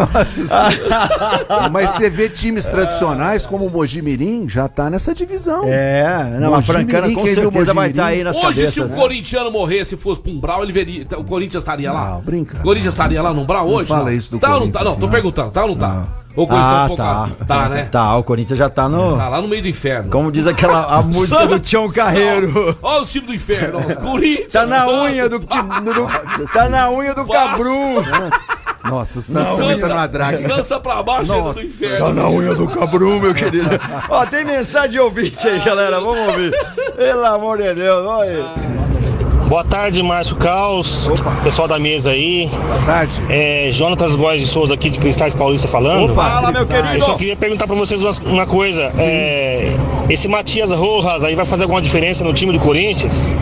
Mas 1.72 1.90
você 1.90 2.11
vê 2.11 2.28
times 2.28 2.66
tradicionais 2.66 3.46
como 3.46 3.66
o 3.66 3.70
Mogi 3.70 4.00
Mirim, 4.02 4.48
já 4.48 4.68
tá 4.74 4.90
nessa 4.90 5.14
divisão. 5.14 5.62
É, 5.66 6.37
não, 6.40 6.54
a 6.54 6.62
Francana 6.62 7.12
com 7.12 7.24
certeza 7.26 7.72
vai 7.74 7.90
estar 7.90 8.06
Mirim? 8.06 8.16
aí 8.18 8.24
nas 8.24 8.37
Hoje, 8.37 8.46
cabeças. 8.46 8.74
se 8.74 8.80
o 8.80 8.88
né? 8.88 8.96
corintiano 8.96 9.50
morresse 9.50 9.94
e 9.94 9.98
fosse 9.98 10.20
pra 10.20 10.32
um 10.32 10.38
Brau, 10.40 10.62
ele 10.62 10.72
veria. 10.72 11.06
O 11.16 11.24
Corinthians 11.24 11.62
estaria 11.62 11.92
lá? 11.92 12.10
Não, 12.10 12.20
brinca. 12.20 12.58
O 12.58 12.62
Corinthians 12.62 12.94
estaria 12.94 13.22
lá 13.22 13.32
no 13.32 13.44
Brau 13.44 13.68
hoje? 13.68 13.88
fala 13.88 14.04
não? 14.10 14.12
isso 14.12 14.30
do 14.32 14.38
tá 14.38 14.54
ou 14.54 14.60
não 14.60 14.70
tá? 14.70 14.78
Corinthians, 14.80 14.84
Não, 14.94 14.94
tô 15.00 15.06
não. 15.06 15.10
perguntando, 15.12 15.50
tá 15.50 15.62
ou 15.62 15.68
não 15.68 15.76
tá? 15.76 16.06
Ou 16.37 16.44
o 16.44 16.48
Corinthians 16.48 16.74
Ah, 16.74 16.96
tá. 16.96 17.30
Tá, 17.46 17.68
né? 17.68 17.84
Tá, 17.92 18.16
o 18.16 18.24
Corinthians 18.24 18.58
já 18.58 18.68
tá 18.68 18.88
no. 18.88 19.16
Tá 19.16 19.28
lá 19.28 19.40
no 19.40 19.46
meio 19.46 19.62
do 19.62 19.68
inferno. 19.68 20.10
Como 20.10 20.32
diz 20.32 20.48
aquela 20.48 20.84
a 20.96 21.00
música 21.02 21.46
do 21.46 21.60
Tião 21.60 21.88
Carreiro. 21.88 22.76
Olha 22.82 23.02
o 23.02 23.06
time 23.06 23.28
do 23.28 23.34
inferno, 23.34 23.78
ó, 23.78 23.94
Corinthians. 24.02 24.52
Tá 24.52 24.66
na 24.66 24.88
unha 24.88 25.28
do, 25.28 25.38
do- 25.38 25.46
Tá 26.52 26.68
na 26.68 26.90
unha 26.90 27.14
do 27.14 27.24
cabru. 27.24 27.70
Nossa, 28.85 29.18
o 29.18 29.23
Santos 29.23 29.57
também 29.57 29.79
tá 29.79 29.88
tá- 29.88 29.94
numa 29.94 30.07
draga. 30.07 30.38
Santos 30.38 30.66
tá 30.66 30.79
pra 30.81 31.03
baixo 31.03 31.33
ainda 31.33 31.53
do 31.53 31.62
inferno. 31.62 32.07
Tá 32.07 32.12
na 32.12 32.29
unha 32.29 32.55
do 32.55 32.68
cabru, 32.68 33.18
meu 33.20 33.33
querido. 33.35 33.70
Ó, 34.09 34.27
tem 34.27 34.44
mensagem 34.44 34.90
de 34.90 35.01
ouvinte 35.01 35.47
aí, 35.49 35.59
galera. 35.61 36.01
Vamos 36.01 36.29
ouvir. 36.29 36.53
Pelo 36.97 37.25
amor 37.25 37.59
de 37.59 37.75
Deus, 37.75 38.07
olha 38.07 38.31
aí. 38.31 38.75
Boa 39.49 39.62
tarde, 39.62 40.03
Márcio 40.03 40.37
Caos, 40.37 41.09
pessoal 41.42 41.68
da 41.68 41.79
mesa 41.79 42.11
aí. 42.11 42.49
Boa 42.49 42.83
tarde. 42.87 43.23
É 43.29 43.68
Jonatas 43.73 44.16
Góes 44.16 44.40
de 44.40 44.47
Souza 44.47 44.73
aqui 44.75 44.88
de 44.88 44.99
Cristais 44.99 45.35
Paulista 45.35 45.68
falando. 45.68 46.12
Opa, 46.12 46.25
Fala, 46.31 46.51
meu 46.51 46.66
Cristais. 46.66 46.81
Eu 46.85 46.85
querido. 46.92 47.05
só 47.07 47.14
queria 47.14 47.37
perguntar 47.37 47.66
pra 47.66 47.77
vocês 47.77 48.01
uma, 48.01 48.11
uma 48.25 48.47
coisa. 48.47 48.90
É, 48.99 49.70
esse 50.09 50.29
Matias 50.29 50.70
Rojas 50.70 51.23
aí 51.25 51.35
vai 51.35 51.44
fazer 51.44 51.64
alguma 51.64 51.83
diferença 51.83 52.25
no 52.25 52.33
time 52.33 52.53
do 52.53 52.59
Corinthians? 52.61 53.33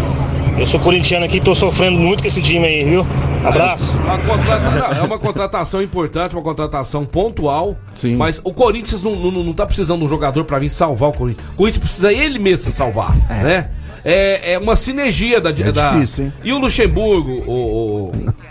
Eu 0.59 0.67
sou 0.67 0.79
corintiano 0.79 1.25
aqui, 1.25 1.41
tô 1.41 1.55
sofrendo 1.55 1.99
muito 1.99 2.23
com 2.23 2.29
esse 2.29 2.41
time 2.43 2.67
aí, 2.67 2.85
viu? 2.85 3.07
Abraço. 3.45 3.99
Contrata- 4.27 4.71
não, 4.71 4.87
É 4.99 5.03
uma 5.03 5.19
contratação 5.19 5.83
importante, 5.83 6.37
uma 6.37 6.43
contratação 6.43 7.05
pontual. 7.05 7.77
Sim. 7.97 8.15
Mas 8.17 8.41
o 8.45 8.53
Corinthians 8.53 9.03
não, 9.03 9.17
não, 9.17 9.31
não 9.43 9.53
tá 9.53 9.67
precisando 9.67 10.01
de 10.01 10.05
um 10.05 10.09
jogador 10.09 10.45
pra 10.45 10.59
vir 10.59 10.69
salvar 10.69 11.09
o 11.09 11.13
Corinthians. 11.13 11.47
O 11.55 11.57
Corinthians 11.57 11.83
precisa 11.83 12.13
ele 12.13 12.39
mesmo 12.39 12.59
se 12.65 12.73
salvar, 12.73 13.17
né? 13.29 13.71
É, 14.05 14.55
é 14.55 14.59
uma 14.59 14.75
sinergia 14.75 15.41
da, 15.41 15.51
da- 15.51 15.93
difícil, 15.93 16.25
hein? 16.25 16.33
E 16.43 16.53
o 16.53 16.59
Luxemburgo, 16.59 17.43
o, 17.47 17.53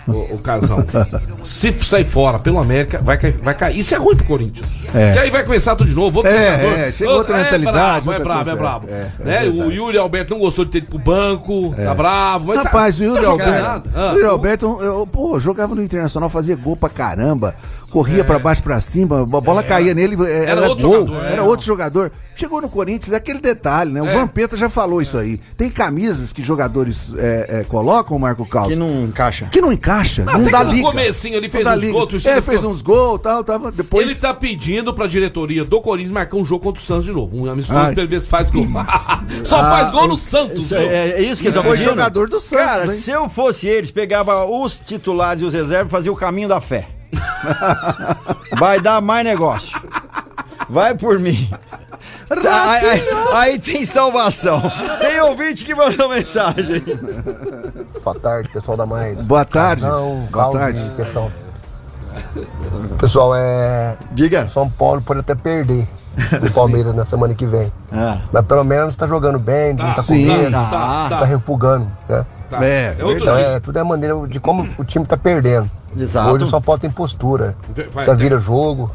o, 0.08 0.12
o, 0.12 0.34
o 0.34 0.38
Casão, 0.38 0.78
se 1.44 1.72
sair 1.84 2.04
fora 2.04 2.38
pelo 2.38 2.58
América, 2.58 2.98
vai, 3.02 3.18
cair- 3.18 3.36
vai 3.42 3.54
cair. 3.54 3.78
Isso 3.78 3.94
é 3.94 3.98
ruim 3.98 4.16
pro 4.16 4.24
Corinthians. 4.24 4.74
É. 4.94 5.06
Porque 5.06 5.18
aí 5.20 5.30
vai 5.30 5.44
começar 5.44 5.76
tudo 5.76 5.88
de 5.90 5.94
novo. 5.94 6.18
Outro 6.20 6.32
É, 6.32 6.88
é, 6.88 6.92
chega 6.92 7.10
outra 7.10 7.38
é 7.38 7.42
mentalidade, 7.42 8.08
é 8.08 8.10
outra 8.12 8.24
brabo, 8.24 8.50
é 8.50 8.54
brabo. 8.56 8.88
é, 8.90 9.08
é 9.20 9.24
né? 9.24 9.48
o. 9.48 9.70
Yuri 9.70 9.98
Alberto 9.98 10.30
não 10.34 10.40
gostou 10.40 10.64
de 10.64 10.70
ter 10.70 10.78
ido 10.78 10.86
pro 10.88 10.98
banco, 10.98 11.74
tá 11.76 11.94
bravo. 11.94 12.46
Mas 12.46 12.56
tá- 12.56 12.62
Rapaz, 12.64 12.98
o 12.98 13.04
Yuri 13.04 13.22
tá 13.22 13.28
Alberto. 13.28 13.90
Ah, 13.94 14.10
o 14.12 14.14
Yuri 14.16 14.26
Alberto, 14.26 14.78
eu, 14.80 15.06
pô, 15.06 15.38
jogava 15.38 15.74
no 15.74 15.82
Internacional, 15.82 16.30
fazia 16.30 16.56
gol 16.56 16.76
pra 16.76 16.88
caramba, 16.88 17.54
corria 17.92 18.24
pra 18.24 18.38
baixo 18.38 18.62
pra 18.62 18.80
cima, 18.80 19.20
a 19.20 19.26
bola 19.26 19.62
caía 19.62 19.92
nele, 19.92 20.16
é, 20.24 20.46
era, 20.46 20.66
outro 20.68 20.88
gol, 20.88 20.98
jogador, 21.06 21.24
era 21.26 21.36
é. 21.36 21.42
outro 21.42 21.66
jogador. 21.66 22.12
Chegou 22.34 22.62
no 22.62 22.68
Corinthians, 22.70 23.12
é 23.12 23.16
aquele 23.16 23.38
detalhe, 23.38 23.92
né? 23.92 24.00
O 24.00 24.06
É. 24.08 24.14
Vampeta 24.14 24.56
já 24.56 24.70
falou 24.70 25.02
isso 25.02 25.18
aí. 25.18 25.38
Tem 25.56 25.68
camisas 25.68 26.32
que 26.32 26.42
jogadores 26.42 27.12
é, 27.18 27.60
é, 27.60 27.64
colocam, 27.64 28.18
Marco 28.18 28.46
Carlos, 28.48 28.70
Que 28.72 28.74
que 28.74 28.80
não, 28.80 28.88
não 28.94 29.04
encaixa. 29.04 29.48
encaixa, 29.72 30.24
não 30.24 30.40
Até 30.40 30.50
dá 30.50 30.58
que 30.60 30.64
no 30.64 30.72
liga. 30.72 30.86
comecinho 30.88 31.34
ele 31.36 31.50
fez 31.50 31.64
Não 31.64 31.70
dá 31.72 31.76
uns 31.76 31.82
liga. 31.84 31.92
gols, 31.92 32.26
É, 32.26 32.40
fez 32.40 32.64
uns 32.64 32.80
gols 32.80 33.20
e 33.20 33.22
tal, 33.22 33.44
tava, 33.44 33.70
depois... 33.70 34.06
Ele 34.06 34.14
tá 34.18 34.32
pedindo 34.32 34.94
pra 34.94 35.06
diretoria 35.06 35.62
do 35.64 35.80
Corinthians 35.82 36.12
marcar 36.14 36.38
um 36.38 36.44
jogo 36.44 36.64
contra 36.64 36.80
o 36.80 36.84
Santos 36.84 37.04
de 37.04 37.12
novo. 37.12 37.36
Um 37.36 37.50
amistoso 37.50 37.78
Ai. 37.78 37.92
pra 37.92 38.02
ele 38.02 38.10
ver 38.10 38.20
se 38.22 38.26
faz 38.26 38.50
gol. 38.50 38.66
Só 39.44 39.58
faz 39.58 39.90
gol 39.90 40.08
no 40.08 40.16
Santos, 40.16 40.72
é, 40.72 41.10
é 41.18 41.22
isso 41.22 41.42
que 41.42 41.48
ele 41.48 41.54
tá 41.54 41.62
foi 41.62 41.76
jogador 41.76 42.28
do 42.28 42.40
Santos, 42.40 42.64
Cara, 42.64 42.84
hein? 42.84 42.90
se 42.90 43.10
eu 43.10 43.28
fosse 43.28 43.66
eles, 43.66 43.90
pegava 43.90 44.44
os 44.46 44.80
titulares 44.80 45.42
e 45.42 45.44
os 45.44 45.52
reservas 45.52 45.88
e 45.88 45.90
fazia 45.90 46.12
o 46.12 46.16
caminho 46.16 46.48
da 46.48 46.60
fé. 46.60 46.88
Vai 48.58 48.80
dar 48.80 49.00
mais 49.00 49.24
negócio. 49.24 49.80
Vai 50.68 50.94
por 50.94 51.18
mim. 51.18 51.50
Tá, 52.42 52.70
aí, 52.72 52.84
aí- 52.88 53.08
aí 53.34 53.58
tem 53.58 53.84
salvação. 53.84 54.62
Tem 55.00 55.20
ouvinte 55.20 55.64
que 55.64 55.74
mandou 55.74 56.08
mensagem. 56.08 56.82
Boa 58.02 58.18
tarde, 58.18 58.48
pessoal 58.48 58.76
da 58.76 58.86
Mais. 58.86 59.20
Boa 59.22 59.44
tarde. 59.44 59.82
Não, 59.82 60.26
Boa 60.30 60.50
tarde. 60.52 60.90
Pessoal. 60.96 61.30
Pessoal, 62.98 63.34
é. 63.34 63.96
Diga. 64.12 64.48
São 64.48 64.68
Paulo 64.70 65.02
pode 65.02 65.20
até 65.20 65.34
perder 65.34 65.86
do 66.40 66.50
Palmeiras 66.52 66.94
na 66.94 67.04
semana 67.04 67.34
que 67.34 67.44
vem. 67.46 67.70
Ah, 67.92 68.20
Mas 68.32 68.44
pelo 68.46 68.64
menos 68.64 68.96
tá 68.96 69.06
jogando 69.06 69.38
bem, 69.38 69.74
não 69.74 69.88
tá 69.90 69.94
com 69.96 70.02
sim. 70.02 70.26
medo, 70.26 70.50
tá, 70.52 70.60
Ah, 70.72 71.06
tá, 71.10 71.18
tá 71.20 71.24
refugando, 71.24 71.86
né? 72.08 72.24
tá. 72.50 72.64
É, 72.64 72.96
Então 73.16 73.36
é, 73.36 73.60
tudo 73.60 73.78
é 73.78 73.82
maneira 73.82 74.14
de 74.28 74.38
como 74.40 74.68
o 74.78 74.84
time 74.84 75.04
tá 75.06 75.16
perdendo. 75.16 75.70
Exato. 75.96 76.30
Hoje 76.34 76.44
o 76.44 76.48
São 76.48 76.60
Paulo 76.62 76.80
tem 76.80 76.90
postura. 76.90 77.56
Vai, 77.92 78.06
Já 78.06 78.14
tem- 78.16 78.22
vira 78.24 78.38
jogo. 78.40 78.90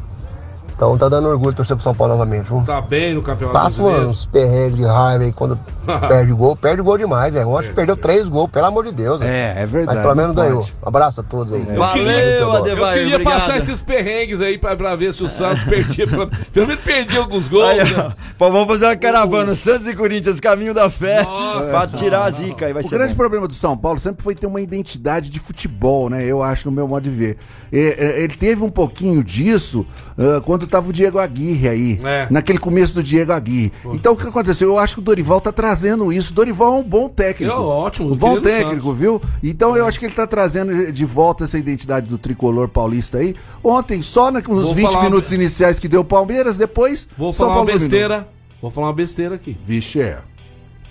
Então 0.78 0.96
tá 0.96 1.10
dando 1.10 1.28
orgulho 1.28 1.56
torcer 1.56 1.76
pro 1.76 1.84
São 1.84 1.96
Paulo 1.96 2.14
novamente. 2.14 2.46
Viu? 2.50 2.62
Tá 2.64 2.80
bem 2.80 3.16
no 3.16 3.24
campeonato 3.24 3.60
Passa 3.60 3.82
brasileiro. 3.82 4.10
uns 4.12 4.28
perrengues 4.28 4.76
de 4.78 4.86
raiva 4.86 5.24
aí 5.24 5.32
quando 5.34 5.60
perde 6.08 6.32
gol. 6.34 6.56
Perde 6.56 6.84
gol 6.84 7.00
demais, 7.00 7.36
é. 7.36 7.44
Ontem 7.44 7.74
perdeu 7.74 7.98
três 7.98 8.28
gols, 8.28 8.48
pelo 8.52 8.68
amor 8.68 8.86
de 8.86 8.92
Deus. 8.92 9.20
É, 9.24 9.56
é 9.58 9.66
verdade. 9.66 9.98
Mas 9.98 10.06
pelo 10.06 10.16
menos 10.16 10.36
não 10.36 10.44
ganhou. 10.44 10.64
Um 10.84 10.88
abraço 10.88 11.20
a 11.22 11.24
todos 11.24 11.52
aí. 11.52 11.62
Eu 11.62 11.66
queria, 11.66 11.80
Valeu, 11.88 12.40
eu 12.42 12.52
Adebayo, 12.52 12.94
queria 13.00 13.16
obrigado. 13.16 13.40
passar 13.40 13.58
esses 13.58 13.82
perrengues 13.82 14.40
aí 14.40 14.60
pra, 14.60 14.76
pra 14.76 14.96
ver 14.96 15.12
se 15.16 15.24
o 15.24 15.30
Santos 15.30 15.64
perdia. 15.64 16.06
Pelo, 16.08 16.28
pelo 16.54 16.68
menos 16.68 16.84
perdia 16.84 17.20
alguns 17.22 17.48
gols. 17.48 17.66
Aí, 17.70 17.84
né? 17.84 18.14
Pô, 18.38 18.52
vamos 18.52 18.68
fazer 18.68 18.86
uma 18.86 18.96
caravana, 18.96 19.56
Santos 19.56 19.88
e 19.88 19.96
Corinthians, 19.96 20.40
caminho 20.40 20.76
da 20.76 20.92
fé, 20.92 21.24
Nossa, 21.24 21.72
pra 21.72 21.88
tirar 21.88 22.26
a 22.26 22.30
zica 22.30 22.68
aí, 22.68 22.74
vai 22.74 22.84
O 22.84 22.88
ser 22.88 22.98
grande 23.00 23.14
bom. 23.16 23.18
problema 23.18 23.48
do 23.48 23.54
São 23.56 23.76
Paulo 23.76 24.00
sempre 24.00 24.22
foi 24.24 24.36
ter 24.36 24.46
uma 24.46 24.62
identidade 24.62 25.32
de 25.32 25.40
futebol, 25.40 26.08
né? 26.08 26.24
Eu 26.24 26.44
acho, 26.44 26.70
no 26.70 26.72
meu 26.72 26.88
modo 26.88 27.02
de 27.02 27.10
ver. 27.10 27.38
E, 27.74 27.96
Ele 28.20 28.36
teve 28.36 28.64
um 28.64 28.70
pouquinho 28.70 29.24
disso 29.24 29.84
ah, 30.16 30.40
quando 30.46 30.67
tava 30.68 30.90
o 30.90 30.94
Diego 30.94 31.18
Aguirre 31.20 31.68
aí. 31.68 32.02
É. 32.04 32.28
Naquele 32.30 32.60
começo 32.60 32.94
do 32.94 33.02
Diego 33.04 33.32
Aguirre. 33.32 33.72
Então 33.94 34.14
o 34.14 34.18
que 34.18 34.28
aconteceu? 34.28 34.70
Eu 34.70 34.80
acho 34.80 34.96
que 34.96 35.00
o 35.00 35.04
Dorival 35.04 35.40
tá 35.42 35.52
trazendo 35.52 36.12
isso. 36.14 36.34
Dorival 36.34 36.76
é 36.76 36.80
um 36.80 36.84
bom 36.84 37.08
técnico. 37.10 37.54
É 37.54 37.56
ótimo, 37.58 38.12
Um 38.14 38.16
bom 38.16 38.40
técnico, 38.42 38.94
viu? 38.94 39.22
Então 39.42 39.76
eu 39.78 39.86
acho 39.88 40.00
que 40.00 40.06
ele 40.06 40.14
tá 40.16 40.28
trazendo 40.28 40.92
de 40.92 41.06
volta 41.06 41.46
essa 41.46 41.58
identidade 41.58 42.08
do 42.08 42.18
tricolor 42.18 42.68
paulista 42.68 43.18
aí. 43.20 43.36
Ontem, 43.64 44.02
só 44.02 44.30
nos 44.32 44.44
Vou 44.46 44.76
20 44.76 44.92
falar- 44.92 45.04
minutos 45.06 45.32
iniciais 45.32 45.80
que 45.80 45.88
deu 45.88 46.02
o 46.02 46.06
Palmeiras, 46.06 46.58
depois. 46.58 47.08
Vou 47.18 47.34
São 47.34 47.48
falar 47.48 47.60
uma 47.62 47.66
Paulo 47.66 47.80
dominou. 47.80 47.90
besteira. 47.90 48.28
Vou 48.62 48.72
falar 48.72 48.88
uma 48.88 48.94
besteira 48.94 49.36
aqui. 49.36 49.58
Vixe, 49.66 50.02
é. 50.02 50.20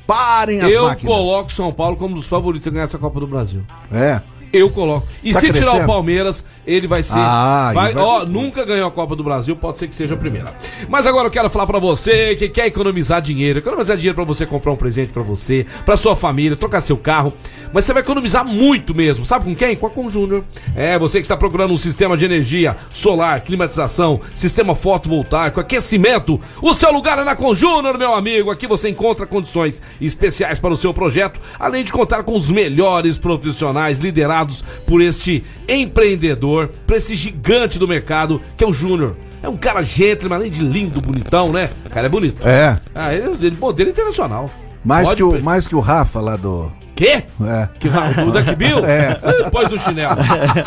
Parem 0.07 0.61
as 0.61 0.71
Eu 0.71 0.85
máquinas. 0.85 1.15
coloco 1.17 1.53
São 1.53 1.73
Paulo 1.73 1.97
como 1.97 2.15
um 2.15 2.17
dos 2.19 2.29
favoritos 2.29 2.67
a 2.69 2.71
ganhar 2.71 2.85
essa 2.85 2.97
Copa 2.99 3.19
do 3.19 3.27
Brasil. 3.27 3.63
É. 3.93 4.21
Eu 4.53 4.71
coloco. 4.71 5.07
E 5.23 5.33
Tá 5.33 5.41
se 5.41 5.47
tirar 5.47 5.59
crescendo? 5.65 5.85
o 5.85 5.87
Palmeiras, 5.87 6.45
ele 6.67 6.87
vai 6.87 7.03
ser. 7.03 7.15
Ah, 7.17 7.73
vai, 7.75 7.93
vai- 7.93 8.03
ó, 8.03 8.25
nunca 8.25 8.65
ganhou 8.65 8.87
a 8.89 8.91
Copa 8.91 9.15
do 9.17 9.23
Brasil, 9.25 9.55
pode 9.57 9.79
ser 9.79 9.89
que 9.89 9.95
seja 9.95 10.15
a 10.15 10.17
primeira. 10.17 10.55
Mas 10.89 11.07
agora 11.07 11.27
eu 11.27 11.31
quero 11.31 11.51
falar 11.51 11.67
pra 11.67 11.79
você 11.79 12.35
que 12.37 12.49
quer 12.49 12.67
economizar 12.67 13.21
dinheiro. 13.21 13.59
Economizar 13.59 13.97
dinheiro 13.97 14.15
pra 14.15 14.25
você 14.25 14.47
comprar 14.47 14.73
um 14.73 14.77
presente 14.77 15.13
pra 15.13 15.23
você, 15.23 15.67
pra 15.85 15.97
sua 15.97 16.15
família, 16.17 16.57
trocar 16.57 16.81
seu 16.81 16.97
carro. 16.97 17.33
Mas 17.77 17.85
você 17.85 17.93
vai 17.93 18.03
economizar 18.03 18.43
muito 18.43 18.95
mesmo. 18.95 19.27
Sabe 19.27 19.45
com 19.45 19.55
quem? 19.55 19.77
Com 19.77 19.87
a 19.87 19.91
Conjúnior. 19.91 20.45
É, 20.75 20.99
você 20.99 21.19
que 21.19 21.27
está 21.27 21.37
procurando 21.37 21.75
um 21.75 21.77
sistema 21.77 22.17
de 22.17 22.25
energia 22.25 22.75
solar, 22.89 23.43
climatização, 23.43 24.19
sistema 24.35 24.75
fotovoltaico, 24.75 25.61
aquecimento. 25.61 26.41
O 26.63 26.73
seu 26.73 26.91
lugar 26.91 27.19
é 27.19 27.25
na 27.25 27.37
Conjúnior, 27.37 27.99
meu 27.99 28.15
amigo. 28.15 28.51
Aqui 28.51 28.67
você 28.67 28.89
encontra 28.89 29.27
condições 29.27 29.83
especiais 30.01 30.59
para 30.59 30.73
o 30.73 30.77
seu 30.79 30.95
projeto, 30.95 31.39
além 31.59 31.85
de 31.85 31.93
contar 31.93 32.23
com 32.23 32.35
os 32.35 32.49
melhores 32.49 33.19
profissionais 33.19 34.01
liderados 34.01 34.65
por 34.87 35.03
este 35.03 35.45
empreendedor, 35.69 36.71
por 36.87 36.97
esse 36.97 37.15
gigante 37.15 37.79
do 37.79 37.87
mercado 37.87 38.41
que 38.57 38.65
é 38.65 38.67
o 38.67 38.73
Júnior. 38.73 39.19
É 39.43 39.51
um 39.51 39.57
cara 39.57 39.83
gentleman, 39.83 40.37
além 40.37 40.51
de 40.51 40.63
lindo, 40.63 41.03
bonitão, 41.03 41.53
né? 41.53 41.69
O 41.85 41.91
cara 41.91 42.07
é 42.07 42.09
bonito. 42.09 42.41
É. 42.49 42.81
Ah, 42.95 43.15
ele 43.15 43.35
é 43.35 43.51
de 43.51 43.61
modelo 43.61 43.91
internacional. 43.91 44.51
Mais 44.83 45.09
Pode 45.09 45.17
que, 45.19 45.23
o, 45.23 45.43
mais 45.43 45.69
que 45.69 45.77
o 45.77 45.81
Rafa 45.81 46.23
lá 46.23 46.37
do. 46.37 46.73
Quê? 46.97 47.23
É. 47.45 47.69
Que 47.79 47.89
o 47.89 48.31
Duck 48.33 48.57
Bill? 48.57 48.85
É. 48.87 49.19
Depois 49.45 49.69
do 49.69 49.79
chinelo. 49.79 50.17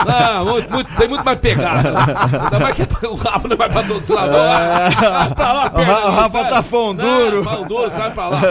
Não, 0.07 0.45
muito, 0.45 0.71
muito- 0.71 0.89
tem 0.95 1.07
muito 1.07 1.25
mais 1.25 1.39
pegada. 1.39 1.89
Ainda 2.43 2.59
mais 2.59 2.75
que 2.75 3.05
o 3.07 3.15
Rafa 3.15 3.47
não 3.47 3.57
vai 3.57 3.67
patrocinador. 3.67 4.31
Vai 4.31 5.29
pra 5.35 5.53
lá, 5.53 5.69
perna, 5.71 6.05
o 6.05 6.11
Rafa 6.11 6.45
tá 6.45 6.61
pão 6.63 6.93
duro. 6.93 7.43
Pão 7.43 7.67
duro, 7.67 7.89
sai 7.91 8.11
pra 8.11 8.29
lá. 8.29 8.41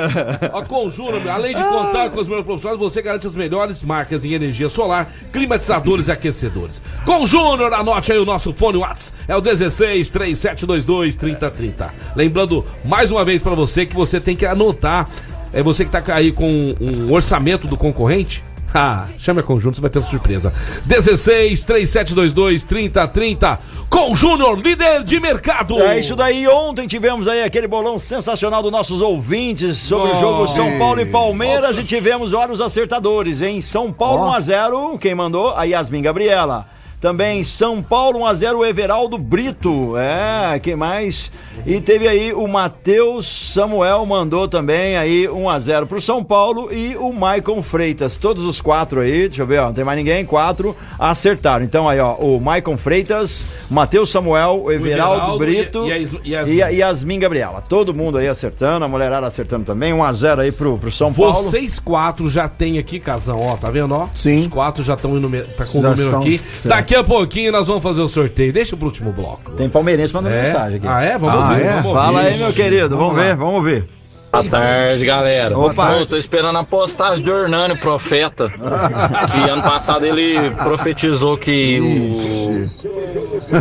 Com 0.66 0.90
Júnior, 0.90 1.22
além 1.28 1.54
de 1.54 1.62
contar 1.62 2.10
com 2.10 2.18
os 2.20 2.26
melhores 2.26 2.44
profissionais, 2.46 2.80
você 2.80 3.00
garante 3.00 3.26
as 3.28 3.36
melhores 3.36 3.82
marcas 3.84 4.24
em 4.24 4.32
energia 4.32 4.68
solar, 4.68 5.06
climatizadores 5.32 6.08
e 6.08 6.12
aquecedores. 6.12 6.82
Com 7.06 7.24
Júnior, 7.26 7.72
anote 7.72 8.10
aí 8.10 8.18
o 8.18 8.24
nosso 8.24 8.52
fone 8.52 8.78
Whats. 8.78 9.12
É 9.28 9.36
o 9.36 9.40
16 9.40 10.10
3722 10.10 11.14
3030. 11.14 11.94
Lembrando 12.16 12.66
mais 12.84 13.12
uma 13.12 13.24
vez 13.24 13.40
pra 13.40 13.54
você 13.54 13.86
que 13.86 13.94
você 13.94 14.20
tem 14.20 14.34
que 14.34 14.44
anotar. 14.44 15.08
É 15.52 15.62
você 15.62 15.84
que 15.84 15.90
tá 15.90 16.02
aí 16.14 16.32
com 16.32 16.74
um 16.80 17.12
orçamento 17.12 17.66
do 17.66 17.76
concorrente. 17.76 18.44
Ah, 18.74 19.06
chame 19.18 19.40
a 19.40 19.42
Conjunto, 19.42 19.76
você 19.76 19.80
vai 19.80 19.90
ter 19.90 19.98
uma 19.98 20.04
surpresa. 20.04 20.52
16 20.84 21.64
3722 21.64 22.64
3030 22.64 23.58
com 23.88 24.14
Júnior, 24.14 24.58
líder 24.58 25.02
de 25.04 25.18
mercado. 25.18 25.80
É 25.80 25.98
isso 25.98 26.14
daí. 26.14 26.46
Ontem 26.46 26.87
tivemos 26.87 27.26
aí 27.26 27.42
aquele 27.42 27.66
bolão 27.66 27.98
sensacional 27.98 28.62
dos 28.62 28.70
nossos 28.70 29.00
ouvintes 29.00 29.78
sobre 29.78 30.12
o 30.12 30.20
jogo 30.20 30.46
São 30.46 30.78
Paulo 30.78 31.00
e 31.00 31.06
Palmeiras 31.06 31.78
e 31.78 31.84
tivemos 31.84 32.32
vários 32.32 32.61
acertadores, 32.61 33.40
hein? 33.40 33.62
São 33.62 33.90
Paulo 33.90 34.24
Ó. 34.24 34.37
1x0, 34.38 34.98
quem 34.98 35.14
mandou? 35.14 35.54
A 35.56 35.64
Yasmin 35.64 36.02
Gabriela. 36.02 36.66
Também 37.00 37.44
São 37.44 37.80
Paulo 37.80 38.18
1x0, 38.20 38.56
o 38.56 38.64
Everaldo 38.66 39.16
Brito. 39.16 39.94
É, 39.96 40.58
quem 40.58 40.74
mais? 40.74 41.30
E 41.64 41.80
teve 41.80 42.08
aí 42.08 42.32
o 42.32 42.46
Matheus 42.48 43.52
Samuel 43.52 44.04
mandou 44.04 44.48
também 44.48 44.96
aí 44.96 45.26
1x0 45.28 45.87
pro 45.87 46.00
São 46.02 46.24
Paulo 46.24 46.72
e 46.72 46.96
o 46.96 47.12
Maicon 47.12 47.62
Freitas. 47.62 48.16
Todos 48.16 48.44
os 48.44 48.61
quatro 48.61 49.00
aí, 49.00 49.28
deixa 49.28 49.42
eu 49.42 49.46
ver, 49.46 49.61
ó, 49.61 49.66
não 49.66 49.72
tem 49.74 49.84
mais 49.84 49.96
ninguém, 49.96 50.24
quatro 50.24 50.76
acertaram. 50.98 51.64
Então 51.64 51.88
aí, 51.88 52.00
ó, 52.00 52.14
o 52.14 52.40
Maicon 52.40 52.76
Freitas, 52.76 53.46
Matheus 53.70 54.11
Samuel, 54.11 54.62
o 54.64 54.72
Everaldo, 54.72 55.14
Everaldo 55.16 55.38
Brito 55.38 55.84
e- 55.87 55.88
e 55.88 55.92
a 55.92 55.96
Yas- 55.96 56.14
Yasmin. 56.24 56.54
e 56.56 56.62
a 56.62 56.68
Yasmin 56.68 57.18
Gabriela. 57.20 57.61
Todo 57.68 57.94
mundo 57.94 58.18
aí 58.18 58.26
acertando, 58.26 58.84
a 58.84 58.88
mulherada 58.88 59.26
acertando 59.26 59.64
também. 59.64 59.92
1x0 59.92 60.40
aí 60.40 60.50
pro, 60.50 60.76
pro 60.78 60.90
São 60.90 61.12
Paulo. 61.14 61.34
Vocês 61.44 61.78
quatro 61.78 62.28
já 62.28 62.48
tem 62.48 62.76
aqui, 62.78 62.98
Casão, 62.98 63.40
ó, 63.40 63.56
tá 63.56 63.70
vendo, 63.70 63.94
ó? 63.94 64.08
Sim. 64.14 64.38
Os 64.38 64.46
quatro 64.48 64.82
já 64.82 64.94
estão 64.94 65.16
indo, 65.16 65.28
tá 65.56 65.64
com 65.64 65.78
o 65.78 65.82
Já 65.82 65.90
número 65.90 66.08
estão, 66.08 66.20
aqui. 66.22 66.38
certo. 66.61 66.68
Daqui 66.68 66.88
a 66.94 67.05
pouquinho 67.05 67.53
nós 67.53 67.66
vamos 67.66 67.83
fazer 67.83 68.01
o 68.01 68.09
sorteio. 68.09 68.53
Deixa 68.53 68.77
pro 68.77 68.87
último 68.87 69.12
bloco. 69.12 69.51
Tem 69.53 69.68
palmeirense 69.68 70.12
mandando 70.14 70.35
É? 70.37 70.42
mensagem 70.42 70.79
aqui. 70.79 70.87
Ah, 70.88 71.03
é? 71.03 71.18
Vamos 71.18 71.44
Ah, 71.44 71.55
ver, 71.55 71.64
é? 71.66 71.72
vamos 71.77 71.92
Fala 71.92 72.18
ouvir. 72.20 72.33
aí, 72.33 72.38
meu 72.38 72.53
querido. 72.53 72.96
Vamos, 72.96 73.12
Vamos 73.14 73.22
ver, 73.24 73.37
vamos 73.37 73.64
ver. 73.64 73.87
Boa 74.31 74.44
tarde, 74.44 75.07
galera. 75.07 75.59
Opa. 75.59 76.05
Tô 76.07 76.16
esperando 76.16 76.59
a 76.59 76.62
postagem 76.64 77.24
do 77.24 77.31
Hernani, 77.33 77.77
profeta. 77.79 78.51
que 78.53 79.48
ano 79.51 79.62
passado 79.62 80.05
ele 80.05 80.51
profetizou 80.51 81.38
que 81.38 81.79
o 81.81 82.68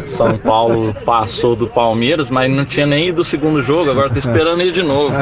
São 0.07 0.37
Paulo 0.37 0.93
passou 1.05 1.55
do 1.55 1.67
Palmeiras, 1.67 2.29
mas 2.29 2.51
não 2.51 2.65
tinha 2.65 2.85
nem 2.85 3.07
ido 3.09 3.17
do 3.17 3.25
segundo 3.25 3.61
jogo. 3.61 3.89
Agora 3.91 4.09
tô 4.09 4.19
esperando 4.19 4.61
ele 4.61 4.71
de 4.71 4.83
novo. 4.83 5.13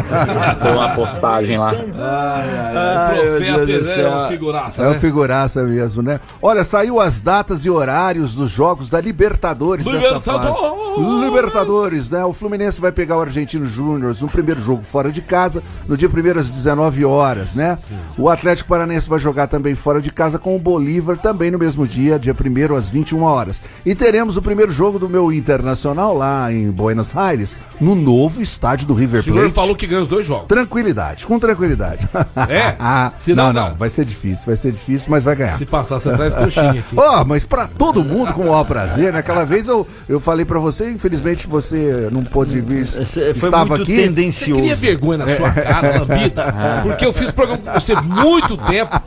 Com 0.61 0.69
uma 0.69 0.89
postagem 0.89 1.57
lá. 1.57 1.73
Ai, 1.97 3.15
meu 3.15 3.25
Profeta 3.31 3.65
Deus 3.65 3.83
do 3.83 3.89
é 3.91 3.95
céu. 3.95 4.09
uma 4.11 4.27
figuraça, 4.27 4.83
É 4.83 4.87
o 4.87 4.91
né? 4.91 4.99
figuraça 4.99 5.63
mesmo, 5.63 6.01
né? 6.01 6.19
Olha, 6.41 6.63
saiu 6.63 6.99
as 6.99 7.19
datas 7.21 7.65
e 7.65 7.69
horários 7.69 8.35
dos 8.35 8.51
jogos 8.51 8.89
da 8.89 8.99
Libertadores. 8.99 9.85
Libertadores! 9.85 10.85
Libertadores, 11.25 12.09
né? 12.09 12.23
O 12.23 12.31
Fluminense 12.33 12.79
vai 12.79 12.91
pegar 12.91 13.17
o 13.17 13.21
Argentino 13.21 13.65
Júnior 13.65 14.15
no 14.21 14.27
primeiro 14.29 14.61
jogo 14.61 14.81
fora 14.81 15.11
de 15.11 15.21
casa, 15.21 15.61
no 15.87 15.97
dia 15.97 16.09
1 16.09 16.39
às 16.39 16.49
19 16.49 17.03
horas, 17.05 17.53
né? 17.53 17.77
O 18.17 18.29
Atlético 18.29 18.69
Paranense 18.69 19.09
vai 19.09 19.19
jogar 19.19 19.47
também 19.47 19.75
fora 19.75 20.01
de 20.01 20.11
casa 20.11 20.39
com 20.39 20.55
o 20.55 20.59
Bolívar, 20.59 21.17
também 21.17 21.51
no 21.51 21.59
mesmo 21.59 21.85
dia, 21.85 22.17
dia 22.17 22.33
1 22.33 22.75
às 22.75 22.87
21 22.89 23.23
horas. 23.23 23.61
E 23.85 23.93
teremos 23.93 24.37
o 24.37 24.41
primeiro 24.41 24.54
jogo 24.69 24.97
do 24.99 25.07
meu 25.09 25.31
Internacional 25.31 26.15
lá 26.17 26.51
em 26.51 26.71
Buenos 26.71 27.15
Aires, 27.15 27.55
no 27.79 27.93
novo 27.95 28.41
estádio 28.41 28.87
do 28.87 28.93
River 28.93 29.21
O 29.21 29.23
senhor 29.23 29.39
Plate. 29.39 29.53
falou 29.53 29.75
que 29.75 29.85
ganha 29.87 30.01
os 30.01 30.07
dois 30.07 30.25
jogos. 30.25 30.47
Tranquilidade, 30.47 31.25
com 31.25 31.39
tranquilidade. 31.39 32.07
É? 32.49 32.75
Ah, 32.79 33.11
Se 33.17 33.33
não, 33.33 33.51
não 33.51 33.69
não, 33.69 33.75
vai 33.75 33.89
ser 33.89 34.05
difícil, 34.05 34.45
vai 34.45 34.55
ser 34.57 34.71
difícil, 34.71 35.07
mas 35.09 35.23
vai 35.23 35.35
ganhar. 35.35 35.57
Se 35.57 35.65
passar, 35.65 35.99
você 35.99 36.11
traz 36.13 36.33
coxinha 36.35 36.71
aqui. 36.71 36.83
Ó, 36.95 37.23
mas 37.25 37.43
pra 37.45 37.65
todo 37.67 38.03
mundo 38.03 38.33
com 38.33 38.41
o 38.43 38.45
maior 38.49 38.63
prazer, 38.65 39.11
né? 39.13 39.19
Aquela 39.19 39.45
vez 39.45 39.67
eu, 39.67 39.87
eu 40.07 40.19
falei 40.19 40.45
pra 40.45 40.59
você, 40.59 40.91
infelizmente 40.91 41.47
você 41.47 42.09
não 42.11 42.23
pôde 42.23 42.59
vir, 42.61 42.81
Esse 42.83 43.05
Foi 43.05 43.49
estava 43.49 43.65
muito 43.65 43.83
aqui. 43.83 43.95
Você 43.95 44.03
tendencioso. 44.03 44.61
cria 44.61 44.75
vergonha 44.75 45.17
na 45.19 45.27
sua 45.27 45.49
cara, 45.51 45.99
lambida? 45.99 46.53
Porque 46.83 47.05
eu 47.05 47.13
fiz 47.13 47.31
programa 47.31 47.61
com 47.63 47.79
você 47.79 47.95
muito 47.95 48.57
tempo. 48.57 49.01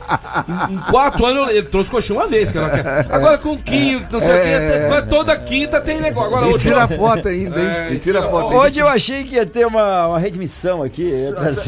Em, 0.69 0.73
em 0.73 0.77
quatro 0.91 1.25
anos 1.25 1.49
ele 1.49 1.63
trouxe 1.63 1.89
coxinha 1.91 2.19
uma 2.19 2.27
vez. 2.27 2.51
Que 2.51 2.57
ela 2.57 2.69
quer. 2.69 3.07
Agora 3.09 3.37
com 3.37 3.53
o 3.53 3.57
Quinho, 3.57 4.05
não 4.11 4.19
sei 4.19 4.29
o 4.29 4.33
É. 4.33 5.01
que. 5.01 5.07
Toda 5.09 5.35
quinta 5.39 5.79
tem 5.81 5.99
negócio. 6.01 6.27
Agora 6.29 6.47
E 6.49 6.53
hoje. 6.53 6.67
tira 6.69 6.87
foto 6.87 7.27
ainda, 7.27 7.59
hein? 7.59 7.67
É, 7.89 7.93
e 7.93 7.99
tira 7.99 8.19
tira- 8.19 8.31
foto 8.31 8.51
ainda. 8.51 8.57
Hoje 8.65 8.79
eu 8.79 8.87
achei 8.87 9.23
que 9.23 9.35
ia 9.35 9.45
ter 9.45 9.65
uma, 9.65 10.07
uma 10.07 10.19
redmissão 10.19 10.83
aqui. 10.83 11.11
coisas. 11.35 11.65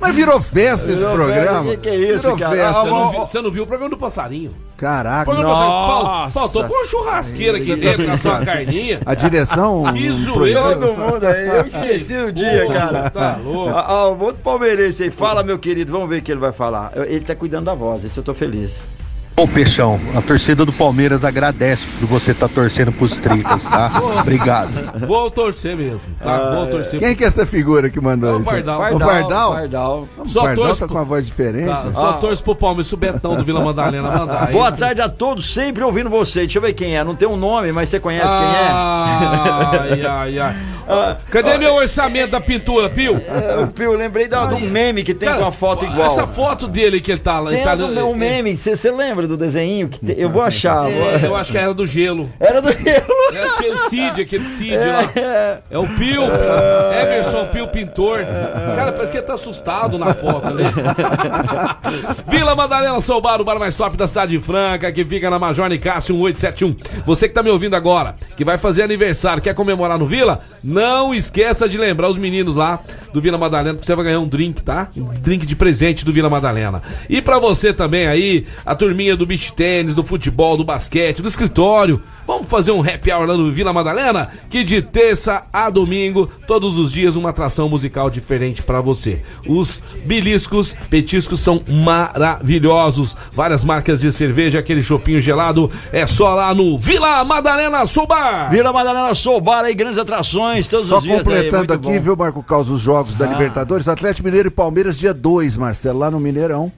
Mas 0.00 0.14
virou 0.14 0.40
festa 0.40 0.90
esse 0.90 1.00
programa. 1.00 1.64
festa, 1.64 1.64
que 1.70 1.76
que 1.78 1.88
é 1.88 1.94
isso, 1.96 2.22
virou 2.34 2.38
cara? 2.38 2.56
festa. 2.56 2.68
Ah, 2.78 2.82
Você 2.82 2.90
não, 2.90 3.10
viu, 3.10 3.20
você 3.20 3.40
não 3.42 3.50
viu 3.50 3.62
o 3.64 3.66
programa 3.66 3.90
do 3.90 3.96
passarinho? 3.98 4.50
O 4.50 4.76
Caraca, 4.76 5.24
programa 5.24 5.54
Nossa. 5.54 6.30
faltou 6.38 6.64
pôr 6.64 6.76
uma 6.76 6.84
churrasqueira 6.84 7.56
aqui 7.58 7.74
dentro, 7.76 8.06
na 8.06 8.16
sua 8.16 8.44
carninha. 8.44 9.00
a 9.04 9.14
direção. 9.14 9.84
Que 9.96 10.10
um 10.10 10.14
zoeira. 10.16 10.60
Todo 10.60 10.92
mundo 10.96 11.26
aí. 11.26 11.48
Eu 11.48 11.64
esqueci 11.66 12.14
o 12.16 12.32
dia, 12.32 12.66
cara. 12.68 13.10
Tá 13.10 13.38
louco. 13.42 13.70
Ah, 13.74 13.84
ah, 13.88 14.08
o 14.08 14.20
outro 14.22 14.42
palmeirense 14.42 15.04
aí, 15.04 15.10
fala, 15.10 15.42
meu 15.42 15.58
querido, 15.58 15.90
vamos 15.92 16.08
ver 16.08 16.18
o 16.18 16.22
que 16.22 16.30
ele 16.30 16.40
vai 16.40 16.52
falar. 16.52 16.92
Ele 16.94 17.24
tá 17.24 17.34
cuidando 17.34 17.64
da 17.64 17.74
voz, 17.74 18.04
esse 18.04 18.16
eu 18.18 18.22
tô 18.22 18.34
feliz. 18.34 18.78
Ô 19.38 19.46
Peixão, 19.46 20.00
a 20.14 20.22
torcida 20.22 20.64
do 20.64 20.72
Palmeiras 20.72 21.22
agradece 21.22 21.84
por 22.00 22.06
você 22.08 22.30
estar 22.30 22.48
torcendo 22.48 22.90
pros 22.90 23.18
tripas, 23.18 23.66
tá? 23.66 23.92
Obrigado. 24.20 24.70
Vou 25.06 25.30
torcer 25.30 25.76
mesmo, 25.76 26.08
tá? 26.18 26.54
Vou 26.54 26.66
torcer. 26.68 26.98
Quem 26.98 27.14
que 27.14 27.22
é 27.22 27.26
essa 27.26 27.44
figura 27.44 27.90
que 27.90 28.00
mandou 28.00 28.30
É 28.30 28.32
o 28.32 28.36
isso? 28.40 28.50
Pardal. 28.50 28.94
O 28.94 28.98
Pardal? 28.98 29.52
Pardal. 29.52 30.08
O 30.16 30.26
Só 30.28 30.40
Pardal 30.40 30.64
torço 30.64 30.80
tá 30.80 30.88
com 30.88 30.94
uma 30.94 31.04
voz 31.04 31.26
diferente. 31.26 31.66
Tá, 31.66 31.92
só 31.92 32.14
torço 32.14 32.42
pro 32.42 32.56
Palmeiras, 32.56 32.90
o 32.90 32.96
Betão 32.96 33.36
do 33.36 33.44
Vila 33.44 33.62
Madalena 33.62 34.10
mandar. 34.10 34.46
aí. 34.48 34.54
Boa 34.54 34.72
tarde 34.72 35.02
a 35.02 35.08
todos, 35.10 35.52
sempre 35.52 35.84
ouvindo 35.84 36.08
você. 36.08 36.40
Deixa 36.40 36.56
eu 36.56 36.62
ver 36.62 36.72
quem 36.72 36.96
é. 36.96 37.04
Não 37.04 37.14
tem 37.14 37.28
um 37.28 37.36
nome, 37.36 37.72
mas 37.72 37.90
você 37.90 38.00
conhece 38.00 38.32
Ai, 38.32 40.02
ai, 40.02 40.38
ai. 40.38 40.56
Cadê 41.30 41.58
meu 41.58 41.74
orçamento 41.74 42.30
da 42.30 42.40
pintura, 42.40 42.88
Pio? 42.88 43.16
é. 43.28 43.62
É, 43.62 43.66
Pio, 43.66 43.92
lembrei 43.96 44.28
da- 44.28 44.46
do 44.46 44.60
meme 44.60 45.02
que 45.02 45.14
tem 45.14 45.28
Cara, 45.28 45.40
com 45.40 45.48
a 45.48 45.52
foto 45.52 45.84
igual. 45.84 46.06
Essa 46.06 46.26
foto 46.26 46.66
dele 46.68 47.00
que 47.00 47.10
ele 47.12 47.20
tá 47.20 47.38
lá. 47.40 47.50
Tem 47.50 47.60
ele 47.60 47.94
tá, 47.94 48.04
um, 48.04 48.10
um 48.10 48.14
meme, 48.14 48.56
você 48.56 48.90
lembra 48.90 49.26
do 49.26 49.36
desenho? 49.36 49.88
Que 49.88 49.98
tem- 50.04 50.16
eu 50.18 50.30
vou 50.30 50.42
achar. 50.42 50.90
É, 50.90 51.20
eu 51.26 51.34
acho 51.34 51.50
que 51.52 51.58
era 51.58 51.74
do 51.74 51.86
gelo. 51.86 52.30
Era 52.38 52.60
do 52.62 52.70
Rio. 52.70 52.86
É 52.86 53.42
aquele 53.42 53.78
Cid, 53.88 54.20
aquele 54.22 54.44
Cid 54.44 54.76
lá. 54.76 55.60
É 55.70 55.78
o 55.78 55.86
Pio, 55.86 56.22
Emerson 57.02 57.46
Pio 57.46 57.68
Pintor. 57.68 58.20
Cara, 58.76 58.92
parece 58.92 59.10
que 59.12 59.18
ele 59.18 59.26
tá 59.26 59.34
assustado 59.34 59.98
na 59.98 60.14
foto 60.14 60.46
ali. 60.48 60.64
Vila 62.28 62.54
Madalena 62.54 63.00
Sou 63.00 63.20
Bar, 63.20 63.40
o 63.40 63.44
bar 63.44 63.58
mais 63.58 63.74
top 63.76 63.96
da 63.96 64.06
cidade 64.06 64.32
de 64.36 64.42
Franca, 64.44 64.90
que 64.92 65.04
fica 65.04 65.28
na 65.30 65.38
Major 65.38 65.68
Nicásio 65.68 66.14
1871. 66.14 66.76
Você 67.04 67.28
que 67.28 67.34
tá 67.34 67.42
me 67.42 67.50
ouvindo 67.50 67.74
agora, 67.74 68.16
que 68.36 68.44
vai 68.44 68.58
fazer 68.58 68.82
aniversário, 68.82 69.42
quer 69.42 69.54
comemorar 69.54 69.98
no 69.98 70.06
Vila? 70.06 70.40
Não 70.76 71.14
esqueça 71.14 71.66
de 71.66 71.78
lembrar 71.78 72.10
os 72.10 72.18
meninos 72.18 72.54
lá 72.54 72.78
do 73.10 73.18
Vila 73.18 73.38
Madalena, 73.38 73.78
que 73.78 73.86
você 73.86 73.94
vai 73.94 74.04
ganhar 74.04 74.20
um 74.20 74.28
drink, 74.28 74.62
tá? 74.62 74.90
Um 74.94 75.06
drink 75.06 75.46
de 75.46 75.56
presente 75.56 76.04
do 76.04 76.12
Vila 76.12 76.28
Madalena. 76.28 76.82
E 77.08 77.22
pra 77.22 77.38
você 77.38 77.72
também 77.72 78.06
aí, 78.06 78.46
a 78.62 78.74
turminha 78.74 79.16
do 79.16 79.24
beach 79.24 79.54
tênis, 79.54 79.94
do 79.94 80.04
futebol, 80.04 80.54
do 80.54 80.64
basquete, 80.64 81.22
do 81.22 81.28
escritório. 81.28 82.02
Vamos 82.26 82.48
fazer 82.48 82.72
um 82.72 82.80
happy 82.80 83.12
hour 83.12 83.26
lá 83.26 83.36
no 83.36 83.50
Vila 83.52 83.72
Madalena? 83.72 84.28
Que 84.50 84.64
de 84.64 84.82
terça 84.82 85.44
a 85.52 85.70
domingo, 85.70 86.26
todos 86.46 86.76
os 86.78 86.90
dias, 86.90 87.14
uma 87.16 87.30
atração 87.30 87.68
musical 87.68 88.10
diferente 88.10 88.62
pra 88.62 88.80
você. 88.80 89.22
Os 89.46 89.80
beliscos, 90.04 90.74
petiscos 90.90 91.38
são 91.40 91.60
maravilhosos. 91.68 93.16
Várias 93.32 93.62
marcas 93.64 94.00
de 94.00 94.10
cerveja, 94.12 94.58
aquele 94.58 94.82
chopinho 94.82 95.20
gelado, 95.20 95.70
é 95.92 96.06
só 96.06 96.34
lá 96.34 96.54
no 96.54 96.78
Vila 96.78 97.24
Madalena 97.24 97.86
Sobar. 97.86 98.50
Vila 98.50 98.72
Madalena 98.72 99.14
Soubar 99.14 99.64
aí, 99.64 99.74
grandes 99.74 99.98
atrações 99.98 100.66
todos 100.66 100.86
Só 100.88 100.98
os 100.98 101.04
dias. 101.04 101.18
aí, 101.18 101.24
completando 101.24 101.56
muito 101.58 101.72
aqui, 101.74 101.98
bom. 101.98 102.00
viu, 102.04 102.16
Marco 102.16 102.42
Caos, 102.42 102.68
os 102.68 102.80
jogos 102.80 103.16
da 103.16 103.26
Libertadores, 103.26 103.86
Atlético 103.88 104.26
Mineiro 104.26 104.48
e 104.48 104.50
Palmeiras, 104.50 104.98
dia 104.98 105.14
2, 105.14 105.56
Marcelo, 105.56 105.98
lá 105.98 106.10
no 106.10 106.18
Mineirão, 106.18 106.72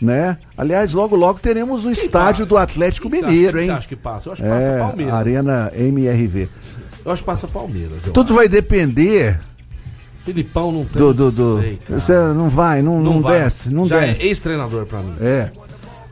né? 0.00 0.38
Aliás, 0.56 0.92
logo, 0.92 1.16
logo 1.16 1.38
teremos 1.40 1.86
o 1.86 1.90
estádio 1.90 2.46
do 2.46 2.56
Atlético 2.56 3.10
Quem 3.10 3.20
Mineiro, 3.20 3.56
acha- 3.56 3.60
hein? 3.60 3.66
Quem 3.68 3.76
acha 3.76 3.88
que 3.88 3.96
passa? 3.96 4.28
Eu 4.28 4.32
acho 4.34 4.42
que 4.42 4.48
passa 4.48 4.62
É, 4.66 4.78
Palmeiras. 4.96 5.14
Arena 5.14 5.72
MRV. 5.76 6.48
Eu 7.04 7.12
acho 7.12 7.22
que 7.22 7.26
passa 7.26 7.48
Palmeiras. 7.48 8.06
eu 8.06 8.12
Tudo 8.12 8.34
vai 8.34 8.48
depender 8.48 9.30
acho. 9.40 9.52
Filipão 10.24 10.70
não 10.70 10.84
tem. 10.84 11.02
do. 11.02 11.12
do, 11.12 11.32
do- 11.32 11.60
sei. 11.60 11.80
Você 11.88 12.12
não 12.32 12.48
vai, 12.48 12.80
não, 12.80 13.00
não, 13.02 13.20
vai. 13.20 13.40
desce, 13.40 13.68
não 13.70 13.86
Já 13.86 13.98
desce. 14.00 14.22
é 14.22 14.26
ex-treinador 14.26 14.86
pra 14.86 15.00
mim. 15.00 15.14
É. 15.20 15.50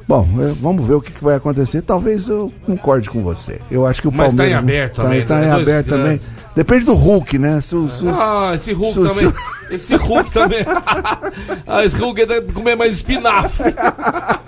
Bom, 0.09 0.26
é, 0.41 0.53
vamos 0.61 0.85
ver 0.85 0.95
o 0.95 1.01
que, 1.01 1.12
vai 1.22 1.37
acontecer. 1.37 1.83
Talvez 1.83 2.26
eu 2.28 2.51
concorde 2.66 3.09
com 3.09 3.22
você. 3.22 3.61
Eu 3.70 3.87
acho 3.87 4.03
que 4.03 4.09
o 4.09 4.12
Mas 4.12 4.35
tá 4.35 4.49
em 4.49 4.53
Palmeiras. 4.53 4.59
aberto 4.64 4.97
tá, 4.97 5.03
também, 5.05 5.24
Tá 5.24 5.35
né? 5.37 5.41
em 5.47 5.51
Dois 5.51 5.62
aberto 5.62 5.87
também. 5.87 6.05
grandes. 6.07 6.26
Depende 6.57 6.85
do 6.85 6.95
Hulk, 6.95 7.39
né? 7.39 7.61
Se 7.61 7.76
os- 7.76 8.03
Ah, 8.09 8.51
esse 8.57 8.72
Hulk 8.72 8.99
o- 8.99 9.07
também. 9.09 9.33
Esse 9.70 9.95
Hulk 9.95 10.33
também. 10.33 10.64
ah, 11.64 11.85
esse 11.85 11.95
Hulk 11.97 12.26
deve 12.26 12.51
comer 12.53 12.74
mais 12.74 12.97
espinafre. 12.97 13.72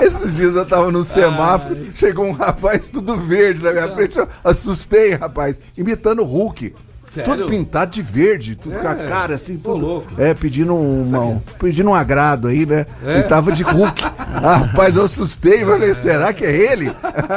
Esses 0.00 0.36
dias 0.36 0.54
eu 0.54 0.64
tava 0.66 0.90
no 0.90 1.04
semáforo, 1.04 1.76
chegou 1.94 2.26
um 2.26 2.32
rapaz 2.32 2.88
tudo 2.88 3.16
verde 3.16 3.62
na 3.62 3.72
minha 3.72 3.90
frente. 3.90 4.18
Eu 4.18 4.28
assustei, 4.44 5.14
rapaz, 5.14 5.58
imitando 5.76 6.22
o 6.22 6.24
Hulk. 6.24 6.74
Sério? 7.10 7.34
Tudo 7.36 7.48
pintado 7.48 7.90
de 7.90 8.02
verde, 8.02 8.54
tudo 8.56 8.78
com 8.78 8.86
a 8.88 8.92
É, 8.92 9.06
cara 9.06 9.34
assim, 9.34 9.56
tô 9.56 9.72
tudo. 9.72 9.86
louco. 9.86 10.06
É, 10.18 10.34
pedindo 10.34 10.74
uma, 10.74 11.20
um, 11.20 11.38
pedindo 11.58 11.88
um 11.90 11.94
agrado 11.94 12.48
aí, 12.48 12.66
né? 12.66 12.86
É? 13.04 13.18
E 13.20 13.22
tava 13.22 13.50
de 13.52 13.62
Hulk. 13.62 14.02
Ah, 14.04 14.56
rapaz, 14.68 14.96
eu 14.96 15.04
assustei, 15.04 15.64
falei, 15.64 15.94
será 15.94 16.32
que 16.32 16.44
é 16.44 16.72
ele? 16.72 16.90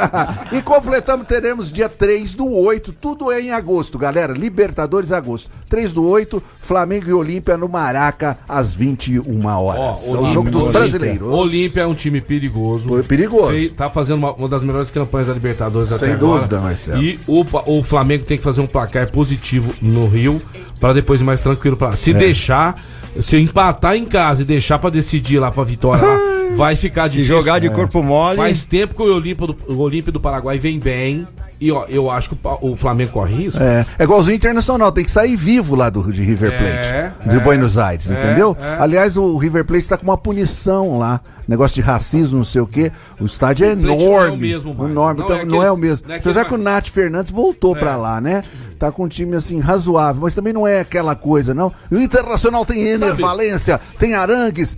e 0.52 0.60
completamos, 0.62 1.26
teremos 1.26 1.72
dia 1.72 1.88
3 1.88 2.34
do 2.34 2.50
8, 2.52 2.92
tudo 2.92 3.30
é 3.32 3.40
em 3.40 3.50
agosto, 3.50 3.98
galera. 3.98 4.32
Libertadores 4.32 5.10
agosto. 5.12 5.50
3 5.68 5.92
do 5.92 6.06
8, 6.06 6.42
Flamengo 6.58 7.08
e 7.08 7.12
Olímpia 7.12 7.56
no 7.56 7.68
Maraca, 7.68 8.38
às 8.48 8.74
21 8.74 9.46
horas. 9.46 10.06
é 10.06 10.10
o 10.12 10.26
jogo 10.26 10.50
dos 10.50 10.62
Olímpia. 10.62 10.80
brasileiros. 10.80 11.28
Olímpia 11.32 11.80
é 11.82 11.86
um 11.86 11.94
time 11.94 12.20
perigoso. 12.20 12.88
Foi 12.88 13.02
perigoso. 13.02 13.70
Tá 13.70 13.88
fazendo 13.88 14.18
uma, 14.18 14.32
uma 14.34 14.48
das 14.48 14.62
melhores 14.62 14.90
campanhas 14.90 15.28
da 15.28 15.34
Libertadores 15.34 15.90
até 15.90 16.06
Sem 16.06 16.14
agora. 16.14 16.38
dúvida, 16.40 16.60
Marcelo. 16.60 17.02
E 17.02 17.18
o, 17.26 17.44
o 17.66 17.82
Flamengo 17.82 18.24
tem 18.24 18.36
que 18.36 18.44
fazer 18.44 18.60
um 18.60 18.66
placar 18.66 19.10
positivo 19.10 19.61
no 19.80 20.06
Rio 20.06 20.40
para 20.80 20.92
depois 20.92 21.20
ir 21.20 21.24
mais 21.24 21.40
tranquilo 21.40 21.76
para. 21.76 21.96
Se 21.96 22.10
É. 22.10 22.14
deixar, 22.14 22.80
se 23.20 23.36
empatar 23.38 23.94
em 23.96 24.04
casa 24.04 24.42
e 24.42 24.44
deixar 24.44 24.78
para 24.78 24.90
decidir 24.90 25.38
lá 25.38 25.50
para 25.50 25.62
vitória 25.64 26.02
lá, 26.04 26.18
vai 26.56 26.74
ficar 26.76 27.04
Se 27.08 27.16
difícil. 27.16 27.36
jogar 27.36 27.58
de 27.58 27.70
corpo 27.70 28.02
mole. 28.02 28.36
Faz 28.36 28.64
tempo 28.64 28.94
que 28.94 29.02
o 29.02 29.14
Olímpia 29.14 29.46
do, 29.46 29.56
o 29.68 29.78
Olímpia 29.78 30.12
do 30.12 30.20
Paraguai 30.20 30.58
vem 30.58 30.78
bem. 30.78 31.26
E 31.60 31.70
ó, 31.70 31.84
eu 31.88 32.10
acho 32.10 32.30
que 32.30 32.36
o, 32.42 32.72
o 32.72 32.76
Flamengo 32.76 33.12
corre 33.12 33.36
risco. 33.44 33.62
É, 33.62 33.86
é 33.96 34.02
igualzinho 34.02 34.34
internacional, 34.34 34.90
tem 34.90 35.04
que 35.04 35.10
sair 35.12 35.36
vivo 35.36 35.76
lá 35.76 35.88
do, 35.90 36.12
de 36.12 36.20
River 36.20 36.50
Plate. 36.58 36.66
É, 36.76 37.12
de 37.24 37.36
é, 37.36 37.38
Buenos 37.38 37.78
Aires, 37.78 38.10
é, 38.10 38.14
entendeu? 38.14 38.56
é. 38.60 38.82
Aliás, 38.82 39.16
o 39.16 39.36
River 39.36 39.64
Plate 39.64 39.84
está 39.84 39.96
com 39.96 40.02
uma 40.02 40.18
punição 40.18 40.98
lá. 40.98 41.20
Negócio 41.46 41.76
de 41.76 41.80
racismo, 41.82 42.38
não 42.38 42.44
sei 42.44 42.60
o 42.62 42.66
quê. 42.66 42.90
O 43.20 43.26
estádio 43.26 43.64
é 43.66 43.76
Plate 43.76 43.86
não 43.86 43.94
é 43.94 43.96
o 43.98 44.10
enorme. 44.24 44.36
mesmo 44.38 44.70
enorme. 44.72 45.20
Não 45.20 45.24
Então, 45.26 45.36
é 45.36 45.44
Não, 45.44 45.62
é 45.62 45.70
o 45.70 45.76
mesmo. 45.76 46.10
é 46.10 46.16
Apesar 46.16 46.44
que 46.46 46.54
o 46.54 46.58
Nath 46.58 46.88
Fernandes 46.88 47.30
voltou 47.30 47.76
É. 47.76 47.78
pra 47.78 47.94
lá, 47.94 48.20
né? 48.20 48.42
Tá 48.82 48.90
com 48.90 49.04
um 49.04 49.08
time 49.08 49.36
assim 49.36 49.60
razoável, 49.60 50.22
mas 50.22 50.34
também 50.34 50.52
não 50.52 50.66
é 50.66 50.80
aquela 50.80 51.14
coisa, 51.14 51.54
não. 51.54 51.72
E 51.88 51.94
o 51.94 52.02
Internacional 52.02 52.66
tem 52.66 52.82
Ener 52.82 53.14
Valência, 53.14 53.80
tem 53.96 54.12
Arangues. 54.12 54.76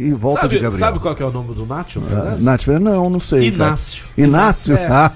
E 0.00 0.12
volta 0.12 0.48
de 0.48 0.54
Sabe, 0.54 0.62
Gabriel. 0.62 0.78
sabe 0.86 0.98
qual 0.98 1.14
que 1.14 1.22
é 1.22 1.26
o 1.26 1.30
nome 1.30 1.52
do 1.54 1.66
Nacho? 1.66 2.00
Ah, 2.04 2.08
Fernandes? 2.10 2.44
Nath 2.44 2.62
Fernandes, 2.62 2.98
não, 2.98 3.10
não 3.10 3.20
sei. 3.20 3.50
cara. 3.50 3.66
Inácio. 3.68 4.04
Inácio? 4.16 4.76
É. 4.76 4.88
lá, 4.88 5.12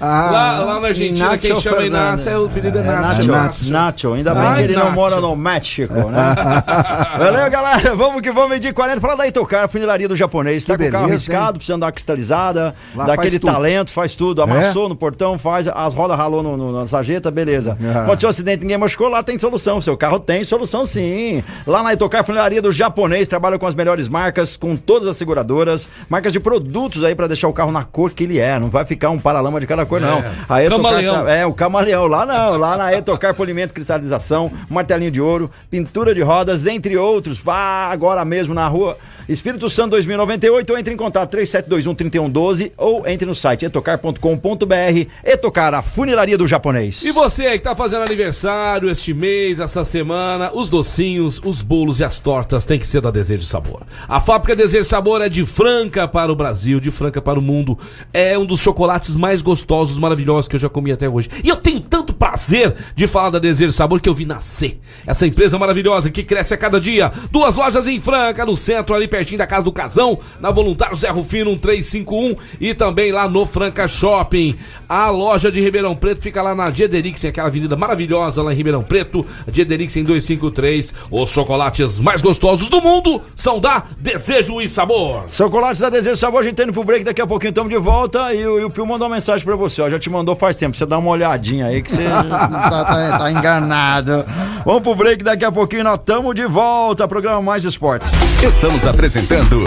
lá 0.65 0.81
na 0.81 0.89
Argentina, 0.89 1.29
Nacho 1.31 1.39
quem 1.39 1.57
chama 1.57 1.77
Fernandes. 1.79 2.25
Inácio 2.27 2.31
é 2.31 2.39
o 2.39 2.45
apelido 2.47 2.79
é 2.79 2.81
É, 2.81 2.85
Nacho. 2.85 3.29
Nacho, 3.31 3.71
Nacho, 3.71 4.13
ainda 4.13 4.35
bem 4.35 4.43
Ai, 4.45 4.57
que 4.57 4.63
ele 4.65 4.75
não 4.75 4.83
Nacho. 4.85 4.95
mora 4.95 5.21
no 5.21 5.35
México, 5.35 5.95
né? 5.95 6.35
Valeu, 7.19 7.51
galera. 7.51 7.95
Vamos 7.95 8.21
que 8.21 8.31
vamos 8.31 8.51
medir 8.51 8.73
40. 8.75 9.01
Fala 9.01 9.17
da 9.17 9.27
Itocar, 9.27 9.69
funilaria 9.69 10.09
do 10.09 10.15
japonês. 10.17 10.65
Tá 10.65 10.77
Que 10.77 10.85
com 10.85 10.89
o 10.89 10.93
carro 10.93 11.05
beleza, 11.07 11.23
riscado, 11.33 11.59
precisando 11.59 11.81
dar 11.81 11.87
uma 11.87 11.93
cristalizada, 11.93 12.75
Lá 12.95 13.07
daquele 13.07 13.39
talento, 13.39 13.91
faz 13.91 14.15
tudo. 14.15 14.43
Amassou 14.43 14.89
no 14.89 14.97
portão, 14.97 15.39
faz 15.39 15.67
as 15.67 15.95
rodas 15.95 16.17
ralou 16.17 16.43
no, 16.43 16.57
no, 16.57 16.81
na 16.81 16.87
sarjeta, 16.87 17.31
beleza. 17.31 17.77
Ah. 17.95 18.03
Aconteceu 18.03 18.29
um 18.29 18.31
acidente, 18.31 18.61
ninguém 18.63 18.77
machucou, 18.79 19.09
lá 19.09 19.23
tem 19.23 19.39
solução. 19.39 19.81
Seu 19.81 19.97
carro 19.97 20.19
tem 20.19 20.45
solução 20.45 20.85
sim. 20.85 21.43
Lá 21.67 21.83
na 21.83 21.93
Itocar, 21.95 22.25
funilaria 22.25 22.61
do 22.61 22.71
japonês, 22.71 23.29
trabalha 23.29 23.59
com 23.59 23.67
as 23.67 23.75
melhores 23.75 24.09
marcas, 24.09 24.57
com 24.57 24.74
todas 24.77 25.09
as 25.09 25.17
seguradoras, 25.17 25.89
marcas 26.09 26.33
de 26.33 26.41
produtos 26.41 27.03
aí 27.05 27.15
pra 27.15 27.27
deixar 27.27 27.49
o 27.49 27.53
carro 27.53 27.73
na 27.73 27.85
cor 27.85 28.11
que 28.13 28.25
ele 28.25 28.39
é. 28.39 28.59
Não 28.59 28.69
vai 28.71 28.85
ficar 28.85 29.11
um 29.11 29.19
paralama 29.19 29.61
de 29.61 29.67
cada 29.67 29.85
cor, 29.87 30.01
não. 30.01 30.19
É. 30.19 30.31
A 30.49 30.63
Etocar 30.65 30.83
Camaleão. 30.93 31.25
tá- 31.25 31.31
é, 31.33 31.47
o 31.47 31.53
camaleão. 31.53 32.07
Lá 32.07 32.25
não, 32.27 32.57
lá 32.59 32.77
na 32.77 32.93
Etocar 32.93 33.35
Polimento 33.35 33.73
Cristalização, 33.75 34.51
martelinho 34.69 35.11
de 35.11 35.21
ouro, 35.21 35.51
pintura 35.71 36.15
de 36.15 36.23
rodas, 36.23 36.67
entre 36.67 36.97
outros. 36.97 37.39
Vá 37.41 37.89
agora 37.91 38.25
mesmo 38.25 38.55
na 38.55 38.67
rua 38.69 38.97
Espírito 39.29 39.71
Santo 39.71 39.91
2098 39.91 40.71
ou 40.71 40.79
entre 40.79 40.93
em 40.93 40.97
contato 40.97 41.37
3721-3112 41.37 42.73
ou 42.77 43.07
entre 43.07 43.27
no 43.27 43.35
site 43.35 43.65
etocar.com.br. 43.65 45.09
Etocar, 45.25 45.75
a 45.75 45.83
funilaria 45.83 46.37
do 46.37 46.47
japonês. 46.47 47.03
E 47.03 47.11
você 47.11 47.53
que 47.53 47.65
tá 47.65 47.75
fazendo 47.75 48.03
aniversário 48.03 48.91
este 48.91 49.15
mês, 49.15 49.61
essa 49.61 49.85
semana, 49.85 50.53
os 50.53 50.69
docinhos, 50.69 51.41
os 51.45 51.63
bolos 51.63 52.01
e 52.01 52.05
as 52.05 52.19
tortas 52.19 52.65
tem 52.65 52.79
que 52.79 52.87
ser 52.87 53.01
da 53.01 53.11
Desejo 53.11 53.47
Sabor. 53.47 53.83
A 54.09 54.21
fábrica 54.21 54.55
Desejo 54.55 54.85
Sabor 54.85 55.23
é 55.23 55.29
de 55.29 55.45
Franca 55.47 56.07
para 56.07 56.31
o 56.31 56.37
Brasil, 56.37 56.79
de 56.79 56.91
Franca 56.91 57.23
para 57.23 57.39
o 57.39 57.43
mundo. 57.43 57.79
É 58.13 58.37
um 58.39 58.45
dos 58.45 58.61
chocolates 58.61 59.15
mais 59.15 59.41
gostosos, 59.41 59.99
maravilhosos 59.99 60.49
que 60.49 60.57
eu 60.57 60.61
já 60.61 60.69
comi 60.69 60.93
até 60.93 61.09
hoje. 61.09 61.31
E 61.43 61.49
eu 61.49 61.57
tenho 61.57 61.81
tanto 61.81 62.13
prazer 62.13 62.75
de 62.95 63.07
falar 63.07 63.31
da 63.31 63.39
Desejo 63.39 63.73
Sabor 63.73 64.01
que 64.01 64.09
eu 64.09 64.15
vi 64.15 64.27
nascer. 64.27 64.81
Essa 65.07 65.27
empresa 65.27 65.59
maravilhosa 65.59 66.11
que 66.11 66.23
cresce 66.23 66.55
a 66.55 66.57
cada 66.57 66.81
dia. 66.81 67.11
Duas 67.31 67.57
lojas 67.57 67.87
em 67.87 68.01
Franca, 68.01 68.45
no 68.45 68.57
centro, 68.57 68.95
ali 68.95 69.09
pertinho 69.15 69.39
da 69.39 69.47
casa 69.47 69.63
do 69.63 69.71
Casão, 69.71 70.19
na 70.41 70.51
Voluntário 70.51 70.97
Zé 70.97 71.09
Rufino 71.09 71.51
1351 71.51 72.35
e 72.61 72.75
também 72.75 73.13
lá 73.13 73.29
no 73.29 73.47
Franca 73.47 73.87
Shopping. 73.87 74.57
A 74.89 75.09
loja 75.09 75.53
de 75.53 75.61
Ribeirão 75.61 75.95
Preto 75.95 76.21
fica 76.21 76.43
lá 76.43 76.53
na 76.53 76.69
Diederix, 76.69 77.25
aquela 77.25 77.47
avenida 77.47 77.77
maravilhosa 77.77 78.43
lá 78.43 78.53
em 78.53 78.57
Ribeirão 78.57 78.83
Preto, 78.83 79.25
Diederix 79.47 79.95
em 79.97 80.03
253. 80.03 80.93
Os 81.13 81.31
chocolates 81.31 82.01
mais 82.01 82.21
gostosos 82.21 82.69
do 82.69 82.81
mundo 82.81 83.23
são 83.37 83.61
da 83.61 83.85
Desejo 84.01 84.61
e 84.61 84.69
Sabor. 84.69 85.25
Chocolates 85.29 85.81
da 85.81 85.91
Desejo 85.91 86.17
Sabor, 86.17 86.41
a 86.41 86.45
gente 86.45 86.57
tá 86.57 86.65
indo 86.65 86.73
pro 86.73 86.83
break, 86.83 87.05
daqui 87.05 87.23
a 87.23 87.27
pouquinho 87.27 87.51
estamos 87.51 87.71
de 87.71 87.79
volta 87.79 88.35
e 88.35 88.45
o, 88.45 88.59
e 88.59 88.65
o 88.65 88.71
Pio 88.71 88.85
mandou 88.85 89.07
uma 89.07 89.15
mensagem 89.15 89.45
pra 89.45 89.55
você, 89.55 89.81
ó, 89.81 89.89
já 89.89 89.99
te 89.99 90.11
mandou 90.11 90.35
faz 90.35 90.57
tempo, 90.57 90.77
você 90.77 90.85
dá 90.85 90.99
uma 90.99 91.11
olhadinha 91.11 91.67
aí 91.67 91.81
que 91.83 91.93
você 91.93 92.03
tá, 92.09 92.49
tá- 92.85 93.19
tá 93.19 93.31
enganado. 93.31 94.25
Vamos 94.65 94.83
pro 94.83 94.97
break, 94.97 95.23
daqui 95.23 95.45
a 95.45 95.53
pouquinho 95.53 95.85
nós 95.85 96.01
estamos 96.01 96.35
de 96.35 96.47
volta, 96.47 97.07
programa 97.07 97.41
Mais 97.41 97.65
Esportes. 97.65 98.11
Estamos 98.43 98.85
apresentando 98.87 99.04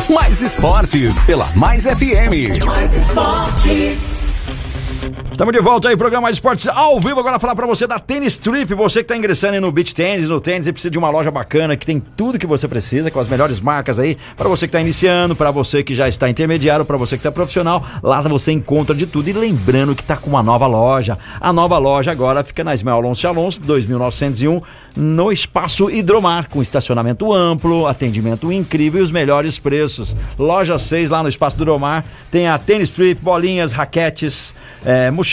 Mais 0.09 0.41
Esportes 0.43 0.97
pela 1.27 1.45
Mais 1.55 1.85
FM. 1.85 2.31
Mais 2.31 2.97
esportes. 2.97 4.26
Estamos 5.37 5.53
de 5.53 5.59
volta 5.59 5.89
aí, 5.89 5.95
programa 5.95 6.31
Esportes 6.31 6.67
ao 6.67 6.99
vivo. 6.99 7.19
Agora 7.19 7.37
falar 7.37 7.55
pra 7.55 7.67
você 7.67 7.85
da 7.85 7.99
Tênis 7.99 8.39
Trip. 8.39 8.73
Você 8.73 9.03
que 9.03 9.09
tá 9.09 9.15
ingressando 9.15 9.53
aí 9.53 9.59
no 9.59 9.71
Beach 9.71 9.93
Tênis, 9.93 10.29
no 10.29 10.41
tênis, 10.41 10.65
e 10.65 10.73
precisa 10.73 10.89
de 10.89 10.97
uma 10.97 11.11
loja 11.11 11.29
bacana 11.29 11.77
que 11.77 11.85
tem 11.85 11.99
tudo 11.99 12.39
que 12.39 12.47
você 12.47 12.67
precisa, 12.67 13.11
com 13.11 13.19
as 13.19 13.29
melhores 13.29 13.61
marcas 13.61 13.99
aí. 13.99 14.17
Pra 14.35 14.49
você 14.49 14.65
que 14.65 14.71
tá 14.71 14.81
iniciando, 14.81 15.35
pra 15.35 15.51
você 15.51 15.83
que 15.83 15.93
já 15.93 16.09
está 16.09 16.27
intermediário, 16.27 16.83
pra 16.83 16.97
você 16.97 17.17
que 17.17 17.23
tá 17.23 17.31
profissional, 17.31 17.85
lá 18.01 18.19
você 18.21 18.51
encontra 18.51 18.95
de 18.95 19.05
tudo. 19.05 19.29
E 19.29 19.31
lembrando 19.33 19.93
que 19.93 20.03
tá 20.03 20.17
com 20.17 20.27
uma 20.27 20.41
nova 20.41 20.65
loja. 20.65 21.19
A 21.39 21.53
nova 21.53 21.77
loja 21.77 22.11
agora 22.11 22.43
fica 22.43 22.63
na 22.63 22.73
Ismael 22.73 22.97
Alonso 22.97 23.27
Alonso, 23.27 23.61
2901, 23.61 24.59
no 24.95 25.31
Espaço 25.31 25.91
Hidromar, 25.91 26.49
com 26.49 26.63
estacionamento 26.63 27.31
amplo, 27.31 27.85
atendimento 27.85 28.51
incrível 28.51 29.01
e 29.01 29.03
os 29.03 29.11
melhores 29.11 29.59
preços. 29.59 30.15
Loja 30.39 30.79
6 30.79 31.11
lá 31.11 31.21
no 31.21 31.29
Espaço 31.29 31.57
Hidromar 31.57 32.03
tem 32.31 32.47
a 32.47 32.57
Tênis 32.57 32.89
Trip, 32.89 33.21
bolinhas, 33.21 33.71
raquetes, 33.71 34.55
eh, 34.83 35.11
mochilas, 35.11 35.26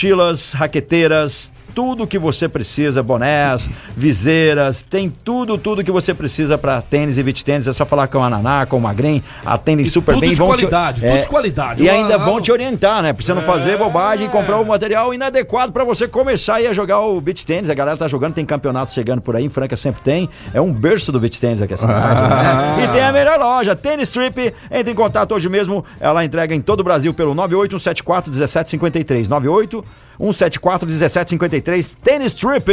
raqueteiras, 0.53 1.51
tudo 1.75 2.07
que 2.07 2.17
você 2.17 2.47
precisa, 2.47 3.03
bonés, 3.03 3.69
viseiras, 3.97 4.81
tem 4.81 5.09
tudo, 5.09 5.57
tudo 5.57 5.83
que 5.83 5.91
você 5.91 6.13
precisa 6.13 6.57
para 6.57 6.81
tênis 6.81 7.17
e 7.17 7.23
beach 7.23 7.43
tênis. 7.43 7.67
É 7.67 7.73
só 7.73 7.85
falar 7.85 8.07
com 8.07 8.23
a 8.23 8.29
Naná, 8.29 8.65
com 8.65 8.77
o 8.77 8.81
Magrin, 8.81 9.21
atendem 9.45 9.85
super 9.87 10.13
tudo 10.13 10.21
bem. 10.21 10.29
de 10.29 10.35
vão 10.37 10.47
qualidade, 10.47 11.01
te, 11.01 11.07
tudo 11.07 11.19
de 11.19 11.27
qualidade. 11.27 11.83
E 11.83 11.89
ainda 11.89 12.17
vão 12.17 12.39
te 12.39 12.49
orientar, 12.49 13.03
né? 13.03 13.11
Pra 13.11 13.23
você 13.23 13.33
não 13.33 13.43
fazer 13.43 13.77
bobagem 13.77 14.27
e 14.27 14.29
comprar 14.29 14.57
o 14.57 14.65
material 14.65 15.13
inadequado 15.13 15.73
para 15.73 15.83
você 15.83 16.07
começar 16.07 16.55
aí 16.55 16.67
a 16.67 16.71
jogar 16.71 17.01
o 17.01 17.19
beach 17.19 17.45
tênis. 17.45 17.69
A 17.69 17.73
galera 17.73 17.97
tá 17.97 18.07
jogando, 18.07 18.35
tem 18.35 18.45
campeonato 18.45 18.93
chegando 18.93 19.21
por 19.21 19.35
aí, 19.35 19.43
em 19.43 19.49
Franca 19.49 19.75
sempre 19.75 20.01
tem. 20.01 20.29
É 20.53 20.61
um 20.61 20.71
berço 20.71 21.11
do 21.11 21.19
beach 21.19 21.41
tênis 21.41 21.61
aqui 21.61 21.73
a 21.73 21.77
cidade, 21.77 22.21
né? 22.21 22.85
E 22.85 22.87
tem 22.87 23.01
a 23.01 23.11
melhor 23.11 23.37
loja, 23.37 23.75
Tênis 23.75 24.11
Trip. 24.11 24.53
Entre 24.71 24.93
em 24.93 24.95
contato 24.95 25.35
hoje 25.35 25.49
mesmo. 25.49 25.83
Ela 25.99 26.23
entrega 26.23 26.55
em 26.55 26.61
todo 26.61 26.79
o 26.79 26.83
Brasil 26.85 27.13
pelo 27.13 27.33
98174 27.33 28.31
1753. 28.31 29.27
98 29.27 29.83
174 30.19 30.87
1753. 30.87 31.97
Tênis 32.03 32.33
Trip. 32.33 32.71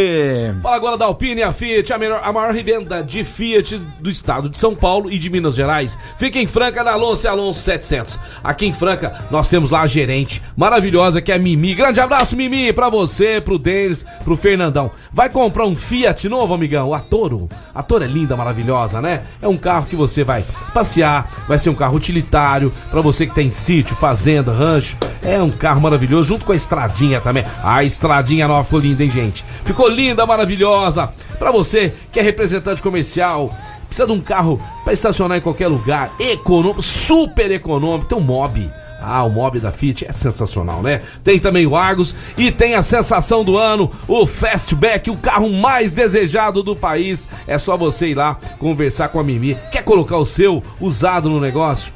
Fala 0.63 0.77
agora 0.77 0.97
da 0.97 1.05
Alpine, 1.07 1.43
a 1.43 1.53
Fiat, 1.53 1.93
a, 1.93 1.99
melhor- 1.99 2.21
a 2.23 2.33
maior 2.33 2.53
revenda 2.53 3.03
de 3.03 3.25
Fiat 3.25 3.79
do 4.01 4.11
estado 4.11 4.49
de 4.49 4.57
São 4.57 4.75
Paulo 4.75 5.11
e 5.11 5.19
de 5.19 5.29
Minas 5.31 5.55
Gerais. 5.55 5.99
Fica 6.17 6.39
em 6.39 6.47
Franca, 6.47 6.83
na 6.85 6.93
Alonso 6.93 7.29
Alonso 7.29 7.61
700. 7.61 8.19
Aqui 8.43 8.67
em 8.67 8.73
Franca, 8.73 9.25
nós 9.31 9.49
temos 9.49 9.71
lá 9.71 9.83
a 9.83 9.87
gerente 9.87 10.43
maravilhosa 10.57 11.21
que 11.21 11.33
é 11.33 11.37
a 11.37 11.39
Mimi. 11.39 11.75
Grande 11.75 12.01
abraço, 12.01 12.37
Mimi, 12.37 12.73
pra 12.73 12.89
você, 12.89 13.41
pro 13.41 13.59
Denis, 13.59 14.05
pro 14.25 14.37
Fernandão. 14.37 14.91
Vai 15.13 15.29
comprar 15.29 15.65
um 15.67 15.75
Fiat 15.77 16.29
novo, 16.29 16.55
amigão? 16.55 16.93
A 16.95 17.01
Toro. 17.01 17.49
A 17.75 17.83
Toro 17.83 18.05
é 18.05 18.07
linda, 18.07 18.37
maravilhosa, 18.37 19.01
né? 19.01 19.23
É 19.41 19.49
um 19.49 19.57
carro 19.57 19.87
que 19.87 19.97
você 19.97 20.23
vai 20.25 20.45
passear, 20.75 21.29
vai 21.49 21.59
ser 21.59 21.71
um 21.71 21.75
carro 21.75 21.97
utilitário, 21.97 22.73
pra 22.91 23.01
você 23.01 23.27
que 23.27 23.35
tem 23.35 23.51
sítio, 23.51 23.97
fazenda, 23.97 24.53
rancho. 24.53 24.97
É 25.23 25.43
um 25.43 25.51
carro 25.51 25.81
maravilhoso, 25.81 26.29
junto 26.29 26.45
com 26.45 26.53
a 26.53 26.57
estradinha 26.57 27.21
também. 27.21 27.32
A 27.63 27.85
estradinha 27.85 28.49
nova 28.49 28.65
ficou 28.65 28.81
linda, 28.81 29.03
hein, 29.03 29.11
gente? 29.11 29.45
Ficou 29.65 29.89
linda, 29.89 30.27
maravilhosa. 30.27 31.13
Pra 31.39 31.51
você 31.51 31.93
que 32.13 32.21
é 32.21 32.23
representante 32.23 32.83
comercial, 32.83 33.55
precisa 33.87 34.07
de 34.07 34.13
um 34.13 34.21
carro 34.21 34.61
pra 34.85 34.93
estacionar 34.93 35.39
em 35.39 35.43
qualquer 35.43 35.69
lugar, 35.69 36.13
econômico, 36.19 36.83
super 36.83 37.51
econômico, 37.51 38.09
tem 38.09 38.19
um 38.19 38.23
mob. 38.23 38.71
Ah, 39.05 39.25
o 39.25 39.31
Mob 39.31 39.59
da 39.59 39.73
Fit 39.73 40.07
é 40.09 40.13
sensacional, 40.13 40.81
né? 40.81 41.03
Tem 41.25 41.41
também 41.41 41.67
o 41.67 41.75
Argos 41.75 42.15
e 42.39 42.53
tem 42.53 42.77
a 42.77 42.83
sensação 42.83 43.43
do 43.43 43.59
ano, 43.59 43.91
o 44.07 44.25
Fastback, 44.25 45.11
o 45.11 45.17
carro 45.17 45.51
mais 45.51 45.91
desejado 45.91 46.63
do 46.63 46.77
país. 46.77 47.29
É 47.49 47.59
só 47.59 47.77
você 47.77 48.11
ir 48.11 48.15
lá 48.15 48.39
conversar 48.61 49.09
com 49.09 49.19
a 49.19 49.25
Mimi. 49.25 49.59
Quer 49.73 49.83
colocar 49.83 50.19
o 50.19 50.27
seu 50.27 50.63
usado 50.81 51.29
no 51.29 51.41
negócio? 51.41 51.93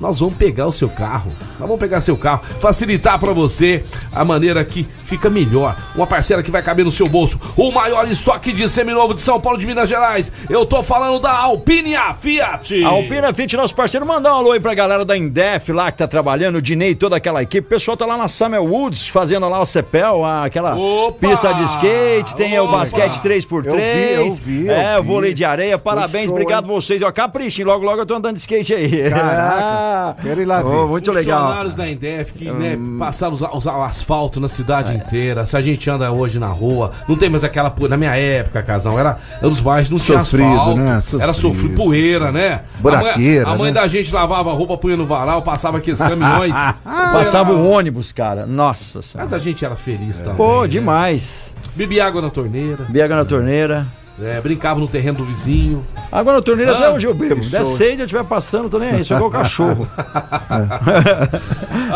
Nós 0.00 0.20
vamos 0.20 0.36
pegar 0.36 0.66
o 0.66 0.72
seu 0.72 0.88
carro. 0.88 1.32
Nós 1.58 1.68
vamos 1.68 1.78
pegar 1.78 2.00
seu 2.00 2.16
carro, 2.16 2.42
facilitar 2.60 3.18
para 3.18 3.32
você 3.32 3.84
a 4.12 4.24
maneira 4.24 4.64
que 4.64 4.86
fica 5.06 5.30
melhor. 5.30 5.76
Uma 5.94 6.06
parceira 6.06 6.42
que 6.42 6.50
vai 6.50 6.62
caber 6.62 6.84
no 6.84 6.92
seu 6.92 7.06
bolso. 7.08 7.38
O 7.56 7.70
maior 7.72 8.06
estoque 8.10 8.52
de 8.52 8.68
seminovo 8.68 9.14
de 9.14 9.20
São 9.22 9.40
Paulo 9.40 9.58
de 9.58 9.66
Minas 9.66 9.88
Gerais. 9.88 10.32
Eu 10.50 10.66
tô 10.66 10.82
falando 10.82 11.18
da 11.20 11.32
Alpine 11.32 11.94
Fiat. 12.18 12.84
A 12.84 12.88
Alpina 12.88 13.32
Fit, 13.32 13.56
nosso 13.56 13.74
parceiro, 13.74 14.04
mandar 14.06 14.34
um 14.34 14.38
alô 14.38 14.52
aí 14.52 14.60
pra 14.60 14.74
galera 14.74 15.04
da 15.04 15.16
Indef 15.16 15.72
lá 15.72 15.90
que 15.92 15.98
tá 15.98 16.06
trabalhando, 16.08 16.56
o 16.56 16.62
Dinei 16.62 16.90
e 16.90 16.94
toda 16.94 17.16
aquela 17.16 17.42
equipe. 17.42 17.66
O 17.66 17.68
pessoal 17.70 17.96
tá 17.96 18.04
lá 18.04 18.16
na 18.16 18.28
Summer 18.28 18.62
Woods 18.62 19.06
fazendo 19.08 19.48
lá 19.48 19.60
o 19.60 19.66
Cepel, 19.66 20.24
aquela 20.24 20.74
Opa! 20.76 21.28
pista 21.28 21.52
de 21.54 21.64
skate, 21.64 22.34
tem 22.36 22.58
o 22.58 22.64
Opa! 22.64 22.78
basquete 22.78 23.20
3x3. 23.20 23.66
Eu 23.66 23.76
vi, 23.76 24.12
eu 24.12 24.30
vi, 24.34 24.66
eu 24.66 24.72
É, 24.74 24.98
o 24.98 25.02
vi. 25.02 25.08
vôlei 25.08 25.32
de 25.34 25.44
areia. 25.44 25.78
Parabéns, 25.78 26.26
show, 26.26 26.34
obrigado 26.34 26.64
hein? 26.64 26.70
vocês. 26.74 27.02
Ó, 27.02 27.12
caprichem, 27.12 27.64
logo 27.64 27.84
logo 27.84 28.00
eu 28.00 28.06
tô 28.06 28.14
andando 28.14 28.34
de 28.34 28.40
skate 28.40 28.74
aí. 28.74 29.10
Caraca, 29.10 30.16
quero 30.22 30.40
ir 30.42 30.44
lá 30.44 30.62
ver. 30.62 30.68
Ô, 30.68 30.88
muito 30.88 31.12
legal. 31.12 31.40
Funcionários 31.40 31.74
da 31.74 31.88
Endef 31.88 32.32
que 32.32 32.50
né, 32.50 32.78
passaram 32.98 33.34
os, 33.34 33.42
os- 33.42 33.66
o 33.66 33.82
asfalto 33.82 34.40
na 34.40 34.48
cidade 34.48 34.95
inteira. 34.96 35.46
Se 35.46 35.56
a 35.56 35.60
gente 35.60 35.88
anda 35.88 36.10
hoje 36.10 36.38
na 36.38 36.48
rua, 36.48 36.92
não 37.08 37.16
tem 37.16 37.28
mais 37.28 37.44
aquela. 37.44 37.72
Na 37.88 37.96
minha 37.96 38.16
época, 38.16 38.62
casão, 38.62 38.98
era, 38.98 39.18
era 39.38 39.48
os 39.48 39.60
bairros, 39.60 39.90
não 39.90 39.98
tinha 39.98 40.18
Sofrido, 40.24 40.48
asfalto. 40.48 40.76
né? 40.78 40.90
Era 40.90 41.00
Sofrido. 41.02 41.34
sofrido, 41.34 41.74
poeira, 41.76 42.32
né? 42.32 42.62
Buraqueira, 42.80 43.44
A 43.44 43.48
mãe, 43.48 43.54
a 43.54 43.58
mãe 43.58 43.72
né? 43.72 43.80
da 43.80 43.86
gente 43.86 44.12
lavava 44.12 44.50
a 44.50 44.54
roupa, 44.54 44.76
punha 44.76 44.96
no 44.96 45.06
varal, 45.06 45.42
passava 45.42 45.78
aqueles 45.78 45.98
caminhões. 45.98 46.54
Passava 46.84 47.52
o 47.52 47.70
ônibus, 47.70 48.12
cara. 48.12 48.46
Nossa 48.46 49.00
senhora. 49.02 49.24
Mas 49.24 49.32
a 49.32 49.38
gente 49.38 49.64
era 49.64 49.76
feliz 49.76 50.18
também. 50.18 50.36
Pô, 50.36 50.62
né? 50.62 50.68
demais. 50.68 51.50
Bebia 51.74 52.06
água 52.06 52.22
na 52.22 52.30
torneira, 52.30 52.84
Biega 52.88 53.14
na 53.16 53.24
torneira. 53.24 53.86
É, 54.22 54.40
brincava 54.40 54.80
no 54.80 54.88
terreno 54.88 55.18
do 55.18 55.24
vizinho. 55.24 55.86
Água 56.10 56.32
na 56.34 56.42
torneira 56.42 56.72
Ah, 56.72 56.76
até 56.78 56.90
hoje 56.90 57.06
eu 57.06 57.14
bebo. 57.14 57.40
que 57.42 57.48
Der 57.50 57.64
show. 57.64 57.76
sede, 57.76 58.00
eu 58.02 58.06
estiver 58.06 58.24
passando, 58.24 58.68
tô 58.70 58.78
nem 58.78 58.90
aí. 58.90 59.04
Sou 59.04 59.16
igual 59.16 59.30
cachorro. 59.30 59.86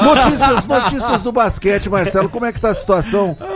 Notícias, 0.02 0.66
notícias 0.66 1.22
do 1.22 1.32
basquete, 1.32 1.88
Marcelo. 1.88 2.28
Como 2.28 2.44
é 2.46 2.52
que 2.52 2.60
tá 2.60 2.70
a 2.70 2.74
situação 2.74 3.36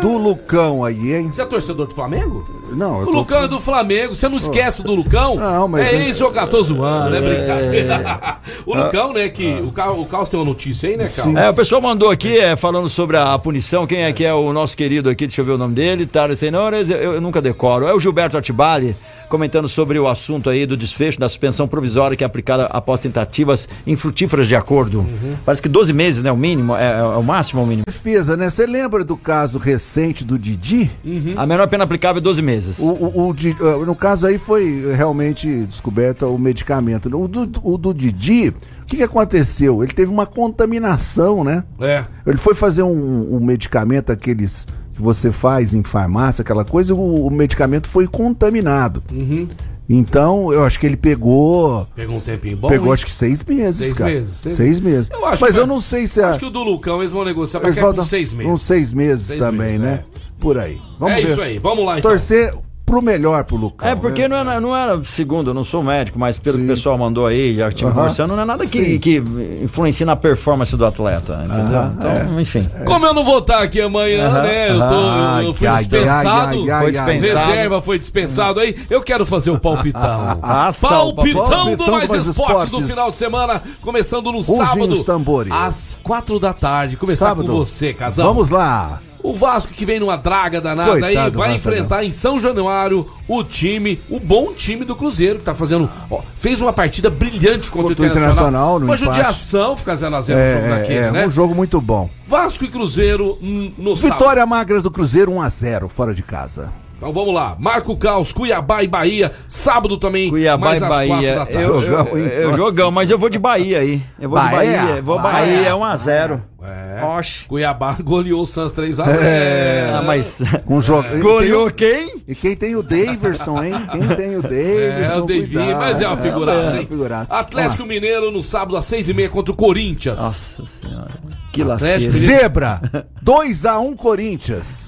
do 0.00 0.16
Lucão 0.16 0.84
aí, 0.84 1.14
hein? 1.14 1.30
Você 1.30 1.42
é 1.42 1.44
torcedor 1.44 1.86
do 1.86 1.94
Flamengo? 1.94 2.46
Não, 2.70 2.96
eu 3.00 3.02
O 3.02 3.06
tô... 3.06 3.10
Lucão 3.18 3.42
é 3.44 3.48
do 3.48 3.60
Flamengo, 3.60 4.14
você 4.14 4.28
não 4.28 4.36
esquece 4.36 4.82
do 4.82 4.94
Lucão? 4.94 5.36
Não, 5.36 5.66
mas 5.68 5.88
É 5.92 5.94
eu- 5.94 6.00
ex-jogador, 6.02 6.48
tô 6.50 6.62
zoando, 6.62 7.16
é 7.16 7.20
brincadeira. 7.20 8.36
o 8.64 8.74
Lucão, 8.74 9.12
né, 9.12 9.28
que 9.28 9.60
o 9.60 9.72
Carlos, 9.72 10.00
o 10.00 10.06
Carlos 10.06 10.28
tem 10.28 10.38
uma 10.38 10.46
notícia 10.46 10.88
aí, 10.88 10.96
né, 10.96 11.10
Carlos? 11.14 11.36
É, 11.36 11.50
o 11.50 11.54
pessoal 11.54 11.80
mandou 11.82 12.10
aqui, 12.10 12.38
é, 12.38 12.56
falando 12.56 12.88
sobre 12.88 13.16
a, 13.16 13.32
a 13.34 13.38
punição, 13.38 13.86
quem 13.86 14.02
é 14.04 14.12
que 14.12 14.24
é 14.24 14.32
o 14.32 14.52
nosso 14.52 14.76
querido 14.76 15.10
aqui, 15.10 15.26
deixa 15.26 15.40
eu 15.40 15.44
ver 15.44 15.52
o 15.52 15.58
nome 15.58 15.74
dele, 15.74 16.06
Tara 16.06 16.36
Tenores, 16.36 16.88
eu, 16.90 17.14
eu 17.14 17.20
nunca 17.20 17.40
decoro. 17.42 17.86
É 17.86 17.94
o 17.94 18.00
Gilberto 18.00 18.38
Atibali, 18.38 18.94
comentando 19.28 19.68
sobre 19.68 19.98
o 19.98 20.08
assunto 20.08 20.48
aí 20.50 20.64
do 20.66 20.76
desfecho 20.76 21.18
da 21.20 21.28
suspensão 21.28 21.68
provisória 21.68 22.16
que 22.16 22.24
é 22.24 22.26
aplicada 22.26 22.66
após 22.66 23.00
tentativas 23.00 23.68
infrutíferas 23.86 24.48
de 24.48 24.56
acordo. 24.56 25.06
Parece 25.44 25.60
que 25.62 25.68
12 25.68 25.92
meses, 25.92 26.22
né, 26.22 26.32
o 26.32 26.36
mínimo, 26.36 26.74
é, 26.76 26.98
é 26.98 27.02
o 27.02 27.22
máximo 27.22 27.60
ou 27.60 27.66
o 27.66 27.68
mínimo? 27.68 27.84
Defesa, 27.86 28.36
né? 28.36 28.48
Você 28.50 28.66
lembra 28.66 29.04
do 29.04 29.16
caso 29.16 29.58
recente 29.58 30.24
do 30.24 30.38
Didi? 30.38 30.90
A 31.36 31.46
menor 31.46 31.68
pena 31.68 31.84
aplicável 31.84 32.18
é 32.18 32.22
12 32.22 32.42
meses. 32.42 32.78
O, 32.78 32.88
o- 32.88 33.28
o 33.30 33.34
ah, 33.60 33.84
no 33.86 33.94
caso 33.94 34.26
aí 34.26 34.38
foi 34.38 34.92
realmente 34.94 35.64
descoberta 35.66 36.26
o 36.26 36.38
medicamento. 36.38 37.06
O 37.16 37.28
do, 37.28 37.50
o 37.62 37.76
do 37.78 37.92
Didi, 37.92 38.48
o 38.82 38.86
que, 38.86 38.96
que 38.98 39.02
aconteceu? 39.02 39.82
Ele 39.82 39.92
teve 39.92 40.10
uma 40.10 40.26
contaminação, 40.26 41.42
né? 41.44 41.64
É. 41.80 42.04
Ele 42.26 42.38
foi 42.38 42.54
fazer 42.54 42.82
um, 42.82 43.36
um 43.36 43.40
medicamento, 43.40 44.10
aqueles 44.10 44.66
que 44.98 45.02
você 45.02 45.30
faz 45.30 45.72
em 45.74 45.82
farmácia, 45.84 46.42
aquela 46.42 46.64
coisa, 46.64 46.92
o, 46.92 47.26
o 47.26 47.30
medicamento 47.30 47.88
foi 47.88 48.08
contaminado. 48.08 49.00
Uhum. 49.12 49.48
Então, 49.88 50.52
eu 50.52 50.64
acho 50.64 50.78
que 50.78 50.84
ele 50.86 50.96
pegou. 50.96 51.86
Pegou 51.94 52.16
um 52.16 52.20
tempinho 52.20 52.56
bom. 52.58 52.68
pegou 52.68 52.88
hein? 52.88 52.92
acho 52.94 53.06
que 53.06 53.12
seis 53.12 53.42
meses, 53.44 53.76
Seis 53.76 53.92
cara. 53.94 54.10
meses, 54.10 54.36
seis- 54.36 54.54
Seis, 54.56 54.80
meses. 54.80 55.08
Eu 55.10 55.24
Mas 55.46 55.54
que 55.54 55.60
eu 55.60 55.66
não 55.66 55.80
sei 55.80 56.06
se 56.08 56.20
a. 56.20 56.30
Acho 56.30 56.40
que 56.40 56.44
o 56.46 56.50
do 56.50 56.62
Lucão 56.62 57.00
eles 57.00 57.12
vão 57.12 57.24
negociar 57.24 57.60
pra 57.60 57.70
é 57.70 57.72
faltam 57.80 58.04
seis 58.04 58.32
meses. 58.32 58.52
Uns 58.52 58.62
seis 58.62 58.92
meses 58.92 59.26
Seis 59.28 59.38
também, 59.38 59.78
meses, 59.78 59.80
né? 59.80 60.04
Por 60.40 60.58
aí. 60.58 60.78
é 61.00 61.20
isso 61.22 61.40
aí, 61.40 61.58
vamos 61.58 61.86
lá 61.86 61.98
então. 61.98 62.10
Torcer 62.10 62.52
pro 62.88 63.02
melhor 63.02 63.44
pro 63.44 63.56
Lucão. 63.56 63.88
É, 63.88 63.94
porque 63.94 64.22
né? 64.22 64.28
não, 64.28 64.50
era, 64.50 64.60
não 64.60 64.76
era, 64.76 65.04
segundo, 65.04 65.50
eu 65.50 65.54
não 65.54 65.64
sou 65.64 65.82
médico, 65.82 66.18
mas 66.18 66.38
pelo 66.38 66.56
Sim. 66.56 66.64
que 66.66 66.72
o 66.72 66.74
pessoal 66.74 66.96
mandou 66.98 67.26
aí, 67.26 67.54
já 67.56 67.70
tive 67.70 67.86
Aham. 67.90 67.94
conversando, 67.94 68.34
não 68.34 68.42
é 68.42 68.46
nada 68.46 68.66
que, 68.66 68.98
que 68.98 69.22
influencia 69.62 70.06
na 70.06 70.16
performance 70.16 70.74
do 70.76 70.84
atleta, 70.86 71.34
entendeu? 71.44 71.78
Aham, 71.78 71.94
então, 71.98 72.40
enfim. 72.40 72.68
Como 72.86 73.06
eu 73.06 73.12
não 73.14 73.24
vou 73.24 73.38
estar 73.38 73.58
aqui 73.62 73.80
amanhã, 73.80 74.28
Aham. 74.28 74.42
né? 74.42 74.70
Eu, 74.70 74.78
tô, 74.88 74.94
eu- 74.94 75.42
eu 75.48 75.54
fui 75.54 75.66
Ai, 75.66 75.74
ai, 75.74 75.78
dispensado. 75.80 76.62
ai, 76.62 76.70
ai, 76.70 76.82
Foi 76.82 76.90
dispensado. 76.92 77.50
Reserva 77.50 77.82
foi 77.82 77.98
dispensado 77.98 78.60
aí. 78.60 78.76
Eu 78.88 79.02
quero 79.02 79.26
fazer 79.26 79.50
o 79.50 79.58
palpitão. 79.58 80.38
Aça, 80.42 80.88
palpitão, 80.88 81.44
palpitão 81.48 81.76
do 81.76 81.92
Mais 81.92 82.12
Esportes 82.12 82.70
do 82.70 82.86
final 82.86 83.10
de 83.10 83.16
semana, 83.18 83.62
começando 83.82 84.32
no 84.32 84.40
Rugem 84.40 84.66
sábado. 84.66 84.92
os 84.92 85.02
tambores. 85.02 85.52
Às 85.52 85.98
quatro 86.02 86.38
da 86.40 86.52
tarde. 86.52 86.96
Começar 86.96 87.28
Sábado. 87.28 87.48
com 87.48 87.58
você, 87.58 87.92
casal. 87.92 88.26
Vamos 88.26 88.50
lá. 88.50 89.00
O 89.22 89.34
Vasco 89.34 89.72
que 89.72 89.84
vem 89.84 90.00
numa 90.00 90.16
draga 90.16 90.60
danada 90.60 90.92
Coitado 90.92 91.26
aí, 91.26 91.30
vai 91.30 91.54
enfrentar 91.54 92.04
em 92.04 92.12
São 92.12 92.40
Januário 92.40 93.08
o 93.26 93.42
time, 93.44 94.00
o 94.08 94.18
bom 94.18 94.52
time 94.52 94.84
do 94.84 94.94
Cruzeiro, 94.94 95.38
que 95.38 95.44
tá 95.44 95.54
fazendo. 95.54 95.90
ó, 96.10 96.20
fez 96.40 96.60
uma 96.60 96.72
partida 96.72 97.10
brilhante 97.10 97.70
contra, 97.70 98.00
o 98.00 98.06
o 98.06 98.06
Internacional, 98.06 98.78
no 98.78 98.86
Uma 98.86 98.96
judiação 98.96 99.76
ficar 99.76 99.94
0x0 99.94 100.10
no 100.10 100.22
jogo 100.22 100.32
É, 100.38 100.68
daquele, 100.68 100.98
é, 100.98 101.10
né? 101.10 101.26
um 101.26 101.30
jogo 101.30 101.54
muito 101.54 101.80
bom. 101.80 102.08
Vasco 102.26 102.64
e 102.64 102.68
Cruzeiro 102.68 103.38
no 103.40 103.96
sábado. 103.96 104.18
Vitória 104.18 104.46
magra 104.46 104.80
do 104.80 104.90
Cruzeiro 104.90 105.32
1 105.32 105.42
a 105.42 105.48
0 105.48 105.88
fora 105.88 106.14
de 106.14 106.22
casa. 106.22 106.72
Então 106.98 107.12
vamos 107.12 107.32
lá. 107.32 107.54
Marco 107.60 107.96
Caos, 107.96 108.32
Cuiabá 108.32 108.82
e 108.82 108.88
Bahia. 108.88 109.30
Sábado 109.48 109.96
também, 109.98 110.28
Cuiabá 110.30 110.66
mais 110.66 110.82
e 110.82 110.84
Bahia. 110.84 111.34
da 111.36 111.46
tarde. 111.46 111.62
Eu, 111.62 111.80
Jogão, 111.80 112.18
hein? 112.18 112.24
eu- 112.26 112.56
jogão, 112.56 112.90
mas 112.90 113.08
eu 113.08 113.16
vou 113.16 113.30
de 113.30 113.38
Bahia 113.38 113.78
aí. 113.78 114.02
Eu 114.18 114.28
vou 114.28 114.36
Bahia? 114.36 114.58
de 114.80 114.84
Bahia. 114.86 115.02
Vou 115.02 115.16
Bahia. 115.20 115.54
Bahia, 115.56 115.68
é 115.68 115.72
1x0. 115.74 116.42
É. 116.60 117.04
Oxe. 117.04 117.44
Cuiabá 117.46 117.92
goleou 118.02 118.42
o 118.42 118.46
Santos 118.46 118.72
3x0. 118.72 119.06
É. 119.22 119.92
Ah, 119.94 120.02
mas. 120.04 120.42
Um 120.66 120.82
jogo. 120.82 121.08
Goleou 121.20 121.70
quem? 121.70 122.20
E 122.26 122.34
quem 122.34 122.56
tem 122.56 122.74
o 122.74 122.82
Daverson, 122.82 123.62
hein? 123.62 123.74
Quem 123.92 124.00
tem 124.16 124.36
o 124.36 124.42
Daverson? 124.42 125.14
É, 125.14 125.18
o 125.18 125.26
Davi, 125.26 125.74
mas 125.78 126.00
é 126.00 126.08
uma 126.08 126.16
figuraça, 126.16 126.76
É, 126.76 126.80
hein? 126.80 126.86
figuraça. 126.88 127.32
Atlético 127.36 127.86
Mineiro 127.86 128.32
no 128.32 128.42
sábado 128.42 128.76
às 128.76 128.84
6h30 128.86 129.28
contra 129.28 129.52
o 129.52 129.56
Corinthians. 129.56 130.18
Nossa 130.18 130.62
senhora. 130.82 131.10
Que 131.52 131.62
lasqueira. 131.62 132.10
Zebra, 132.10 132.80
2x1 133.24 133.94
Corinthians. 133.96 134.87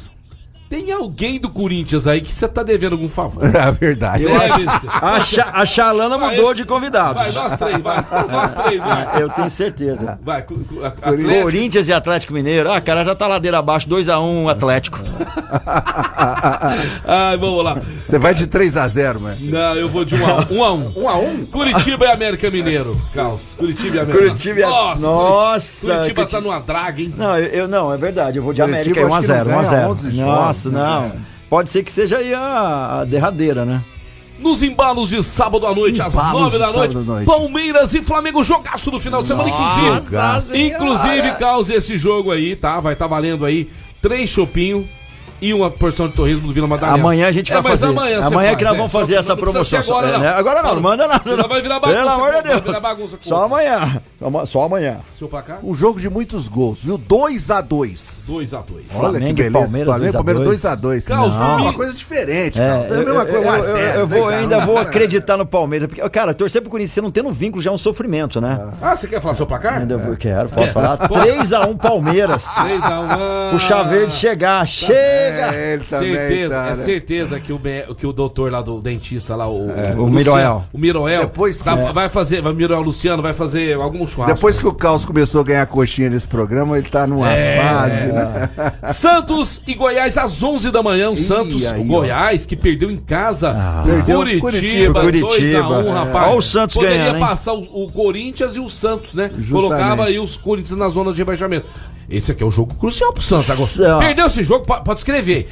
Tem 0.70 0.92
alguém 0.92 1.40
do 1.40 1.50
Corinthians 1.50 2.06
aí 2.06 2.20
que 2.20 2.32
você 2.32 2.46
tá 2.46 2.62
devendo 2.62 2.92
algum 2.92 3.08
favor. 3.08 3.42
É 3.52 3.72
verdade. 3.72 4.24
Deve 4.24 4.70
ser. 4.78 4.88
A, 4.88 5.18
Cha- 5.18 5.50
a 5.52 5.66
Chalana 5.66 6.16
Vai, 6.16 6.30
mudou 6.30 6.52
esse- 6.52 6.62
de 6.62 6.64
convidados. 6.64 7.20
Vai, 7.20 7.32
nós 7.32 7.56
três, 7.56 7.78
vai. 7.78 8.06
Nós 8.30 8.52
três, 8.52 8.80
vai. 8.80 9.22
Eu 9.22 9.28
tenho 9.30 9.50
certeza. 9.50 10.18
Vai, 10.22 10.42
cu- 10.42 10.60
cu- 10.60 10.84
a- 10.84 10.88
Atlético. 10.88 11.42
Corinthians 11.42 11.88
e 11.88 11.92
Atlético 11.92 12.32
Mineiro. 12.32 12.70
Ah, 12.70 12.80
cara, 12.80 13.04
já 13.04 13.16
tá 13.16 13.26
ladeira 13.26 13.58
abaixo, 13.58 13.88
2x1 13.88 14.48
Atlético. 14.48 15.00
Ai, 17.04 17.36
vamos 17.36 17.64
lá. 17.64 17.74
Você 17.74 18.18
vai 18.18 18.32
de 18.34 18.46
3x0, 18.46 19.18
mas. 19.20 19.42
Não, 19.42 19.74
eu 19.74 19.88
vou 19.88 20.04
de 20.04 20.14
1 20.14 20.24
a 20.26 20.34
1. 20.44 20.52
1 20.52 20.64
a 20.64 20.72
1. 20.72 20.92
1x1? 20.92 21.50
Curitiba 21.50 22.04
e 22.06 22.10
América 22.12 22.48
Mineiro. 22.50 22.96
Caos. 23.12 23.54
Curitiba 23.56 23.96
e 23.96 24.00
América. 24.00 24.24
Curitiba 24.24 24.60
e- 24.60 24.62
Nossa, 24.62 25.02
Nossa, 25.06 25.86
Curitiba 25.86 26.14
Curitiba- 26.14 26.26
tá 26.26 26.40
numa 26.40 26.60
draga, 26.60 27.00
hein? 27.02 27.12
Não, 27.16 27.36
eu, 27.36 27.46
eu- 27.46 27.68
não, 27.68 27.92
é 27.92 27.96
verdade. 27.96 28.38
Eu 28.38 28.44
vou 28.44 28.52
de 28.52 28.62
Curitiba, 28.62 29.00
América 29.00 29.00
aí, 29.00 29.06
acho 29.06 29.20
que 29.20 29.26
não 29.26 29.36
1x0. 29.36 29.44
ganha 29.44 29.58
1x0. 29.58 29.88
11 29.90 30.06
Nossa, 30.08 30.16
jogos, 30.16 30.59
não. 30.68 31.12
Pode 31.48 31.70
ser 31.70 31.82
que 31.82 31.92
seja 31.92 32.18
aí 32.18 32.32
a, 32.34 33.00
a 33.00 33.04
derradeira, 33.04 33.64
né? 33.64 33.82
Nos 34.38 34.62
embalos 34.62 35.10
de 35.10 35.22
sábado 35.22 35.66
à 35.66 35.74
noite, 35.74 36.00
às 36.00 36.14
Embalos 36.14 36.40
9 36.40 36.50
de 36.52 36.58
da 36.58 36.72
noite, 36.72 36.96
noite. 36.96 37.26
Palmeiras 37.26 37.92
e 37.92 38.02
Flamengo, 38.02 38.42
jogaço 38.42 38.90
no 38.90 38.98
final 38.98 39.20
de 39.22 39.28
semana, 39.28 39.50
inclusive. 39.50 39.96
jogaço. 39.96 40.56
Inclusive, 40.56 41.32
causa 41.38 41.74
esse 41.74 41.98
jogo 41.98 42.32
aí, 42.32 42.56
tá? 42.56 42.80
Vai 42.80 42.94
estar 42.94 43.06
valendo 43.06 43.44
aí 43.44 43.70
três 44.00 44.30
chopinhos 44.30 44.86
e 45.40 45.52
uma 45.54 45.70
porção 45.70 46.08
de 46.08 46.14
torresmo 46.14 46.46
do 46.46 46.52
Vila 46.52 46.66
Madalena. 46.66 46.98
Amanhã 46.98 47.28
a 47.28 47.32
gente 47.32 47.50
vai 47.50 47.58
é, 47.60 47.62
mas 47.62 47.80
fazer. 47.80 47.92
Amanhã, 47.92 48.20
Amanhã 48.22 48.48
faz, 48.48 48.56
que 48.58 48.64
nós 48.64 48.74
é. 48.74 48.76
vamos 48.76 48.92
Só 48.92 48.98
fazer 49.00 49.14
essa 49.14 49.34
não 49.34 49.40
promoção. 49.42 49.80
Agora, 49.80 50.08
É, 50.08 50.12
não. 50.12 50.18
né? 50.20 50.28
Agora 50.28 50.62
não, 50.62 50.74
não 50.74 50.82
manda 50.82 51.06
nada. 51.08 51.22
Senão 51.22 51.48
vai 51.48 51.62
virar 51.62 51.80
bagunça. 51.80 51.98
Pelo 51.98 52.10
amor 52.10 52.26
de 52.26 52.32
Vai 52.32 52.42
Deus. 52.42 52.60
virar 52.62 52.80
bagunça. 52.80 53.18
Só 53.22 53.34
outro. 53.42 53.46
amanhã. 53.54 54.02
Ama- 54.20 54.46
Só 54.46 54.62
amanhã. 54.62 54.96
Seu 55.18 55.28
placar? 55.28 55.58
Um 55.64 55.74
jogo 55.74 55.98
de 56.00 56.08
muitos 56.10 56.48
gols, 56.48 56.82
viu? 56.84 56.98
2x2. 56.98 58.26
2x2. 58.28 58.52
Olha 58.94 59.00
Flamengo 59.00 59.26
que 59.26 59.32
beleza. 59.34 59.52
Palmeiras, 59.52 59.94
Flamengo, 59.94 60.12
Palmeiras 60.12 60.42
2x2. 60.42 60.80
2x2. 60.80 61.04
Caos, 61.06 61.36
Não, 61.36 61.56
uma 61.62 61.72
coisa 61.72 61.92
diferente, 61.92 62.60
É, 62.60 62.68
Caos. 62.68 62.90
É 62.90 62.92
a 62.92 62.94
eu, 62.96 63.04
mesma 63.04 63.20
eu- 63.22 63.26
coisa. 63.26 63.36
eu- 63.38 63.42
um 63.42 63.50
a 63.50 63.58
eu- 63.58 63.64
zero, 63.76 64.00
eu 64.00 64.06
né, 64.06 64.16
vou, 64.18 64.26
cara? 64.28 64.40
ainda 64.40 64.66
vou 64.66 64.78
acreditar 64.78 65.36
no 65.36 65.46
Palmeiras. 65.46 65.88
Porque, 65.88 66.08
cara, 66.10 66.34
torcer 66.34 66.60
pro 66.62 66.70
Corinthians, 66.70 66.92
você 66.94 67.00
não 67.00 67.10
tendo 67.10 67.30
vínculo 67.32 67.62
já 67.62 67.70
é 67.70 67.72
um 67.72 67.78
sofrimento, 67.78 68.40
né? 68.40 68.58
Ah, 68.80 68.96
você 68.96 69.06
quer 69.08 69.20
falar 69.20 69.34
seu 69.34 69.46
placar? 69.46 69.78
Ainda 69.78 69.96
vou, 69.98 70.16
quero, 70.16 70.48
posso 70.48 70.72
falar. 70.72 70.96
3x1 71.08 71.76
Palmeiras. 71.76 72.44
3x1. 72.44 73.54
O 73.54 73.58
Chá 73.58 73.82
Verde 73.82 74.12
chegar. 74.12 74.66
Cheio! 74.66 75.29
Pegar. 75.30 75.54
É, 75.54 75.72
ele 75.74 75.84
também 75.84 76.14
certeza, 76.16 76.54
tá, 76.54 76.66
é 76.66 76.68
né? 76.70 76.74
certeza 76.76 77.40
que 77.40 77.52
o, 77.52 77.60
que 77.96 78.06
o 78.06 78.12
doutor 78.12 78.50
lá 78.52 78.60
do 78.62 78.80
dentista 78.80 79.34
lá, 79.36 79.48
o, 79.48 79.70
É, 79.70 79.92
o 79.92 80.04
Luciano- 80.04 80.10
Miroel. 80.10 80.64
O 80.72 80.78
Miroel 80.78 81.20
Depois 81.22 81.58
que- 81.58 81.64
tá- 81.64 81.78
é. 81.78 81.92
vai 81.92 82.08
fazer, 82.08 82.40
vai, 82.42 82.52
Miroel 82.52 82.80
Luciano 82.82 83.22
vai 83.22 83.32
fazer 83.32 83.74
algum 83.80 84.06
churrasco. 84.06 84.34
Depois 84.34 84.58
que 84.58 84.66
o 84.66 84.72
Caos 84.72 85.04
começou 85.04 85.40
a 85.40 85.44
ganhar 85.44 85.66
coxinha 85.66 86.10
nesse 86.10 86.26
programa, 86.26 86.78
ele 86.78 86.88
tá 86.88 87.06
numa 87.06 87.30
É. 87.30 87.60
fase, 87.60 88.12
né? 88.12 88.50
Santos 88.92 89.60
e 89.66 89.74
Goiás 89.74 90.16
às 90.18 90.42
11 90.42 90.70
da 90.70 90.82
manhã. 90.82 91.10
O 91.10 91.16
Santos, 91.16 91.66
aí, 91.66 91.80
o 91.80 91.84
ó. 91.92 92.00
Goiás, 92.00 92.44
que 92.46 92.56
perdeu 92.56 92.90
em 92.90 92.96
casa. 92.96 93.54
Perdeu 93.84 94.18
Curitiba, 94.18 94.40
Curitiba. 94.50 95.00
Curitiba. 95.00 95.62
2x1, 95.62 95.86
É. 95.86 95.90
rapaz. 95.92 96.32
Ó 96.32 96.36
o 96.36 96.42
Santos 96.42 96.76
Poderia 96.76 96.98
ganhando, 96.98 97.20
passar 97.20 97.52
o, 97.54 97.84
o 97.84 97.92
Corinthians 97.92 98.56
e 98.56 98.60
o 98.60 98.68
Santos, 98.68 99.14
né? 99.14 99.30
Justamente. 99.38 99.50
Colocava 99.52 100.04
aí 100.04 100.18
os 100.18 100.36
Corinthians 100.36 100.78
na 100.78 100.88
zona 100.88 101.12
de 101.12 101.18
rebaixamento. 101.18 101.66
Esse 102.10 102.32
aqui 102.32 102.42
é 102.42 102.46
o 102.46 102.50
jogo 102.50 102.74
crucial 102.74 103.12
pro 103.12 103.22
Santos 103.22 103.78
agora. 103.78 103.98
Perdeu 104.00 104.26
esse 104.26 104.42
jogo, 104.42 104.64
po- 104.66 104.82
pode 104.82 104.98
escrever. 105.00 105.46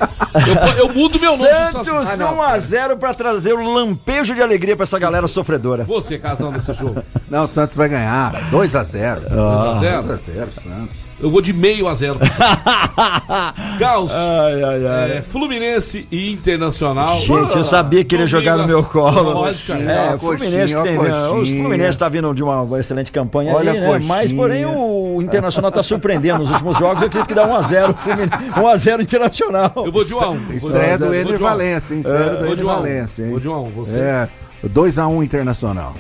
Eu, 0.77 0.89
eu 0.89 0.95
mudo 0.95 1.19
meu 1.21 1.37
nome. 1.37 1.49
Santos 1.71 2.11
Ah, 2.11 2.17
não. 2.17 2.37
1x0 2.39 2.97
pra 2.99 3.15
trazer 3.15 3.55
um 3.55 3.73
lampejo 3.73 4.35
de 4.35 4.43
alegria 4.43 4.75
pra 4.77 4.83
essa 4.83 4.99
galera 4.99 5.29
sofredora. 5.29 5.85
Você, 5.85 6.19
casão, 6.19 6.51
nesse 6.51 6.75
jogo. 6.75 7.01
Não, 7.31 7.45
o 7.45 7.49
Santos 7.49 7.77
vai 7.77 7.89
ganhar. 7.89 8.51
2x0. 8.51 9.19
Ah. 9.31 9.79
2x0. 9.81 10.03
2x0, 10.03 10.49
Santos. 10.63 11.08
Eu 11.21 11.31
vou 11.31 11.43
de 11.43 11.53
meio 11.53 11.89
a 11.89 11.95
zero. 11.95 12.19
Caos. 13.79 14.13
Ai, 14.13 14.63
ai, 14.63 14.87
ai. 14.87 15.17
é, 15.19 15.23
Fluminense 15.23 16.07
e 16.13 16.33
Internacional. 16.33 17.19
Gente, 17.19 17.57
eu 17.57 17.65
sabia 17.65 18.05
que 18.05 18.15
ele 18.15 18.23
ia 18.23 18.29
jogar 18.29 18.57
no 18.57 18.67
meu 18.67 18.85
colo. 18.85 19.33
Lógico, 19.33 19.73
cara. 19.73 19.83
É, 19.83 20.15
o 20.15 20.19
Fluminense 20.19 20.77
que 20.77 20.83
tem, 20.83 20.97
coxinha, 20.97 21.17
ó, 21.17 21.27
os 21.27 21.39
coxinha. 21.39 21.61
Fluminense 21.63 21.99
tá 21.99 22.09
vindo 22.09 22.33
de 22.33 22.43
uma 22.43 22.79
excelente 22.79 23.11
campanha 23.11 23.53
Olha 23.53 23.73
aí, 23.73 23.79
a 23.79 23.81
né? 23.81 23.87
coxinha. 23.87 24.09
Mas 24.09 24.33
porém 24.33 24.65
o 24.65 25.21
Internacional 25.21 25.73
tá 25.73 25.83
surpreendendo 25.83 26.39
nos 26.39 26.51
últimos 26.51 26.79
jogos. 26.79 27.03
Eu 27.03 27.09
acredito 27.09 27.27
que 27.27 27.35
dá 27.35 27.49
1x0 27.49 27.95
1x0 28.55 29.01
Internacional. 29.01 29.73
Eu 29.77 29.91
vou 29.93 30.05
de 30.05 30.15
1 30.15 30.21
a 30.21 30.31
1 30.31 30.53
Estreia 30.53 30.99
do 30.99 31.05
Vou 31.07 31.15
de 31.15 31.19
Ener 31.21 31.33
um 31.33 31.35
a 31.35 31.39
um. 31.39 31.43
Valência, 31.51 31.95
hein? 31.95 32.01
Estreia 32.01 32.31
do 32.31 32.37
de 32.37 32.45
Ener 32.53 32.67
1 32.67 32.71
a 32.71 32.73
1 32.73 32.77
Valência, 32.77 33.23
hein? 33.25 33.31
Vou 33.31 33.41
de 33.41 33.49
1 33.49 33.53
a 33.53 33.61
1 33.61 33.71
Você. 33.71 33.99
É, 33.99 34.29
2x1 34.67 35.25
Internacional. 35.25 35.95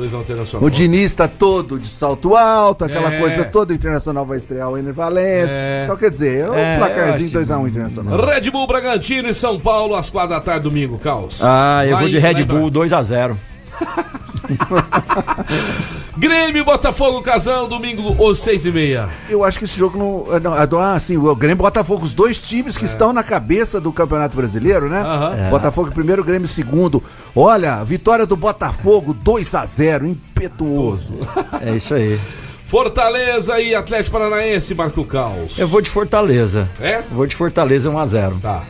2 0.00 0.14
a 0.14 0.18
1 0.18 0.20
Internacional. 0.22 0.66
O 0.66 0.70
Diniz 0.70 1.14
tá 1.14 1.28
todo 1.28 1.78
de 1.78 1.88
salto 1.88 2.34
alto, 2.34 2.84
aquela 2.84 3.14
É. 3.14 3.18
coisa 3.20 3.44
toda. 3.44 3.72
O 3.72 3.76
Internacional 3.76 4.24
vai 4.26 4.38
estrear 4.38 4.68
o 4.70 4.76
Ener 4.78 4.92
Valência. 4.92 5.54
É. 5.56 5.84
Então, 5.84 5.96
quer 5.96 6.10
dizer, 6.10 6.44
é 6.44 6.50
um 6.50 6.54
É, 6.54 6.78
placarzinho 6.78 7.30
eu 7.32 7.40
acho 7.40 7.52
2x1 7.52 7.68
Internacional. 7.68 8.20
Red 8.26 8.50
Bull 8.50 8.66
Bragantino 8.66 9.28
e 9.28 9.34
São 9.34 9.60
Paulo 9.60 9.94
às 9.94 10.10
4 10.10 10.30
da 10.30 10.40
tarde, 10.40 10.64
domingo, 10.64 10.98
Caos. 10.98 11.38
Ah, 11.40 11.82
eu 11.86 11.92
Lá 11.94 12.00
vou 12.00 12.08
de 12.08 12.18
Red 12.18 12.44
Bull 12.44 12.70
2x0. 12.70 13.36
Grêmio 16.16 16.64
Botafogo, 16.64 17.22
Casão, 17.22 17.68
domingo, 17.68 18.30
às 18.30 18.38
6 18.40 18.66
e 18.66 18.72
meia. 18.72 19.08
Eu 19.28 19.44
acho 19.44 19.58
que 19.58 19.64
esse 19.64 19.78
jogo 19.78 19.98
não. 19.98 20.40
não 20.40 20.56
é 20.56 20.94
ah, 20.94 21.00
sim, 21.00 21.16
o 21.16 21.34
Grêmio 21.34 21.60
e 21.60 21.62
Botafogo, 21.62 22.02
os 22.02 22.14
dois 22.14 22.40
times 22.42 22.76
que 22.76 22.84
estão 22.84 23.12
na 23.12 23.22
cabeça 23.22 23.80
do 23.80 23.92
Campeonato 23.92 24.36
Brasileiro, 24.36 24.88
né? 24.88 25.00
Aham. 25.00 25.36
É. 25.36 25.50
Botafogo 25.50 25.90
primeiro, 25.92 26.24
Grêmio 26.24 26.48
segundo. 26.48 27.02
Olha, 27.34 27.82
vitória 27.84 28.26
do 28.26 28.36
Botafogo, 28.36 29.14
2x0, 29.14 30.04
impetuoso. 30.04 31.18
É 31.60 31.74
isso 31.74 31.94
aí. 31.94 32.20
Fortaleza 32.64 33.60
e 33.60 33.74
Atlético 33.74 34.16
Paranaense, 34.16 34.74
Marco 34.74 35.04
Caos. 35.04 35.58
Eu 35.58 35.66
vou 35.66 35.80
de 35.80 35.90
Fortaleza. 35.90 36.68
É? 36.80 36.98
Eu 36.98 37.16
vou 37.16 37.26
de 37.26 37.34
Fortaleza 37.34 37.90
1x0. 37.90 38.40
Tá. 38.40 38.62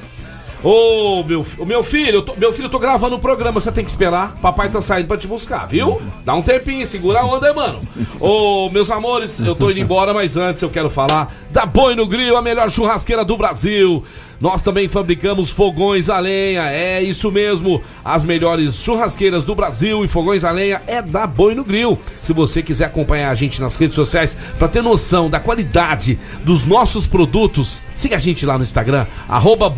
Ô, 0.62 1.22
meu, 1.24 1.44
meu 1.66 1.82
filho, 1.82 2.16
eu 2.16 2.22
tô, 2.22 2.34
meu 2.36 2.52
filho, 2.52 2.66
eu 2.66 2.70
tô 2.70 2.78
gravando 2.78 3.16
o 3.16 3.18
programa, 3.18 3.58
você 3.58 3.72
tem 3.72 3.82
que 3.82 3.90
esperar. 3.90 4.36
Papai 4.42 4.68
tá 4.68 4.80
saindo 4.80 5.06
pra 5.06 5.16
te 5.16 5.26
buscar, 5.26 5.66
viu? 5.66 6.02
Dá 6.24 6.34
um 6.34 6.42
tempinho, 6.42 6.86
segura 6.86 7.20
a 7.20 7.24
onda 7.24 7.48
aí, 7.48 7.54
mano. 7.54 7.80
Ô, 8.20 8.68
meus 8.70 8.90
amores, 8.90 9.40
eu 9.40 9.54
tô 9.54 9.70
indo 9.70 9.80
embora, 9.80 10.12
mas 10.12 10.36
antes 10.36 10.60
eu 10.60 10.68
quero 10.68 10.90
falar 10.90 11.34
da 11.50 11.64
Boi 11.64 11.94
no 11.94 12.06
Grill, 12.06 12.36
a 12.36 12.42
melhor 12.42 12.70
churrasqueira 12.70 13.24
do 13.24 13.36
Brasil. 13.38 14.04
Nós 14.40 14.62
também 14.62 14.88
fabricamos 14.88 15.50
fogões 15.50 16.08
a 16.08 16.18
lenha, 16.18 16.62
é 16.70 17.02
isso 17.02 17.30
mesmo. 17.30 17.82
As 18.02 18.24
melhores 18.24 18.76
churrasqueiras 18.76 19.44
do 19.44 19.54
Brasil 19.54 20.02
e 20.02 20.08
fogões 20.08 20.44
a 20.44 20.50
lenha 20.50 20.80
é 20.86 21.02
da 21.02 21.26
Boi 21.26 21.54
no 21.54 21.62
Grill. 21.62 21.98
Se 22.22 22.32
você 22.32 22.62
quiser 22.62 22.86
acompanhar 22.86 23.30
a 23.30 23.34
gente 23.34 23.60
nas 23.60 23.76
redes 23.76 23.94
sociais 23.94 24.34
pra 24.58 24.66
ter 24.66 24.82
noção 24.82 25.28
da 25.28 25.38
qualidade 25.38 26.18
dos 26.42 26.64
nossos 26.64 27.06
produtos, 27.06 27.82
siga 27.94 28.16
a 28.16 28.18
gente 28.18 28.46
lá 28.46 28.56
no 28.56 28.64
Instagram, 28.64 29.06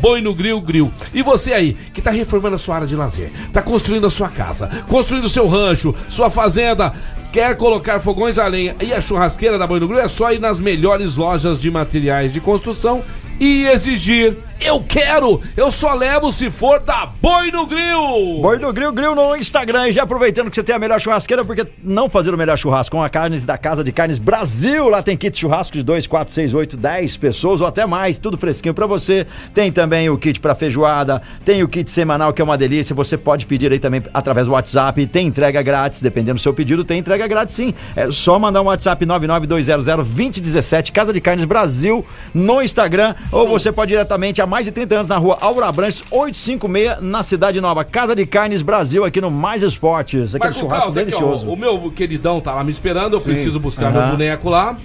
Boi 0.01 0.21
no 0.21 0.33
Grill 0.33 0.61
Grill. 0.61 0.93
E 1.13 1.23
você 1.23 1.53
aí, 1.53 1.77
que 1.93 2.01
tá 2.01 2.13
reformando 2.13 2.55
a 2.55 2.59
sua 2.59 2.77
área 2.77 2.87
de 2.87 2.95
lazer, 2.95 3.33
tá 3.53 3.63
construindo 3.63 4.07
a 4.07 4.11
sua 4.11 4.29
casa, 4.29 4.71
construindo 4.87 5.25
o 5.25 5.29
seu 5.29 5.49
rancho, 5.49 5.93
sua 6.09 6.31
fazenda, 6.31 6.95
quer 7.33 7.57
colocar 7.57 7.99
fogões 7.99 8.39
a 8.39 8.47
lenha 8.47 8.77
e 8.81 8.93
a 8.93 9.01
churrasqueira 9.01 9.59
da 9.59 9.67
Boi 9.67 9.81
no 9.81 9.89
Grill, 9.89 10.03
é 10.03 10.07
só 10.07 10.33
ir 10.33 10.39
nas 10.39 10.61
melhores 10.61 11.17
lojas 11.17 11.61
de 11.61 11.69
materiais 11.69 12.33
de 12.33 12.41
construção 12.41 13.03
e 13.41 13.67
exigir. 13.67 14.37
Eu 14.65 14.81
quero! 14.81 15.41
Eu 15.57 15.71
só 15.71 15.93
levo 15.93 16.31
se 16.31 16.51
for 16.51 16.79
da 16.81 17.07
Boi 17.07 17.51
no 17.51 17.67
Grill! 17.67 18.41
Boi 18.41 18.59
do 18.59 18.73
Grill, 18.73 18.93
Grill 18.93 19.15
no 19.15 19.35
Instagram. 19.35 19.89
E 19.89 19.93
já 19.93 20.05
aproveitando 20.05 20.51
que 20.51 20.55
você 20.55 20.63
tem 20.63 20.75
a 20.75 20.79
melhor 20.79 21.01
churrasqueira, 21.01 21.45
porque 21.45 21.67
não 21.83 22.09
fazer 22.09 22.33
o 22.33 22.39
melhor 22.39 22.57
churrasco 22.57 22.97
com 22.97 23.03
a 23.03 23.09
carnes 23.09 23.45
da 23.45 23.59
Casa 23.59 23.83
de 23.83 23.91
Carnes 23.91 24.19
Brasil. 24.19 24.89
Lá 24.89 25.03
tem 25.03 25.17
kit 25.17 25.37
churrasco 25.37 25.77
de 25.77 25.83
2, 25.83 26.07
4, 26.07 26.33
6, 26.33 26.55
8, 26.55 26.77
10 26.77 27.17
pessoas 27.17 27.61
ou 27.61 27.67
até 27.67 27.87
mais. 27.87 28.19
Tudo 28.19 28.37
fresquinho 28.37 28.75
pra 28.75 28.87
você. 28.87 29.27
Tem 29.55 29.73
também 29.73 30.11
o 30.11 30.19
kit 30.19 30.39
pra 30.39 30.55
feijoada. 30.55 31.23
Tem 31.45 31.63
o 31.63 31.69
kit 31.69 31.91
semanal, 31.91 32.33
que 32.33 32.41
é 32.41 32.45
uma 32.45 32.59
delícia. 32.59 32.95
Você 32.95 33.17
pode 33.17 33.47
pedir 33.47 33.73
aí 33.73 33.81
também 33.81 34.03
através 34.15 34.47
do 34.47 34.53
WhatsApp. 34.53 35.07
Tem 35.07 35.27
entrega 35.27 35.61
grátis, 35.63 36.01
dependendo 36.01 36.35
do 36.37 36.41
seu 36.41 36.55
pedido. 36.55 36.85
Tem 36.85 36.99
entrega 36.99 37.27
grátis 37.27 37.57
sim. 37.57 37.75
É 37.97 38.11
só 38.13 38.39
mandar 38.39 38.63
um 38.63 38.67
WhatsApp 38.67 39.05
992002017. 39.07 40.93
Casa 40.93 41.13
de 41.13 41.21
Carnes 41.21 41.45
Brasil 41.45 42.05
no 42.35 42.63
Instagram. 42.63 43.15
Ou 43.33 43.49
você 43.49 43.73
pode 43.73 43.93
ir 43.93 43.97
diretamente 44.03 44.41
há 44.43 44.47
mais 44.53 44.67
de 44.67 44.71
30 44.71 44.95
anos 44.97 45.09
na 45.09 45.17
rua 45.17 45.39
Aura 45.41 45.73
Branches 45.73 46.05
856 46.11 47.01
na 47.01 47.23
Cidade 47.23 47.59
Nova. 47.59 47.85
Casa 47.85 48.15
de 48.15 48.27
Carnes 48.27 48.61
Brasil 48.61 49.03
aqui 49.03 49.19
no 49.19 49.31
Mais 49.31 49.63
Esportes. 49.63 50.35
Aquele 50.35 50.51
Marco 50.53 50.61
churrasco 50.61 50.85
Caos, 50.93 50.97
aqui, 50.99 51.15
ó, 51.15 51.19
delicioso. 51.19 51.51
o 51.51 51.57
meu 51.57 51.91
queridão 51.91 52.39
tá 52.39 52.53
lá 52.53 52.63
me 52.63 52.71
esperando, 52.71 53.17
eu 53.17 53.21
preciso 53.23 53.59
buscar 53.59 53.87
Aham. 53.87 54.01
meu 54.03 54.11
boneco 54.11 54.51
lá. 54.51 54.77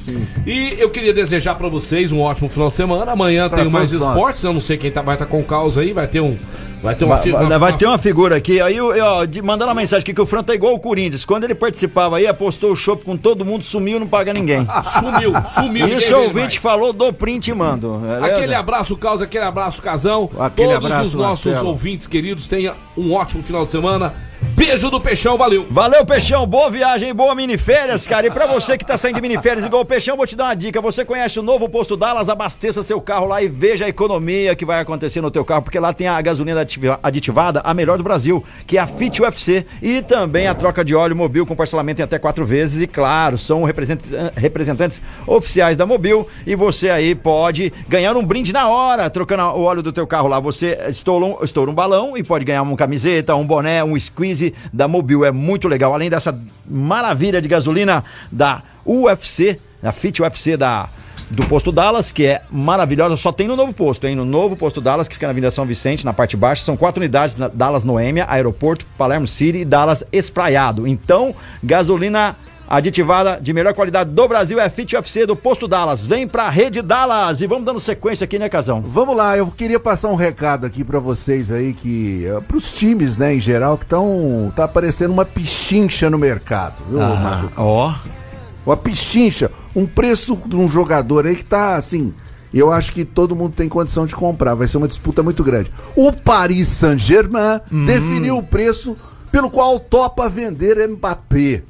E 0.45 0.75
eu 0.79 0.89
queria 0.89 1.11
desejar 1.13 1.55
pra 1.55 1.67
vocês 1.67 2.13
um 2.13 2.21
ótimo 2.21 2.47
final 2.47 2.69
de 2.69 2.77
semana. 2.77 3.11
Amanhã 3.11 3.49
Pra 3.49 3.61
tem 3.63 3.69
mais 3.69 3.91
todos 3.91 4.05
nós. 4.05 4.15
esportes, 4.15 4.43
eu 4.43 4.53
não 4.53 4.61
sei 4.61 4.77
quem 4.77 4.89
tá, 4.89 5.01
vai 5.01 5.15
estar 5.15 5.25
com 5.25 5.41
o 5.41 5.43
caos 5.43 5.77
aí, 5.77 5.91
vai 5.91 6.07
ter 6.07 6.21
um. 6.21 6.37
Vai 6.81 6.93
ter 6.95 7.05
uma. 7.05 7.15
Vai, 7.17 7.31
uma- 7.31 7.57
vai 7.59 7.73
ter 7.75 7.87
uma 7.87 7.97
figura 7.97 8.35
aqui, 8.37 8.61
aí 8.61 8.77
eu, 8.77 8.93
ó, 9.03 9.25
de- 9.25 9.41
mandando 9.41 9.69
uma 9.71 9.73
mensagem 9.81 10.01
aqui 10.03 10.13
que 10.13 10.21
o 10.21 10.27
Fran 10.27 10.43
tá 10.43 10.53
igual 10.53 10.75
o 10.75 10.79
Corinthians. 10.79 11.25
Quando 11.25 11.43
ele 11.43 11.55
participava 11.55 12.17
aí, 12.17 12.27
apostou 12.27 12.71
o 12.71 12.75
chopp 12.75 13.03
com 13.03 13.17
todo 13.17 13.43
mundo, 13.43 13.63
sumiu, 13.63 13.99
não 13.99 14.05
paga 14.07 14.31
ninguém. 14.31 14.65
Sumiu, 14.85 15.33
sumiu. 15.47 15.87
Isso 15.97 16.13
é 16.13 16.17
ele 16.17 16.27
ouvinte 16.27 16.39
mais. 16.39 16.55
falou 16.57 16.93
do 16.93 17.11
print 17.11 17.47
e 17.49 17.53
mando. 17.53 17.97
beleza? 17.97 18.25
Aquele 18.27 18.53
abraço, 18.53 18.95
Caos, 18.95 19.21
aquele 19.23 19.43
abraço, 19.43 19.56
Casão. 19.81 20.29
Aquele 20.39 20.73
Todos 20.73 20.85
abraço, 20.85 21.07
os 21.07 21.13
nossos 21.15 21.45
Marcelo. 21.45 21.69
ouvintes 21.69 22.07
queridos 22.07 22.47
tenham 22.47 22.75
um 22.95 23.13
ótimo 23.13 23.43
final 23.43 23.65
de 23.65 23.71
semana. 23.71 24.13
Beijo 24.57 24.89
do 24.89 24.99
Peixão, 24.99 25.37
valeu. 25.37 25.67
Valeu, 25.69 26.03
Peixão. 26.03 26.45
Boa 26.47 26.67
viagem, 26.71 27.13
boa 27.13 27.35
miniférias, 27.35 28.07
cara. 28.07 28.25
E 28.25 28.31
pra 28.31 28.47
você 28.47 28.75
que 28.75 28.83
tá 28.83 28.97
saindo 28.97 29.13
de 29.17 29.21
miniférias 29.21 29.63
igual 29.63 29.83
o 29.83 29.85
Peixão, 29.85 30.17
vou 30.17 30.25
te 30.25 30.35
dar 30.35 30.45
uma 30.45 30.55
dica. 30.55 30.81
Você 30.81 31.05
conhece 31.05 31.39
o 31.39 31.43
novo 31.43 31.69
posto 31.69 31.95
Dallas? 31.95 32.27
Abasteça 32.27 32.81
seu 32.81 32.99
carro 32.99 33.27
lá 33.27 33.39
e 33.39 33.47
veja 33.47 33.85
a 33.85 33.87
economia 33.87 34.55
que 34.55 34.65
vai 34.65 34.79
acontecer 34.81 35.21
no 35.21 35.29
teu 35.29 35.45
carro, 35.45 35.61
porque 35.61 35.79
lá 35.79 35.93
tem 35.93 36.07
a 36.07 36.19
gasolina 36.19 36.65
aditivada, 37.03 37.61
a 37.63 37.71
melhor 37.71 37.99
do 37.99 38.03
Brasil, 38.03 38.43
que 38.65 38.79
é 38.79 38.81
a 38.81 38.87
Fit 38.87 39.21
UFC. 39.21 39.63
E 39.79 40.01
também 40.01 40.47
a 40.47 40.55
troca 40.55 40.83
de 40.83 40.95
óleo 40.95 41.15
Mobil 41.15 41.45
com 41.45 41.55
parcelamento 41.55 42.01
em 42.01 42.03
até 42.03 42.17
quatro 42.17 42.43
vezes. 42.43 42.81
E 42.81 42.87
claro, 42.87 43.37
são 43.37 43.63
represent- 43.63 44.01
representantes 44.35 44.99
oficiais 45.27 45.77
da 45.77 45.85
Mobil. 45.85 46.27
E 46.47 46.55
você 46.55 46.89
aí 46.89 47.13
pode 47.13 47.71
ganhar 47.87 48.17
um 48.17 48.25
brinde 48.25 48.51
na 48.51 48.67
hora, 48.67 49.07
trocando 49.07 49.43
o 49.43 49.61
óleo 49.61 49.83
do 49.83 49.93
teu 49.93 50.07
carro 50.07 50.27
lá. 50.27 50.39
Você 50.39 50.79
estoura 50.89 51.23
um, 51.25 51.43
estoura 51.43 51.69
um 51.69 51.75
balão 51.75 52.17
e 52.17 52.23
pode 52.23 52.43
ganhar 52.43 52.63
uma 52.63 52.75
camiseta, 52.75 53.35
um 53.35 53.45
boné, 53.45 53.83
um 53.83 53.97
squeeze 53.99 54.46
da 54.71 54.87
Mobil. 54.87 55.25
É 55.25 55.31
muito 55.31 55.67
legal. 55.67 55.93
Além 55.93 56.09
dessa 56.09 56.37
maravilha 56.69 57.41
de 57.41 57.47
gasolina 57.47 58.03
da 58.31 58.61
UFC, 58.85 59.59
a 59.83 59.91
Fit 59.91 60.21
UFC 60.21 60.57
da 60.57 60.89
do 61.29 61.45
posto 61.45 61.71
Dallas, 61.71 62.11
que 62.11 62.25
é 62.25 62.41
maravilhosa, 62.49 63.17
só 63.17 63.31
tem 63.31 63.47
no 63.47 63.55
novo 63.55 63.73
posto, 63.73 64.07
hein? 64.07 64.15
No 64.15 64.23
novo 64.23 64.55
posto 64.55 64.79
Dallas, 64.79 65.07
que 65.07 65.15
fica 65.15 65.27
na 65.27 65.31
Avenida 65.31 65.51
São 65.51 65.65
Vicente, 65.65 66.05
na 66.05 66.13
parte 66.13 66.37
baixa, 66.37 66.63
são 66.63 66.77
quatro 66.77 67.01
unidades, 67.01 67.35
Dallas 67.53 67.83
Noêmia, 67.83 68.25
Aeroporto, 68.29 68.85
Palermo 68.97 69.27
City 69.27 69.59
e 69.59 69.65
Dallas 69.65 70.05
Espraiado. 70.11 70.87
Então, 70.87 71.35
gasolina 71.61 72.35
aditivada 72.67 73.39
de 73.41 73.53
melhor 73.53 73.73
qualidade 73.73 74.09
do 74.11 74.27
Brasil 74.27 74.59
é 74.59 74.69
Fit 74.69 74.95
UFC 74.95 75.25
do 75.25 75.35
posto 75.35 75.67
Dallas. 75.67 76.05
Vem 76.05 76.27
pra 76.27 76.49
rede 76.49 76.81
Dallas 76.81 77.41
e 77.41 77.47
vamos 77.47 77.65
dando 77.65 77.79
sequência 77.79 78.25
aqui, 78.25 78.37
né, 78.37 78.49
Casão? 78.49 78.81
Vamos 78.81 79.15
lá, 79.15 79.37
eu 79.37 79.47
queria 79.47 79.79
passar 79.79 80.09
um 80.09 80.15
recado 80.15 80.65
aqui 80.65 80.83
pra 80.83 80.99
vocês 80.99 81.51
aí 81.51 81.73
que 81.73 82.25
eh, 82.25 82.41
pros 82.47 82.73
times, 82.73 83.17
né, 83.17 83.35
em 83.35 83.39
geral, 83.39 83.77
que 83.77 83.85
estão 83.85 84.51
tá 84.55 84.65
aparecendo 84.65 85.11
uma 85.11 85.25
pichincha 85.25 86.09
no 86.09 86.17
mercado, 86.17 86.75
viu, 86.89 86.99
Marco? 86.99 87.51
Ó. 87.57 87.93
Uma 88.65 88.75
pichincha, 88.75 89.49
um 89.73 89.85
preço 89.85 90.37
de 90.45 90.57
um 90.57 90.67
jogador 90.67 91.25
aí 91.25 91.35
que 91.37 91.43
tá 91.45 91.77
assim, 91.77 92.13
eu 92.53 92.71
acho 92.71 92.91
que 92.91 93.05
todo 93.05 93.35
mundo 93.35 93.53
tem 93.55 93.69
condição 93.69 94.05
de 94.05 94.15
comprar, 94.15 94.55
vai 94.55 94.67
ser 94.67 94.77
uma 94.77 94.87
disputa 94.87 95.23
muito 95.23 95.43
grande. 95.43 95.71
O 95.95 96.11
Paris 96.11 96.67
Saint-Germain 96.67 97.61
definiu 97.85 98.37
o 98.37 98.43
preço 98.43 98.97
pelo 99.31 99.49
qual 99.49 99.79
topa 99.79 100.29
vender 100.29 100.87
Mbappé. 100.87 101.63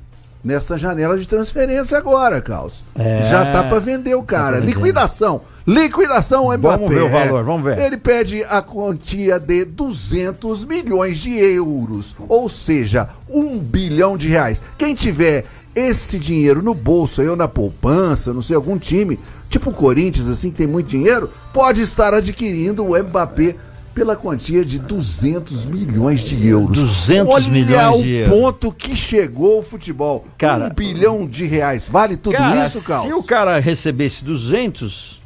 Nessa 0.47 0.77
janela 0.77 1.17
de 1.17 1.27
transferência 1.27 1.97
agora, 1.97 2.41
Carlos. 2.41 2.81
É, 2.95 3.21
Já 3.23 3.51
tá 3.51 3.63
pra 3.63 3.79
vender 3.79 4.15
o 4.15 4.23
cara. 4.23 4.61
vender. 4.61 4.75
Liquidação. 4.75 5.41
Liquidação 5.67 6.45
Mbappé. 6.57 6.77
Vamos 6.77 6.89
ver 6.89 7.01
o 7.01 7.09
valor, 7.09 7.43
vamos 7.43 7.63
ver. 7.65 7.77
Ele 7.77 7.97
pede 7.97 8.45
a 8.45 8.61
quantia 8.61 9.41
de 9.41 9.65
200 9.65 10.63
milhões 10.63 11.17
de 11.17 11.37
euros, 11.37 12.15
ou 12.29 12.47
seja, 12.47 13.09
um 13.29 13.59
bilhão 13.59 14.15
de 14.15 14.29
reais. 14.29 14.63
Quem 14.77 14.95
tiver 14.95 15.43
esse 15.75 16.17
dinheiro 16.17 16.61
no 16.63 16.73
bolso, 16.73 17.21
eu 17.21 17.35
na 17.35 17.49
poupança, 17.49 18.31
não 18.31 18.41
sei, 18.41 18.55
algum 18.55 18.77
time, 18.77 19.19
tipo 19.49 19.71
o 19.71 19.73
Corinthians, 19.73 20.29
assim, 20.29 20.49
que 20.49 20.55
tem 20.55 20.65
muito 20.67 20.87
dinheiro, 20.87 21.29
pode 21.51 21.81
estar 21.81 22.13
adquirindo 22.13 22.85
o 22.85 22.97
Mbappé 22.97 23.53
pela 23.97 24.15
quantia 24.15 24.63
de 24.63 24.77
200 24.77 25.65
milhões 25.65 26.19
de 26.21 26.47
euros. 26.47 26.79
200 26.79 27.33
Olha 27.33 27.49
milhões 27.49 27.99
o 27.99 28.03
de 28.03 28.13
euros. 28.17 28.39
ponto 28.39 28.71
que 28.71 28.95
chegou 28.95 29.57
o 29.57 29.63
futebol. 29.63 30.23
Cara- 30.37 30.65
um 30.65 30.69
bilhão 30.69 31.25
de 31.25 31.47
reais. 31.47 31.87
Vale 31.89 32.15
tudo 32.15 32.37
Cara, 32.37 32.63
isso, 32.63 32.87
Carlos? 32.87 33.07
se 33.07 33.13
o 33.15 33.23
cara 33.23 33.57
recebesse 33.57 34.23
200 34.23 35.19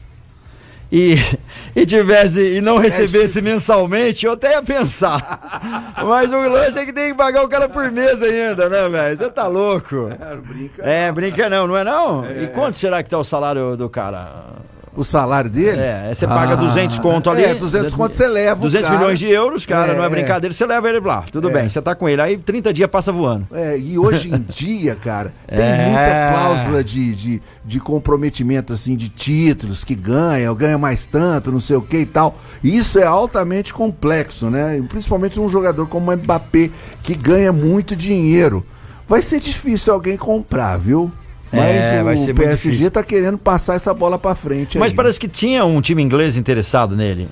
e, 0.90 1.16
e 1.76 1.86
tivesse 1.86 2.56
e 2.56 2.62
não 2.62 2.78
recebesse 2.78 3.42
mensalmente, 3.42 4.26
eu 4.26 4.32
até 4.32 4.52
ia 4.54 4.64
pensar. 4.64 5.92
Mas 6.08 6.32
o 6.32 6.40
lance 6.48 6.80
é 6.80 6.86
que 6.86 6.94
tem 6.94 7.10
que 7.12 7.18
pagar 7.18 7.44
o 7.44 7.50
cara 7.50 7.68
por 7.68 7.92
mês 7.92 8.22
ainda, 8.22 8.70
né, 8.70 8.88
velho? 8.88 9.18
Você 9.18 9.30
tá 9.30 9.48
louco? 9.48 10.08
brinca. 10.48 10.82
É, 10.82 11.12
brinca 11.12 11.50
não, 11.50 11.68
não 11.68 11.76
é 11.76 11.84
não? 11.84 12.24
E 12.42 12.48
quanto 12.48 12.78
será 12.78 13.04
que 13.04 13.10
tá 13.10 13.18
o 13.18 13.24
salário 13.26 13.76
do 13.76 13.90
cara? 13.90 14.62
O 14.94 15.06
salário 15.06 15.50
dele? 15.50 15.80
É, 15.80 16.12
você 16.14 16.28
paga 16.28 16.52
Ah, 16.54 16.56
200 16.58 17.00
conto 17.00 17.30
ali. 17.30 17.46
É, 17.46 17.56
200 17.56 17.94
conto 17.94 18.14
você 18.14 18.28
leva 18.28 18.60
o 18.60 18.64
200 18.64 18.88
cara. 18.88 19.00
milhões 19.00 19.20
de 19.20 19.28
euros, 19.30 19.66
cara, 19.66 19.94
É, 19.94 19.96
não 19.96 20.04
é 20.04 20.10
brincadeira, 20.10 20.54
você 20.54 20.66
leva 20.66 20.90
ele 20.90 21.00
lá. 21.00 21.24
Tudo 21.32 21.50
É. 21.50 21.54
bem, 21.54 21.70
você 21.70 21.82
tá 21.82 21.96
com 21.96 22.10
ele. 22.10 22.22
Aí 22.22 22.38
30 22.38 22.74
dias 22.74 22.90
passa 22.90 23.10
voando. 23.10 23.48
É, 23.54 23.78
e 23.78 23.98
hoje 23.98 24.30
em 24.34 24.40
dia, 24.50 24.94
cara, 24.96 25.34
tem 25.48 25.60
É. 25.60 25.86
muita 25.86 26.34
cláusula 26.34 26.84
de, 26.84 27.16
de, 27.16 27.42
de 27.64 27.80
comprometimento, 27.80 28.74
assim, 28.74 28.96
de 28.98 29.08
títulos 29.08 29.86
que 29.86 29.96
ganha, 29.96 30.50
ou 30.50 30.56
ganha 30.58 30.78
mais 30.78 31.06
tanto, 31.06 31.54
não 31.54 31.62
sei 31.62 31.78
o 31.78 31.82
que 31.82 32.00
e 32.00 32.06
tal. 32.06 32.38
Isso 32.62 33.00
é 33.00 33.06
altamente 33.06 33.74
complexo, 33.74 34.50
né? 34.50 34.84
Principalmente 34.90 35.40
um 35.40 35.48
jogador 35.48 35.88
como 35.88 36.12
o 36.12 36.16
Mbappé, 36.18 36.70
que 37.02 37.16
ganha 37.16 37.54
muito 37.54 37.96
dinheiro. 37.96 38.66
Vai 39.08 39.22
ser 39.22 39.40
difícil 39.40 39.94
alguém 39.94 40.18
comprar, 40.18 40.78
viu? 40.78 41.10
Mas 41.52 41.86
É, 41.88 42.02
o 42.02 42.36
PSG 42.36 42.70
difícil. 42.70 42.92
tá 42.92 43.04
querendo 43.04 43.38
passar 43.38 43.76
essa 43.76 43.94
bola 43.94 44.18
pra 44.18 44.34
frente 44.36 44.78
Mas 44.78 44.92
aí. 44.92 44.96
parece 44.96 45.20
que 45.20 45.28
tinha 45.28 45.66
um 45.66 45.82
time 45.82 46.02
inglês 46.02 46.38
interessado 46.38 46.96
nele. 46.96 47.28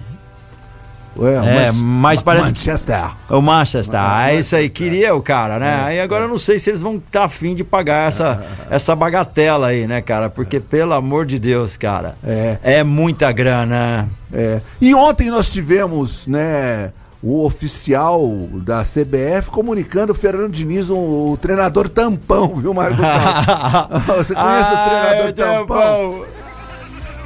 Ué, 1.17 1.33
É, 1.67 1.71
mas 1.73 2.21
parece 2.21 2.53
que- 2.53 2.59
Manchester. 2.59 3.09
O 3.29 3.41
Manchester, 3.41 3.99
ah, 3.99 4.33
isso 4.33 4.55
aí, 4.55 4.69
queria 4.69 5.13
o 5.15 5.21
cara, 5.21 5.59
né? 5.59 5.81
Aí 5.83 5.99
agora 5.99 6.25
eu 6.25 6.29
não 6.29 6.37
sei 6.37 6.59
se 6.59 6.69
eles 6.69 6.81
vão 6.81 6.95
estar 6.95 7.25
afim 7.25 7.55
de 7.55 7.63
pagar 7.63 8.07
essa, 8.07 8.41
essa 8.69 8.95
bagatela 8.95 9.67
aí, 9.67 9.85
né, 9.87 10.01
cara? 10.01 10.29
Porque, 10.29 10.59
pelo 10.59 10.93
amor 10.93 11.25
de 11.25 11.37
Deus, 11.39 11.75
cara, 11.75 12.15
É. 12.23 12.57
é 12.63 12.83
muita 12.83 13.31
grana. 13.31 14.07
É. 14.31 14.61
E 14.79 14.93
ontem 14.93 15.29
nós 15.29 15.51
tivemos, 15.51 16.25
né, 16.27 16.91
o 17.21 17.43
oficial 17.43 18.21
da 18.63 18.83
CBF 18.83 19.49
comunicando 19.51 20.11
o 20.13 20.15
Fernando 20.15 20.51
Diniz, 20.53 20.89
o, 20.89 20.95
o 21.33 21.37
treinador 21.41 21.89
tampão, 21.89 22.55
viu, 22.55 22.73
Marco? 22.73 23.01
Carlos? 23.01 24.27
Você 24.27 24.33
conhece 24.33 24.71
o 24.71 24.77
treinador 24.77 25.25
Ai, 25.25 25.33
tampão? 25.33 26.25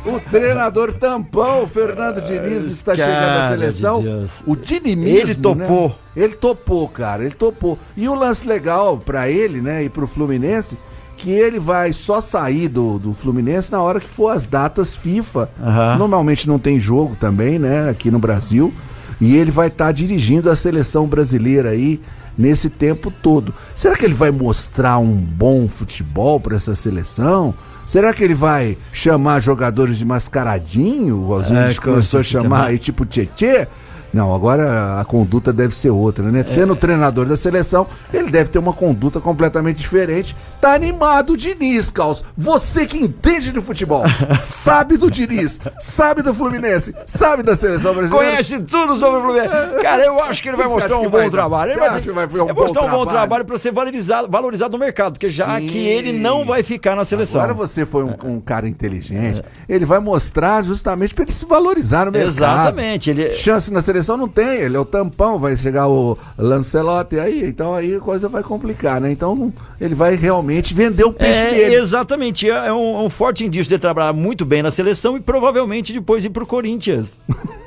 O 0.05 0.19
treinador 0.29 0.93
tampão, 0.93 1.63
o 1.63 1.67
Fernando 1.67 2.21
Diniz, 2.21 2.65
está 2.65 2.93
Cara 2.95 3.09
chegando 3.09 3.37
à 3.39 3.41
de 3.43 3.57
seleção. 3.59 4.01
Deus. 4.03 4.31
O 4.45 4.53
dinimismo, 4.55 5.17
Ele 5.19 5.35
topou. 5.35 5.87
né? 5.89 5.95
Ele 6.23 6.35
topou, 6.35 6.89
cara, 6.89 7.23
ele 7.23 7.35
topou. 7.35 7.79
E 7.95 8.09
o 8.09 8.13
lance 8.13 8.45
legal 8.45 8.97
pra 8.97 9.29
ele, 9.29 9.61
né, 9.61 9.83
e 9.83 9.89
pro 9.89 10.05
Fluminense, 10.05 10.77
que 11.15 11.31
ele 11.31 11.57
vai 11.57 11.93
só 11.93 12.19
sair 12.19 12.67
do, 12.67 12.99
do 12.99 13.13
Fluminense 13.13 13.71
na 13.71 13.81
hora 13.81 14.01
que 14.01 14.09
for 14.09 14.29
as 14.29 14.45
datas 14.45 14.93
FIFA. 14.93 15.49
Aham. 15.61 15.95
Normalmente 15.97 16.49
não 16.49 16.59
tem 16.59 16.77
jogo 16.79 17.15
também, 17.17 17.57
né, 17.57 17.89
aqui 17.89 18.11
no 18.11 18.19
Brasil. 18.19 18.73
E 19.19 19.35
ele 19.35 19.51
vai 19.51 19.67
estar 19.67 19.91
dirigindo 19.91 20.49
a 20.49 20.55
seleção 20.55 21.07
brasileira 21.07 21.69
aí 21.69 21.99
nesse 22.37 22.69
tempo 22.69 23.11
todo. 23.11 23.53
Será 23.75 23.95
que 23.95 24.05
ele 24.05 24.13
vai 24.13 24.31
mostrar 24.31 24.97
um 24.97 25.15
bom 25.15 25.67
futebol 25.67 26.39
para 26.39 26.55
essa 26.55 26.75
seleção? 26.75 27.53
Será 27.85 28.13
que 28.13 28.23
ele 28.23 28.33
vai 28.33 28.77
chamar 28.91 29.41
jogadores 29.41 29.97
de 29.97 30.05
mascaradinho, 30.05 31.21
igualzinho 31.21 31.59
É, 31.59 31.65
a 31.65 31.67
gente 31.69 31.81
como 31.81 31.95
começou 31.95 32.21
a 32.21 32.23
chamar 32.23 32.65
aí, 32.67 32.79
tipo 32.79 33.05
Tietê? 33.05 33.67
Não, 34.13 34.33
agora 34.33 34.99
a 35.01 35.05
conduta 35.05 35.51
deve 35.51 35.73
ser 35.73 35.89
outra, 35.89 36.23
né? 36.31 36.43
Sendo 36.45 36.75
treinador 36.75 37.25
da 37.25 37.35
seleção, 37.35 37.87
ele 38.13 38.29
deve 38.29 38.51
ter 38.51 38.59
uma 38.59 38.71
conduta 38.71 39.19
completamente 39.19 39.77
diferente. 39.77 40.35
Tá 40.61 40.75
animado 40.75 41.33
o 41.33 41.37
Diniz, 41.37 41.89
Caos. 41.89 42.23
Você 42.37 42.85
que 42.85 42.97
entende 42.97 43.51
de 43.51 43.59
futebol, 43.59 44.03
sabe 44.39 44.97
do 44.97 45.09
Diniz, 45.09 45.59
sabe 45.79 46.21
do 46.21 46.31
Fluminense, 46.31 46.93
sabe 47.07 47.41
da 47.41 47.57
seleção 47.57 47.95
brasileira. 47.95 48.31
Conhece 48.31 48.59
tudo 48.59 48.95
sobre 48.95 49.17
o 49.17 49.21
Fluminense. 49.23 49.81
Cara, 49.81 50.03
eu 50.03 50.21
acho 50.23 50.43
que 50.43 50.49
ele 50.49 50.57
vai 50.57 50.67
você 50.67 50.75
mostrar 50.75 50.97
um 50.99 51.09
vai 51.09 51.23
bom 51.23 51.29
trabalho. 51.31 51.71
Ele 51.71 51.79
vai, 51.79 51.89
vai 51.89 52.41
um 52.41 52.49
é 52.49 52.53
mostrar 52.53 52.81
um 52.81 52.83
bom 52.83 52.89
trabalho? 52.89 53.09
trabalho 53.09 53.45
para 53.45 53.57
ser 53.57 53.71
valorizado, 53.71 54.29
valorizado 54.29 54.77
no 54.77 54.83
mercado, 54.83 55.13
porque 55.13 55.29
já 55.29 55.57
Sim. 55.59 55.67
que 55.67 55.87
ele 55.87 56.13
não 56.13 56.45
vai 56.45 56.61
ficar 56.61 56.95
na 56.95 57.03
seleção. 57.03 57.41
Agora 57.41 57.55
você 57.55 57.83
foi 57.83 58.03
um, 58.03 58.15
um 58.25 58.39
cara 58.39 58.67
inteligente. 58.67 59.41
Ele 59.67 59.85
vai 59.85 59.99
mostrar 59.99 60.63
justamente 60.63 61.15
para 61.15 61.23
ele 61.23 61.31
se 61.31 61.45
valorizar 61.45 62.05
no 62.05 62.11
mercado. 62.11 62.29
Exatamente. 62.29 63.09
Ele, 63.09 63.33
Chance 63.33 63.73
na 63.73 63.81
seleção 63.81 64.02
não 64.17 64.27
tem, 64.27 64.61
ele 64.61 64.75
é 64.75 64.79
o 64.79 64.85
tampão, 64.85 65.39
vai 65.39 65.55
chegar 65.55 65.87
o 65.87 66.17
Lancelotti 66.37 67.19
aí, 67.19 67.45
então 67.47 67.73
aí 67.73 67.95
a 67.95 67.99
coisa 67.99 68.27
vai 68.29 68.43
complicar, 68.43 68.99
né? 69.01 69.11
Então 69.11 69.51
ele 69.79 69.95
vai 69.95 70.15
realmente 70.15 70.73
vender 70.73 71.03
o 71.03 71.13
peixe 71.13 71.39
É, 71.39 71.49
dele. 71.49 71.75
exatamente, 71.75 72.49
é 72.49 72.71
um, 72.71 73.05
um 73.05 73.09
forte 73.09 73.45
indício 73.45 73.69
de 73.69 73.79
trabalhar 73.79 74.13
muito 74.13 74.45
bem 74.45 74.61
na 74.61 74.71
seleção 74.71 75.15
e 75.17 75.19
provavelmente 75.21 75.93
depois 75.93 76.23
ir 76.25 76.29
pro 76.29 76.45
Corinthians. 76.45 77.19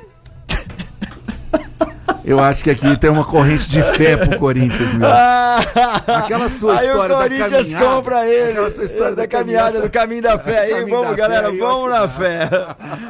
Eu 2.27 2.41
acho 2.41 2.65
que 2.65 2.71
aqui 2.71 2.97
tem 2.97 3.09
uma 3.09 3.25
corrente 3.25 3.71
de 3.71 3.81
fé 3.81 4.17
pro 4.17 4.37
Corinthians, 4.37 4.93
meu. 4.95 5.09
Aquela 5.09 6.49
sua 6.49 6.77
aí 6.77 6.89
história 6.89 7.15
o 7.15 7.19
da 7.19 7.23
Corinthians 7.23 7.73
caminhada, 7.73 7.87
compra 7.87 8.27
ele, 8.27 8.51
aquela 8.51 8.71
sua 8.73 8.85
história 8.85 9.15
da, 9.15 9.23
da 9.23 9.29
caminhada, 9.29 9.81
do 9.81 9.89
caminho 9.89 10.23
da 10.23 10.37
fé. 10.37 10.59
Aí 10.75 10.85
vamos, 10.91 11.15
galera, 11.15 11.53
fé, 11.53 11.57
vamos 11.57 11.89
na 11.89 12.09
fé. 12.09 12.51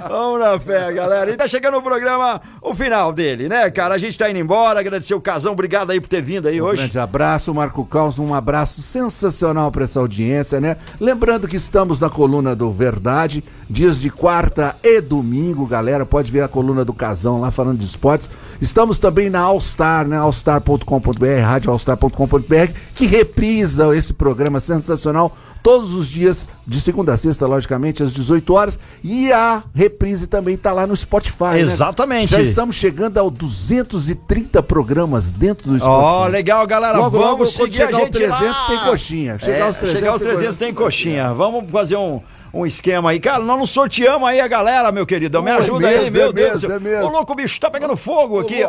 vamos 0.07 0.41
na 0.41 0.59
fé, 0.59 0.93
galera. 0.93 1.31
E 1.31 1.37
tá 1.37 1.49
chegando 1.49 1.79
o 1.79 1.83
programa, 1.83 2.43
o 2.61 2.75
final 2.75 3.11
dele, 3.11 3.49
né, 3.49 3.71
cara? 3.71 3.95
A 3.95 3.99
gente 3.99 4.19
tá 4.19 4.29
indo 4.29 4.39
embora, 4.39 4.81
agradecer 4.81 5.15
o 5.15 5.21
Casão, 5.21 5.53
obrigado 5.53 5.93
aí 5.93 6.01
por 6.01 6.09
ter 6.09 6.21
vindo 6.21 6.47
aí 6.47 6.61
Um 6.61 6.67
hoje. 6.67 6.83
grande 6.83 6.99
abraço, 6.99 7.55
Marco 7.55 7.87
Caos, 7.87 8.19
um 8.19 8.35
abraço 8.35 8.83
sensacional 8.83 9.73
para 9.73 9.85
essa 9.85 9.99
audiência, 9.99 10.61
né? 10.61 10.77
Lembrando 11.01 11.49
que 11.49 11.57
estamos 11.57 12.01
na 12.01 12.11
coluna 12.11 12.55
do 12.55 12.71
Verdade, 12.71 13.43
dias 13.69 13.99
de 13.99 14.11
quarta 14.11 14.77
e 14.83 15.01
domingo, 15.01 15.65
galera. 15.65 16.05
Pode 16.05 16.31
ver 16.31 16.43
a 16.43 16.49
coluna 16.49 16.85
do 16.85 16.93
Casão 16.93 17.41
lá 17.41 17.51
falando 17.51 17.79
de 17.79 17.87
esportes. 17.87 18.29
Estamos 18.61 18.99
também 19.07 19.31
na 19.31 19.39
All 19.41 19.61
Star, 19.61 20.05
né? 20.05 20.17
allstar.com.br, 20.17 21.41
radioallstar.com.br, 21.45 22.73
que 22.93 23.07
reprisa 23.07 23.97
esse 23.97 24.13
programa 24.13 24.59
sensacional 24.59 25.33
todos 25.63 25.93
os 25.93 26.09
dias, 26.09 26.49
de 26.67 26.81
segunda 26.81 27.13
a 27.13 27.17
sexta, 27.17 27.47
logicamente, 27.47 28.03
às 28.03 28.13
18 28.13 28.53
horas. 28.53 28.81
E 29.05 29.33
a 29.33 29.63
reprise 29.73 30.27
também 30.27 30.57
tá 30.57 30.73
lá 30.73 30.89
no 30.89 30.97
Spotify, 30.97 31.45
né? 31.53 31.61
Exatamente. 31.61 32.33
Já 32.33 32.41
estamos 32.41 32.75
chegando 32.75 33.19
ao 33.19 33.31
230 33.31 34.61
programas 34.65 35.35
dentro 35.35 35.71
do 35.71 35.79
Spotify. 35.79 36.05
Ó, 36.05 36.27
legal, 36.27 36.67
galera. 36.67 36.99
Logo, 36.99 37.11
vamos 37.11 37.27
logo, 37.27 37.39
quando 37.39 37.49
seguir 37.49 37.77
chegar 37.77 37.95
a 37.97 38.01
ao 38.01 38.07
gente 38.07 38.13
300 38.13 38.41
lá. 38.41 38.67
tem 38.67 38.79
coxinha. 38.91 39.39
Chegar 39.39 39.57
É, 39.57 39.63
aos 39.63 39.77
300 39.77 39.99
chegar 40.01 40.11
aos 40.11 40.21
tem 40.21 40.29
300 40.31 40.57
tem 40.57 40.75
coxinha. 40.75 41.33
Vamos 41.33 41.71
fazer 41.71 41.97
um, 41.97 42.21
um 42.53 42.65
esquema 42.65 43.11
aí. 43.11 43.21
Cara, 43.21 43.43
nós 43.43 43.59
não 43.59 43.67
sorteamos 43.67 44.29
aí 44.29 44.41
a 44.41 44.49
galera, 44.49 44.91
meu 44.91 45.05
querido. 45.07 45.43
Me 45.43 45.51
É 45.51 45.55
ajuda 45.55 45.89
aí, 45.89 46.11
meu 46.11 46.31
é 46.31 46.33
Deus. 46.33 46.65
é. 46.65 47.05
Ô, 47.05 47.09
louco, 47.09 47.35
bicho 47.35 47.61
tá 47.61 47.71
pegando 47.71 47.97
fogo 47.97 48.41
aqui. 48.41 48.61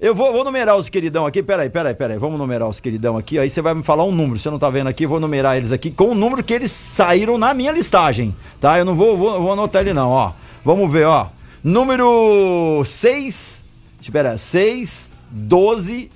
Eu 0.00 0.14
vou, 0.14 0.32
vou 0.32 0.44
numerar 0.44 0.76
os 0.76 0.88
queridão 0.88 1.26
aqui. 1.26 1.42
Peraí, 1.42 1.68
peraí, 1.68 1.94
peraí. 1.94 2.18
Vamos 2.18 2.38
numerar 2.38 2.68
os 2.68 2.80
queridão 2.80 3.16
aqui. 3.16 3.38
Aí 3.38 3.50
você 3.50 3.60
vai 3.62 3.74
me 3.74 3.82
falar 3.82 4.04
um 4.04 4.12
número. 4.12 4.38
Você 4.38 4.50
não 4.50 4.58
tá 4.58 4.70
vendo 4.70 4.86
aqui, 4.88 5.06
vou 5.06 5.18
numerar 5.20 5.56
eles 5.56 5.72
aqui 5.72 5.90
com 5.90 6.10
o 6.10 6.14
número 6.14 6.42
que 6.42 6.52
eles 6.54 6.70
saíram 6.70 7.38
na 7.38 7.54
minha 7.54 7.72
listagem. 7.72 8.34
Tá? 8.60 8.78
Eu 8.78 8.84
não 8.84 8.94
vou, 8.94 9.16
vou, 9.16 9.40
vou 9.40 9.52
anotar 9.52 9.82
ele, 9.82 9.92
não, 9.92 10.10
ó. 10.10 10.32
Vamos 10.64 10.90
ver, 10.92 11.06
ó. 11.06 11.26
Número 11.62 12.82
6. 12.84 13.64
Espera, 14.00 14.36
6, 14.38 15.10
12, 15.30 16.10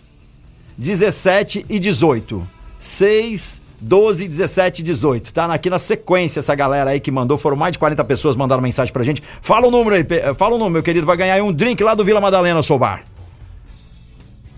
17 0.78 1.66
e 1.68 1.78
18. 1.78 2.46
6, 2.80 3.60
12, 3.82 4.28
17 4.28 4.80
e 4.80 4.84
18. 4.84 5.34
Tá 5.34 5.52
aqui 5.52 5.68
na 5.68 5.78
sequência 5.78 6.38
essa 6.38 6.54
galera 6.54 6.90
aí 6.90 7.00
que 7.00 7.10
mandou. 7.10 7.36
Foram 7.36 7.56
mais 7.56 7.72
de 7.72 7.78
40 7.78 8.04
pessoas 8.04 8.36
mandaram 8.36 8.62
mensagem 8.62 8.92
pra 8.92 9.02
gente. 9.02 9.22
Fala 9.42 9.66
o 9.66 9.70
número 9.70 9.96
aí, 9.96 10.04
fala 10.36 10.54
o 10.54 10.58
número, 10.58 10.74
meu 10.74 10.82
querido. 10.82 11.04
Vai 11.04 11.16
ganhar 11.16 11.34
aí 11.34 11.42
um 11.42 11.52
drink 11.52 11.82
lá 11.82 11.94
do 11.94 12.04
Vila 12.04 12.20
Madalena, 12.20 12.62
Sobar. 12.62 13.02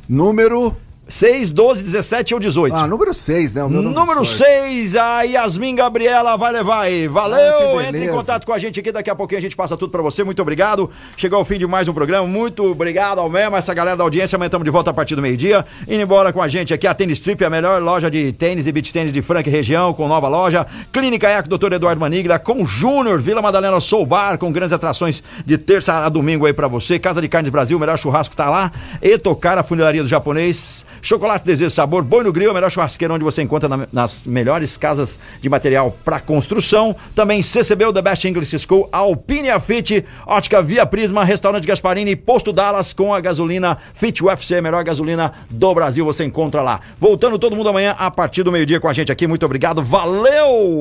Número 0.06 0.76
6, 1.06 1.50
12, 1.52 1.82
17 1.82 2.34
ou 2.34 2.40
18. 2.40 2.74
Ah, 2.74 2.86
número 2.86 3.12
6, 3.12 3.54
né? 3.54 3.62
O 3.62 3.68
Número 3.68 4.22
de 4.22 4.26
sorte. 4.26 4.50
6, 4.50 4.96
a 4.96 5.22
Yasmin 5.22 5.76
Gabriela 5.76 6.36
vai 6.36 6.52
levar 6.52 6.80
aí. 6.82 7.06
Ah, 7.06 7.10
Valeu! 7.10 7.78
que 7.78 7.86
Entre 7.86 8.04
em 8.06 8.08
contato 8.08 8.46
com 8.46 8.52
a 8.52 8.58
gente 8.58 8.80
aqui, 8.80 8.90
daqui 8.90 9.10
a 9.10 9.14
pouquinho 9.14 9.38
a 9.38 9.42
gente 9.42 9.54
passa 9.54 9.76
tudo 9.76 9.90
pra 9.90 10.00
você. 10.00 10.24
Muito 10.24 10.40
obrigado. 10.40 10.90
Chegou 11.16 11.38
ao 11.38 11.44
fim 11.44 11.58
de 11.58 11.66
mais 11.66 11.88
um 11.88 11.92
programa. 11.92 12.26
Muito 12.26 12.64
obrigado 12.64 13.18
ao 13.20 13.28
mesmo, 13.28 13.54
essa 13.54 13.74
galera 13.74 13.96
da 13.96 14.04
audiência. 14.04 14.36
Amanhã 14.36 14.46
estamos 14.46 14.64
de 14.64 14.70
volta 14.70 14.90
a 14.90 14.94
partir 14.94 15.14
do 15.14 15.20
meio-dia. 15.20 15.64
Indo 15.86 16.00
embora 16.00 16.32
com 16.32 16.40
a 16.40 16.48
gente 16.48 16.72
aqui, 16.72 16.86
a 16.86 16.94
Tênis 16.94 17.20
Trip, 17.20 17.44
a 17.44 17.50
melhor 17.50 17.82
loja 17.82 18.10
de 18.10 18.32
tênis 18.32 18.66
e 18.66 18.72
beach 18.72 18.92
tênis 18.92 19.12
de 19.12 19.20
Franca 19.20 19.48
e 19.48 19.52
região, 19.52 19.92
com 19.92 20.08
nova 20.08 20.28
loja. 20.28 20.66
Clínica 20.90 21.28
Eco, 21.28 21.48
Dr. 21.48 21.74
Eduardo 21.74 22.00
Manigla, 22.00 22.38
com 22.38 22.64
Júnior, 22.64 23.18
Vila 23.18 23.42
Madalena 23.42 23.78
Soul 23.78 24.06
Bar, 24.06 24.38
com 24.38 24.50
grandes 24.50 24.72
atrações 24.72 25.22
de 25.44 25.58
terça 25.58 26.04
a 26.04 26.08
domingo 26.08 26.46
aí 26.46 26.52
pra 26.54 26.66
você. 26.66 26.98
Casa 26.98 27.20
de 27.20 27.28
Carnes 27.28 27.50
Brasil, 27.50 27.76
o 27.76 27.80
melhor 27.80 27.98
churrasco 27.98 28.34
tá 28.34 28.48
lá. 28.48 28.72
Etocar, 29.02 29.58
a 29.58 29.62
funilaria 29.62 30.02
do 30.02 30.08
japonês. 30.08 30.86
Chocolate 31.04 31.44
Desejo 31.44 31.68
Sabor, 31.68 32.02
Boi 32.02 32.24
no 32.24 32.32
Grill, 32.32 32.50
a 32.50 32.54
melhor 32.54 32.70
churrasqueira 32.70 33.12
onde 33.12 33.22
você 33.22 33.42
encontra 33.42 33.68
na- 33.68 33.86
nas 33.92 34.26
melhores 34.26 34.76
casas 34.78 35.20
de 35.38 35.50
material 35.50 35.94
para 36.02 36.18
construção. 36.18 36.96
Também 37.14 37.42
CCB, 37.42 37.92
The 37.92 38.00
Best 38.00 38.26
English 38.26 38.58
School, 38.60 38.88
Alpine 38.90 39.48
Fit, 39.60 40.02
Ótica 40.26 40.62
Via 40.62 40.86
Prisma, 40.86 41.22
Restaurante 41.22 41.66
Gasparini 41.66 42.12
e 42.12 42.16
Posto 42.16 42.54
Dallas 42.54 42.94
com 42.94 43.12
a 43.12 43.20
gasolina 43.20 43.76
Fit 43.92 44.24
UFC, 44.24 44.56
a 44.56 44.62
melhor 44.62 44.82
gasolina 44.82 45.30
do 45.50 45.74
Brasil, 45.74 46.06
você 46.06 46.24
encontra 46.24 46.62
lá. 46.62 46.80
Voltando 46.98 47.38
todo 47.38 47.54
mundo 47.54 47.68
amanhã 47.68 47.94
a 47.98 48.10
partir 48.10 48.42
do 48.42 48.50
meio-dia 48.50 48.80
com 48.80 48.88
a 48.88 48.92
gente 48.94 49.12
aqui. 49.12 49.26
Muito 49.26 49.44
obrigado, 49.44 49.82
valeu! 49.84 50.72